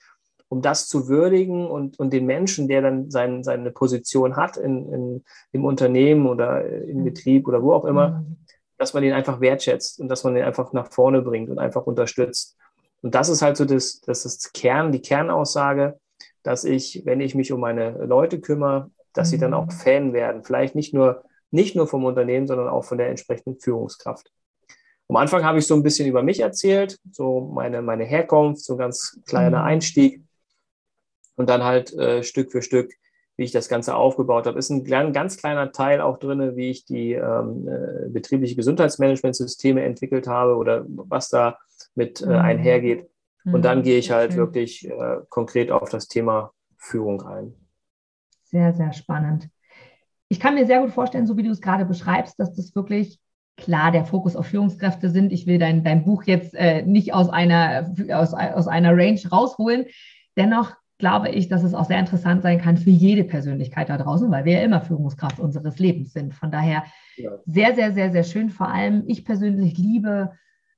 um 0.52 0.60
das 0.60 0.86
zu 0.86 1.08
würdigen 1.08 1.66
und, 1.66 1.98
und 1.98 2.12
den 2.12 2.26
Menschen, 2.26 2.68
der 2.68 2.82
dann 2.82 3.10
sein, 3.10 3.42
seine 3.42 3.70
Position 3.70 4.36
hat 4.36 4.58
in, 4.58 4.92
in, 4.92 5.24
im 5.52 5.64
Unternehmen 5.64 6.26
oder 6.26 6.62
im 6.66 6.98
mhm. 6.98 7.04
Betrieb 7.04 7.48
oder 7.48 7.62
wo 7.62 7.72
auch 7.72 7.86
immer, 7.86 8.10
mhm. 8.10 8.36
dass 8.76 8.92
man 8.92 9.02
den 9.02 9.14
einfach 9.14 9.40
wertschätzt 9.40 9.98
und 9.98 10.08
dass 10.08 10.24
man 10.24 10.34
den 10.34 10.44
einfach 10.44 10.74
nach 10.74 10.92
vorne 10.92 11.22
bringt 11.22 11.48
und 11.48 11.58
einfach 11.58 11.86
unterstützt. 11.86 12.58
Und 13.00 13.14
das 13.14 13.30
ist 13.30 13.40
halt 13.40 13.56
so 13.56 13.64
das, 13.64 14.02
das 14.02 14.26
ist 14.26 14.52
Kern, 14.52 14.92
die 14.92 15.00
Kernaussage, 15.00 15.98
dass 16.42 16.64
ich, 16.64 17.00
wenn 17.06 17.22
ich 17.22 17.34
mich 17.34 17.50
um 17.50 17.60
meine 17.60 18.04
Leute 18.04 18.38
kümmere, 18.38 18.90
dass 19.14 19.30
sie 19.30 19.38
dann 19.38 19.54
auch 19.54 19.64
mhm. 19.64 19.70
Fan 19.70 20.12
werden. 20.12 20.44
Vielleicht 20.44 20.74
nicht 20.74 20.92
nur, 20.92 21.24
nicht 21.50 21.76
nur 21.76 21.86
vom 21.86 22.04
Unternehmen, 22.04 22.46
sondern 22.46 22.68
auch 22.68 22.84
von 22.84 22.98
der 22.98 23.08
entsprechenden 23.08 23.58
Führungskraft. 23.58 24.30
Am 25.08 25.16
Anfang 25.16 25.44
habe 25.44 25.58
ich 25.58 25.66
so 25.66 25.74
ein 25.74 25.82
bisschen 25.82 26.06
über 26.06 26.22
mich 26.22 26.40
erzählt, 26.40 26.98
so 27.10 27.40
meine, 27.40 27.80
meine 27.80 28.04
Herkunft, 28.04 28.62
so 28.62 28.74
ein 28.74 28.78
ganz 28.78 29.18
kleiner 29.24 29.64
Einstieg 29.64 30.20
und 31.36 31.48
dann 31.48 31.64
halt 31.64 31.92
äh, 31.94 32.22
Stück 32.22 32.52
für 32.52 32.62
Stück, 32.62 32.92
wie 33.36 33.44
ich 33.44 33.52
das 33.52 33.68
Ganze 33.68 33.94
aufgebaut 33.94 34.46
habe. 34.46 34.58
Ist 34.58 34.70
ein 34.70 34.84
ganz 35.12 35.36
kleiner 35.36 35.72
Teil 35.72 36.00
auch 36.00 36.18
drin, 36.18 36.56
wie 36.56 36.70
ich 36.70 36.84
die 36.84 37.12
ähm, 37.12 37.68
äh, 37.68 38.08
betriebliche 38.08 38.56
Gesundheitsmanagementsysteme 38.56 39.82
entwickelt 39.82 40.26
habe 40.26 40.56
oder 40.56 40.84
was 40.86 41.28
da 41.28 41.58
mit 41.94 42.20
äh, 42.20 42.26
mhm. 42.26 42.32
einhergeht. 42.32 43.08
Und 43.44 43.52
mhm. 43.52 43.62
dann 43.62 43.82
gehe 43.82 43.98
ich 43.98 44.10
halt 44.10 44.32
Schön. 44.32 44.38
wirklich 44.38 44.88
äh, 44.88 45.18
konkret 45.28 45.70
auf 45.70 45.88
das 45.88 46.08
Thema 46.08 46.52
Führung 46.76 47.22
ein. 47.22 47.54
Sehr, 48.44 48.72
sehr 48.74 48.92
spannend. 48.92 49.48
Ich 50.28 50.40
kann 50.40 50.54
mir 50.54 50.66
sehr 50.66 50.80
gut 50.80 50.92
vorstellen, 50.92 51.26
so 51.26 51.36
wie 51.36 51.42
du 51.42 51.50
es 51.50 51.60
gerade 51.60 51.84
beschreibst, 51.84 52.38
dass 52.38 52.54
das 52.54 52.74
wirklich 52.74 53.18
klar 53.56 53.92
der 53.92 54.04
Fokus 54.04 54.36
auf 54.36 54.46
Führungskräfte 54.46 55.10
sind. 55.10 55.32
Ich 55.32 55.46
will 55.46 55.58
dein, 55.58 55.84
dein 55.84 56.04
Buch 56.04 56.24
jetzt 56.24 56.54
äh, 56.54 56.82
nicht 56.82 57.14
aus 57.14 57.28
einer, 57.28 57.94
aus, 58.12 58.32
aus 58.34 58.66
einer 58.66 58.96
Range 58.96 59.20
rausholen. 59.30 59.86
Dennoch 60.36 60.74
glaube 61.02 61.30
ich, 61.30 61.48
dass 61.48 61.64
es 61.64 61.74
auch 61.74 61.86
sehr 61.86 61.98
interessant 61.98 62.42
sein 62.42 62.60
kann 62.60 62.76
für 62.76 62.90
jede 62.90 63.24
Persönlichkeit 63.24 63.88
da 63.88 63.98
draußen, 63.98 64.30
weil 64.30 64.44
wir 64.44 64.52
ja 64.52 64.60
immer 64.60 64.80
Führungskraft 64.80 65.40
unseres 65.40 65.80
Lebens 65.80 66.12
sind. 66.12 66.32
Von 66.32 66.52
daher 66.52 66.84
ja. 67.16 67.32
sehr, 67.44 67.74
sehr, 67.74 67.92
sehr, 67.92 68.12
sehr 68.12 68.22
schön. 68.22 68.50
Vor 68.50 68.68
allem, 68.68 69.02
ich 69.08 69.24
persönlich 69.24 69.76
liebe 69.76 70.30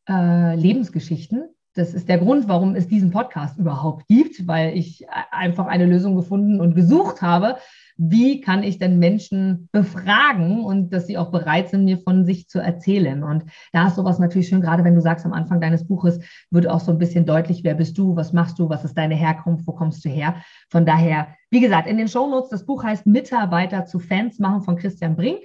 äh, 0.08 0.56
Lebensgeschichten. 0.56 1.53
Das 1.74 1.92
ist 1.92 2.08
der 2.08 2.18
Grund, 2.18 2.46
warum 2.46 2.76
es 2.76 2.86
diesen 2.86 3.10
Podcast 3.10 3.58
überhaupt 3.58 4.06
gibt, 4.06 4.46
weil 4.46 4.76
ich 4.76 5.06
einfach 5.32 5.66
eine 5.66 5.86
Lösung 5.86 6.14
gefunden 6.14 6.60
und 6.60 6.76
gesucht 6.76 7.20
habe, 7.20 7.56
wie 7.96 8.40
kann 8.40 8.62
ich 8.62 8.78
denn 8.78 9.00
Menschen 9.00 9.68
befragen 9.72 10.64
und 10.64 10.92
dass 10.92 11.06
sie 11.06 11.18
auch 11.18 11.32
bereit 11.32 11.70
sind, 11.70 11.84
mir 11.84 11.98
von 11.98 12.24
sich 12.24 12.48
zu 12.48 12.60
erzählen. 12.60 13.24
Und 13.24 13.44
da 13.72 13.88
ist 13.88 13.96
sowas 13.96 14.20
natürlich 14.20 14.48
schön, 14.48 14.60
gerade 14.60 14.84
wenn 14.84 14.94
du 14.94 15.00
sagst, 15.00 15.26
am 15.26 15.32
Anfang 15.32 15.60
deines 15.60 15.86
Buches 15.86 16.20
wird 16.50 16.68
auch 16.68 16.80
so 16.80 16.92
ein 16.92 16.98
bisschen 16.98 17.26
deutlich, 17.26 17.64
wer 17.64 17.74
bist 17.74 17.98
du, 17.98 18.14
was 18.14 18.32
machst 18.32 18.58
du, 18.58 18.68
was 18.68 18.84
ist 18.84 18.96
deine 18.96 19.16
Herkunft, 19.16 19.66
wo 19.66 19.72
kommst 19.72 20.04
du 20.04 20.08
her. 20.08 20.36
Von 20.70 20.86
daher, 20.86 21.28
wie 21.50 21.60
gesagt, 21.60 21.88
in 21.88 21.98
den 21.98 22.08
Shownotes, 22.08 22.50
das 22.50 22.66
Buch 22.66 22.84
heißt 22.84 23.06
Mitarbeiter 23.06 23.84
zu 23.84 23.98
Fans 23.98 24.38
machen 24.38 24.62
von 24.62 24.76
Christian 24.76 25.16
Brink. 25.16 25.40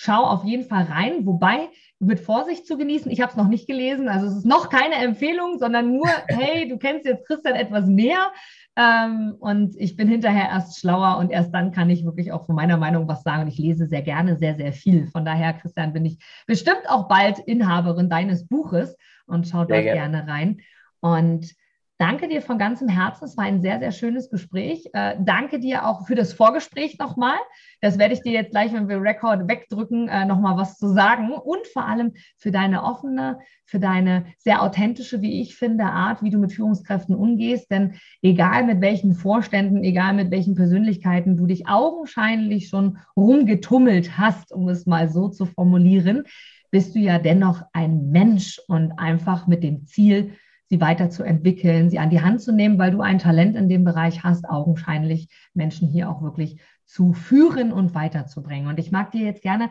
Schau 0.00 0.22
auf 0.22 0.44
jeden 0.44 0.62
Fall 0.62 0.84
rein, 0.84 1.26
wobei 1.26 1.70
mit 1.98 2.20
Vorsicht 2.20 2.68
zu 2.68 2.78
genießen. 2.78 3.10
Ich 3.10 3.20
habe 3.20 3.32
es 3.32 3.36
noch 3.36 3.48
nicht 3.48 3.66
gelesen, 3.66 4.08
also 4.08 4.28
es 4.28 4.36
ist 4.36 4.46
noch 4.46 4.70
keine 4.70 4.94
Empfehlung, 4.94 5.58
sondern 5.58 5.90
nur, 5.92 6.06
hey, 6.28 6.68
du 6.68 6.78
kennst 6.78 7.04
jetzt 7.04 7.26
Christian 7.26 7.56
etwas 7.56 7.86
mehr. 7.86 8.30
Ähm, 8.76 9.34
und 9.40 9.74
ich 9.76 9.96
bin 9.96 10.06
hinterher 10.06 10.50
erst 10.50 10.78
schlauer 10.78 11.18
und 11.18 11.32
erst 11.32 11.52
dann 11.52 11.72
kann 11.72 11.90
ich 11.90 12.04
wirklich 12.04 12.30
auch 12.30 12.46
von 12.46 12.54
meiner 12.54 12.76
Meinung 12.76 13.08
was 13.08 13.24
sagen. 13.24 13.42
Und 13.42 13.48
ich 13.48 13.58
lese 13.58 13.88
sehr 13.88 14.02
gerne, 14.02 14.36
sehr, 14.36 14.54
sehr 14.54 14.72
viel. 14.72 15.08
Von 15.08 15.24
daher, 15.24 15.52
Christian, 15.54 15.92
bin 15.92 16.04
ich 16.04 16.18
bestimmt 16.46 16.88
auch 16.88 17.08
bald 17.08 17.40
Inhaberin 17.40 18.08
deines 18.08 18.46
Buches 18.46 18.96
und 19.26 19.48
schau 19.48 19.64
dort 19.64 19.82
gerne. 19.82 19.94
gerne 19.94 20.28
rein. 20.28 20.60
Und 21.00 21.56
Danke 22.00 22.28
dir 22.28 22.42
von 22.42 22.58
ganzem 22.58 22.88
Herzen. 22.88 23.24
Es 23.24 23.36
war 23.36 23.44
ein 23.44 23.60
sehr, 23.60 23.80
sehr 23.80 23.90
schönes 23.90 24.30
Gespräch. 24.30 24.88
Äh, 24.92 25.16
danke 25.18 25.58
dir 25.58 25.84
auch 25.84 26.06
für 26.06 26.14
das 26.14 26.32
Vorgespräch 26.32 26.96
nochmal. 26.96 27.36
Das 27.80 27.98
werde 27.98 28.14
ich 28.14 28.22
dir 28.22 28.30
jetzt 28.30 28.52
gleich, 28.52 28.72
wenn 28.72 28.88
wir 28.88 29.02
Record 29.02 29.48
wegdrücken, 29.48 30.08
äh, 30.08 30.24
nochmal 30.24 30.56
was 30.56 30.78
zu 30.78 30.86
sagen. 30.86 31.32
Und 31.32 31.66
vor 31.72 31.86
allem 31.86 32.12
für 32.36 32.52
deine 32.52 32.84
offene, 32.84 33.40
für 33.64 33.80
deine 33.80 34.26
sehr 34.38 34.62
authentische, 34.62 35.22
wie 35.22 35.40
ich 35.40 35.56
finde, 35.56 35.86
Art, 35.86 36.22
wie 36.22 36.30
du 36.30 36.38
mit 36.38 36.52
Führungskräften 36.52 37.16
umgehst. 37.16 37.68
Denn 37.72 37.94
egal 38.22 38.62
mit 38.62 38.80
welchen 38.80 39.14
Vorständen, 39.14 39.82
egal 39.82 40.14
mit 40.14 40.30
welchen 40.30 40.54
Persönlichkeiten 40.54 41.36
du 41.36 41.46
dich 41.46 41.66
augenscheinlich 41.66 42.68
schon 42.68 42.98
rumgetummelt 43.16 44.16
hast, 44.16 44.52
um 44.52 44.68
es 44.68 44.86
mal 44.86 45.08
so 45.08 45.30
zu 45.30 45.46
formulieren, 45.46 46.22
bist 46.70 46.94
du 46.94 47.00
ja 47.00 47.18
dennoch 47.18 47.62
ein 47.72 48.10
Mensch 48.10 48.60
und 48.68 48.92
einfach 49.00 49.48
mit 49.48 49.64
dem 49.64 49.86
Ziel, 49.86 50.34
sie 50.68 50.80
weiterzuentwickeln, 50.80 51.90
sie 51.90 51.98
an 51.98 52.10
die 52.10 52.20
Hand 52.20 52.42
zu 52.42 52.52
nehmen, 52.52 52.78
weil 52.78 52.90
du 52.90 53.00
ein 53.00 53.18
Talent 53.18 53.56
in 53.56 53.68
dem 53.68 53.84
Bereich 53.84 54.22
hast, 54.22 54.48
augenscheinlich 54.48 55.28
Menschen 55.54 55.88
hier 55.88 56.10
auch 56.10 56.22
wirklich 56.22 56.60
zu 56.84 57.12
führen 57.12 57.72
und 57.72 57.94
weiterzubringen. 57.94 58.68
Und 58.68 58.78
ich 58.78 58.90
mag 58.90 59.10
dir 59.12 59.24
jetzt 59.24 59.42
gerne 59.42 59.70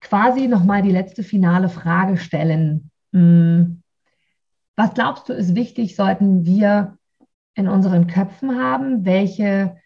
quasi 0.00 0.46
nochmal 0.46 0.82
die 0.82 0.92
letzte 0.92 1.22
finale 1.22 1.68
Frage 1.68 2.16
stellen. 2.16 2.90
Hm, 3.12 3.82
was 4.76 4.94
glaubst 4.94 5.28
du 5.28 5.32
ist 5.32 5.54
wichtig, 5.54 5.96
sollten 5.96 6.44
wir 6.44 6.98
in 7.54 7.68
unseren 7.68 8.06
Köpfen 8.06 8.56
haben? 8.60 9.04
Welche 9.04 9.76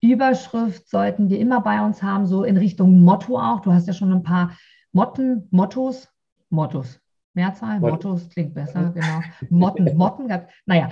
Überschrift 0.00 0.90
sollten 0.90 1.30
wir 1.30 1.38
immer 1.38 1.62
bei 1.62 1.80
uns 1.80 2.02
haben, 2.02 2.26
so 2.26 2.44
in 2.44 2.56
Richtung 2.56 3.00
Motto 3.00 3.38
auch? 3.38 3.60
Du 3.60 3.72
hast 3.72 3.86
ja 3.86 3.94
schon 3.94 4.12
ein 4.12 4.22
paar 4.22 4.56
Motten, 4.92 5.48
Mottos, 5.50 6.08
Mottos, 6.50 7.00
Mehrzahl, 7.34 7.80
Mott. 7.80 7.92
Mottos 7.92 8.28
klingt 8.28 8.54
besser, 8.54 8.92
genau. 8.94 9.20
Motten, 9.50 9.96
Motten, 9.96 10.32
naja, 10.66 10.88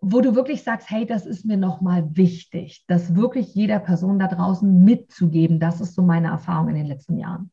wo 0.00 0.20
du 0.20 0.34
wirklich 0.34 0.62
sagst, 0.62 0.90
hey, 0.90 1.06
das 1.06 1.26
ist 1.26 1.44
mir 1.44 1.56
nochmal 1.56 2.04
wichtig, 2.16 2.84
das 2.86 3.16
wirklich 3.16 3.54
jeder 3.54 3.80
Person 3.80 4.18
da 4.18 4.28
draußen 4.28 4.84
mitzugeben. 4.84 5.58
Das 5.58 5.80
ist 5.80 5.94
so 5.94 6.02
meine 6.02 6.28
Erfahrung 6.28 6.68
in 6.68 6.76
den 6.76 6.86
letzten 6.86 7.18
Jahren. 7.18 7.50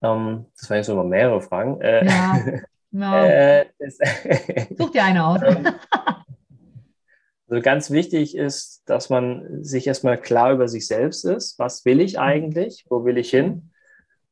Um, 0.00 0.08
ähm, 0.28 0.46
das 0.58 0.68
waren 0.68 0.76
jetzt 0.78 0.88
nochmal 0.88 1.06
mehrere 1.06 1.40
Fragen. 1.40 1.80
Äh, 1.80 2.04
ja. 2.04 2.38
ja. 2.90 3.26
Äh, 3.26 3.66
Such 4.76 4.90
dir 4.90 5.04
eine 5.04 5.24
aus. 5.24 5.40
Ähm, 5.42 5.66
also 7.48 7.62
ganz 7.62 7.90
wichtig 7.90 8.36
ist, 8.36 8.82
dass 8.86 9.08
man 9.08 9.62
sich 9.62 9.86
erstmal 9.86 10.20
klar 10.20 10.52
über 10.52 10.66
sich 10.66 10.86
selbst 10.88 11.24
ist. 11.24 11.58
Was 11.60 11.84
will 11.84 12.00
ich 12.00 12.18
eigentlich? 12.18 12.84
Wo 12.88 13.04
will 13.04 13.18
ich 13.18 13.30
hin? 13.30 13.70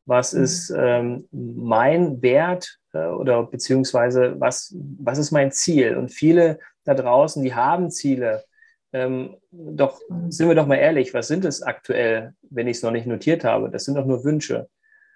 Was 0.06 0.32
mhm. 0.32 0.44
ist 0.44 0.70
ähm, 0.76 1.28
mein 1.30 2.22
Wert 2.22 2.78
äh, 2.92 3.06
oder 3.06 3.44
beziehungsweise 3.44 4.38
was, 4.38 4.74
was 4.98 5.18
ist 5.18 5.30
mein 5.30 5.52
Ziel? 5.52 5.96
Und 5.96 6.10
viele 6.10 6.58
da 6.84 6.94
draußen, 6.94 7.42
die 7.42 7.54
haben 7.54 7.90
Ziele. 7.90 8.44
Ähm, 8.92 9.36
doch 9.50 10.00
sind 10.28 10.48
wir 10.48 10.54
doch 10.54 10.66
mal 10.66 10.76
ehrlich, 10.76 11.14
was 11.14 11.28
sind 11.28 11.44
es 11.44 11.62
aktuell, 11.62 12.34
wenn 12.42 12.68
ich 12.68 12.76
es 12.76 12.82
noch 12.82 12.92
nicht 12.92 13.06
notiert 13.06 13.44
habe? 13.44 13.70
Das 13.70 13.84
sind 13.84 13.96
doch 13.96 14.06
nur 14.06 14.24
Wünsche. 14.24 14.68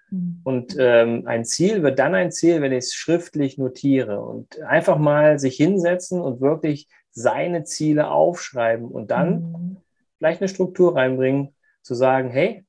Mhm. 0.09 0.41
Und 0.43 0.75
ähm, 0.79 1.23
ein 1.25 1.45
Ziel 1.45 1.83
wird 1.83 1.99
dann 1.99 2.15
ein 2.15 2.31
Ziel, 2.31 2.61
wenn 2.61 2.71
ich 2.71 2.85
es 2.85 2.93
schriftlich 2.93 3.57
notiere 3.57 4.21
und 4.21 4.61
einfach 4.61 4.97
mal 4.97 5.39
sich 5.39 5.55
hinsetzen 5.55 6.19
und 6.19 6.41
wirklich 6.41 6.87
seine 7.11 7.63
Ziele 7.63 8.09
aufschreiben 8.09 8.87
und 8.87 9.11
dann 9.11 9.41
mhm. 9.41 9.77
vielleicht 10.17 10.41
eine 10.41 10.49
Struktur 10.49 10.95
reinbringen, 10.95 11.55
zu 11.81 11.95
sagen, 11.95 12.29
hey, 12.29 12.65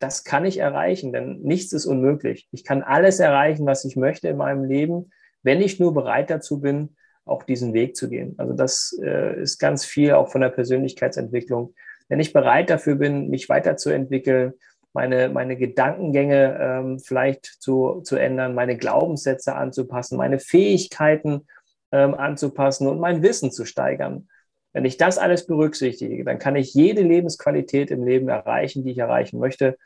das 0.00 0.24
kann 0.24 0.44
ich 0.44 0.58
erreichen, 0.58 1.12
denn 1.12 1.40
nichts 1.42 1.72
ist 1.72 1.86
unmöglich. 1.86 2.48
Ich 2.52 2.64
kann 2.64 2.82
alles 2.82 3.20
erreichen, 3.20 3.66
was 3.66 3.84
ich 3.84 3.96
möchte 3.96 4.28
in 4.28 4.38
meinem 4.38 4.64
Leben, 4.64 5.10
wenn 5.42 5.60
ich 5.60 5.78
nur 5.78 5.94
bereit 5.94 6.30
dazu 6.30 6.60
bin, 6.60 6.96
auch 7.24 7.44
diesen 7.44 7.74
Weg 7.74 7.96
zu 7.96 8.08
gehen. 8.08 8.34
Also 8.38 8.54
das 8.54 8.98
äh, 9.02 9.40
ist 9.40 9.58
ganz 9.58 9.84
viel 9.84 10.12
auch 10.12 10.30
von 10.30 10.40
der 10.40 10.48
Persönlichkeitsentwicklung. 10.48 11.74
Wenn 12.08 12.18
ich 12.18 12.32
bereit 12.32 12.70
dafür 12.70 12.96
bin, 12.96 13.28
mich 13.28 13.48
weiterzuentwickeln, 13.48 14.54
meine, 14.92 15.28
meine 15.28 15.56
Gedankengänge 15.56 16.58
ähm, 16.60 16.98
vielleicht 16.98 17.44
zu, 17.44 18.00
zu 18.02 18.16
ändern, 18.16 18.54
meine 18.54 18.76
Glaubenssätze 18.76 19.54
anzupassen, 19.54 20.18
meine 20.18 20.40
Fähigkeiten 20.40 21.46
ähm, 21.92 22.14
anzupassen 22.14 22.88
und 22.88 22.98
mein 22.98 23.22
Wissen 23.22 23.52
zu 23.52 23.64
steigern. 23.64 24.28
Wenn 24.72 24.84
ich 24.84 24.96
das 24.96 25.18
alles 25.18 25.46
berücksichtige, 25.46 26.24
dann 26.24 26.38
kann 26.38 26.56
ich 26.56 26.74
jede 26.74 27.02
Lebensqualität 27.02 27.90
im 27.90 28.04
Leben 28.04 28.28
erreichen, 28.28 28.84
die 28.84 28.92
ich 28.92 28.98
erreichen 28.98 29.38
möchte. 29.38 29.76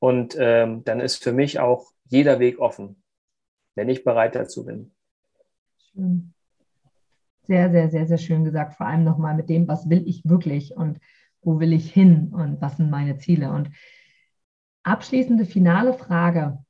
Und 0.00 0.36
ähm, 0.38 0.82
dann 0.84 0.98
ist 0.98 1.22
für 1.22 1.32
mich 1.32 1.60
auch 1.60 1.92
jeder 2.06 2.40
Weg 2.40 2.58
offen, 2.58 3.02
wenn 3.76 3.88
ich 3.88 4.02
bereit 4.02 4.34
dazu 4.34 4.64
bin. 4.64 4.92
Schön. 5.92 6.34
Sehr, 7.42 7.70
sehr, 7.70 7.90
sehr, 7.90 8.06
sehr 8.06 8.18
schön 8.18 8.44
gesagt. 8.44 8.74
Vor 8.74 8.86
allem 8.86 9.04
nochmal 9.04 9.34
mit 9.34 9.48
dem, 9.48 9.68
was 9.68 9.88
will 9.88 10.06
ich 10.08 10.24
wirklich 10.24 10.76
und 10.76 10.98
wo 11.42 11.60
will 11.60 11.72
ich 11.72 11.92
hin 11.92 12.32
und 12.32 12.60
was 12.60 12.78
sind 12.78 12.90
meine 12.90 13.18
Ziele. 13.18 13.50
Und 13.50 13.70
abschließende 14.82 15.44
finale 15.44 15.92
Frage. 15.92 16.64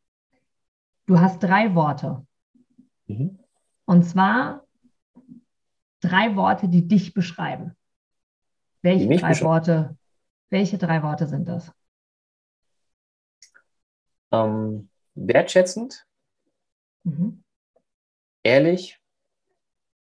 Du 1.06 1.20
hast 1.20 1.40
drei 1.40 1.74
Worte. 1.74 2.26
Mhm. 3.06 3.38
Und 3.84 4.04
zwar 4.04 4.64
drei 6.00 6.34
Worte, 6.34 6.68
die 6.68 6.88
dich 6.88 7.14
beschreiben. 7.14 7.76
Welche 8.82 9.06
drei 9.06 9.14
beschreiben. 9.14 9.40
Worte? 9.42 9.96
Welche 10.48 10.78
drei 10.78 11.02
Worte 11.02 11.26
sind 11.26 11.46
das? 11.46 11.72
Ähm, 14.32 14.88
wertschätzend, 15.14 16.06
mhm. 17.04 17.42
ehrlich, 18.42 19.00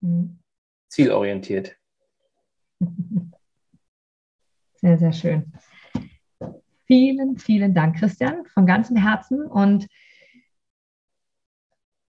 mhm. 0.01 0.39
zielorientiert. 0.89 1.77
Sehr, 4.79 4.99
sehr 4.99 5.13
schön. 5.15 5.53
Vielen, 6.87 7.39
vielen 7.39 7.75
Dank, 7.75 7.97
Christian, 7.97 8.45
von 8.45 8.67
ganzem 8.67 8.95
Herzen 8.97 9.41
und 9.47 9.89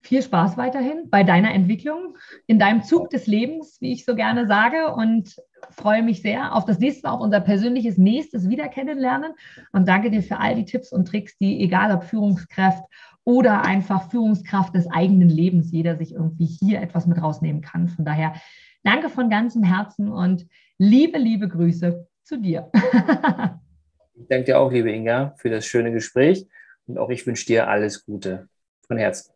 viel 0.06 0.22
Spaß 0.22 0.56
weiterhin 0.56 1.10
bei 1.10 1.24
deiner 1.24 1.52
Entwicklung, 1.52 2.16
in 2.46 2.58
deinem 2.58 2.82
Zug 2.82 3.10
des 3.10 3.26
Lebens, 3.26 3.78
wie 3.80 3.92
ich 3.92 4.04
so 4.04 4.14
gerne 4.14 4.46
sage, 4.46 4.92
und 4.94 5.36
freue 5.70 6.02
mich 6.02 6.22
sehr 6.22 6.54
auf 6.54 6.64
das 6.64 6.78
nächste 6.78 7.06
Mal, 7.06 7.14
auf 7.14 7.20
unser 7.20 7.40
persönliches 7.40 7.98
nächstes 7.98 8.48
wieder 8.48 8.68
kennenlernen 8.68 9.32
und 9.72 9.88
danke 9.88 10.10
dir 10.10 10.22
für 10.22 10.38
all 10.38 10.54
die 10.54 10.64
Tipps 10.64 10.92
und 10.92 11.08
Tricks, 11.08 11.36
die, 11.38 11.60
egal 11.62 11.94
ob 11.94 12.04
Führungskraft 12.04 12.84
oder 13.24 13.62
einfach 13.62 14.10
Führungskraft 14.10 14.74
des 14.74 14.88
eigenen 14.90 15.28
Lebens, 15.28 15.72
jeder 15.72 15.96
sich 15.96 16.14
irgendwie 16.14 16.46
hier 16.46 16.80
etwas 16.80 17.06
mit 17.06 17.20
rausnehmen 17.20 17.60
kann. 17.60 17.88
Von 17.88 18.04
daher 18.04 18.34
danke 18.84 19.08
von 19.08 19.28
ganzem 19.28 19.64
Herzen 19.64 20.10
und 20.10 20.46
liebe, 20.78 21.18
liebe 21.18 21.48
Grüße 21.48 22.06
zu 22.22 22.38
dir. 22.38 22.70
ich 24.14 24.28
danke 24.28 24.44
dir 24.44 24.60
auch, 24.60 24.70
liebe 24.70 24.92
Inga, 24.92 25.34
für 25.38 25.50
das 25.50 25.66
schöne 25.66 25.92
Gespräch 25.92 26.46
und 26.86 26.98
auch 26.98 27.10
ich 27.10 27.26
wünsche 27.26 27.46
dir 27.46 27.68
alles 27.68 28.04
Gute 28.04 28.48
von 28.86 28.96
Herzen. 28.96 29.35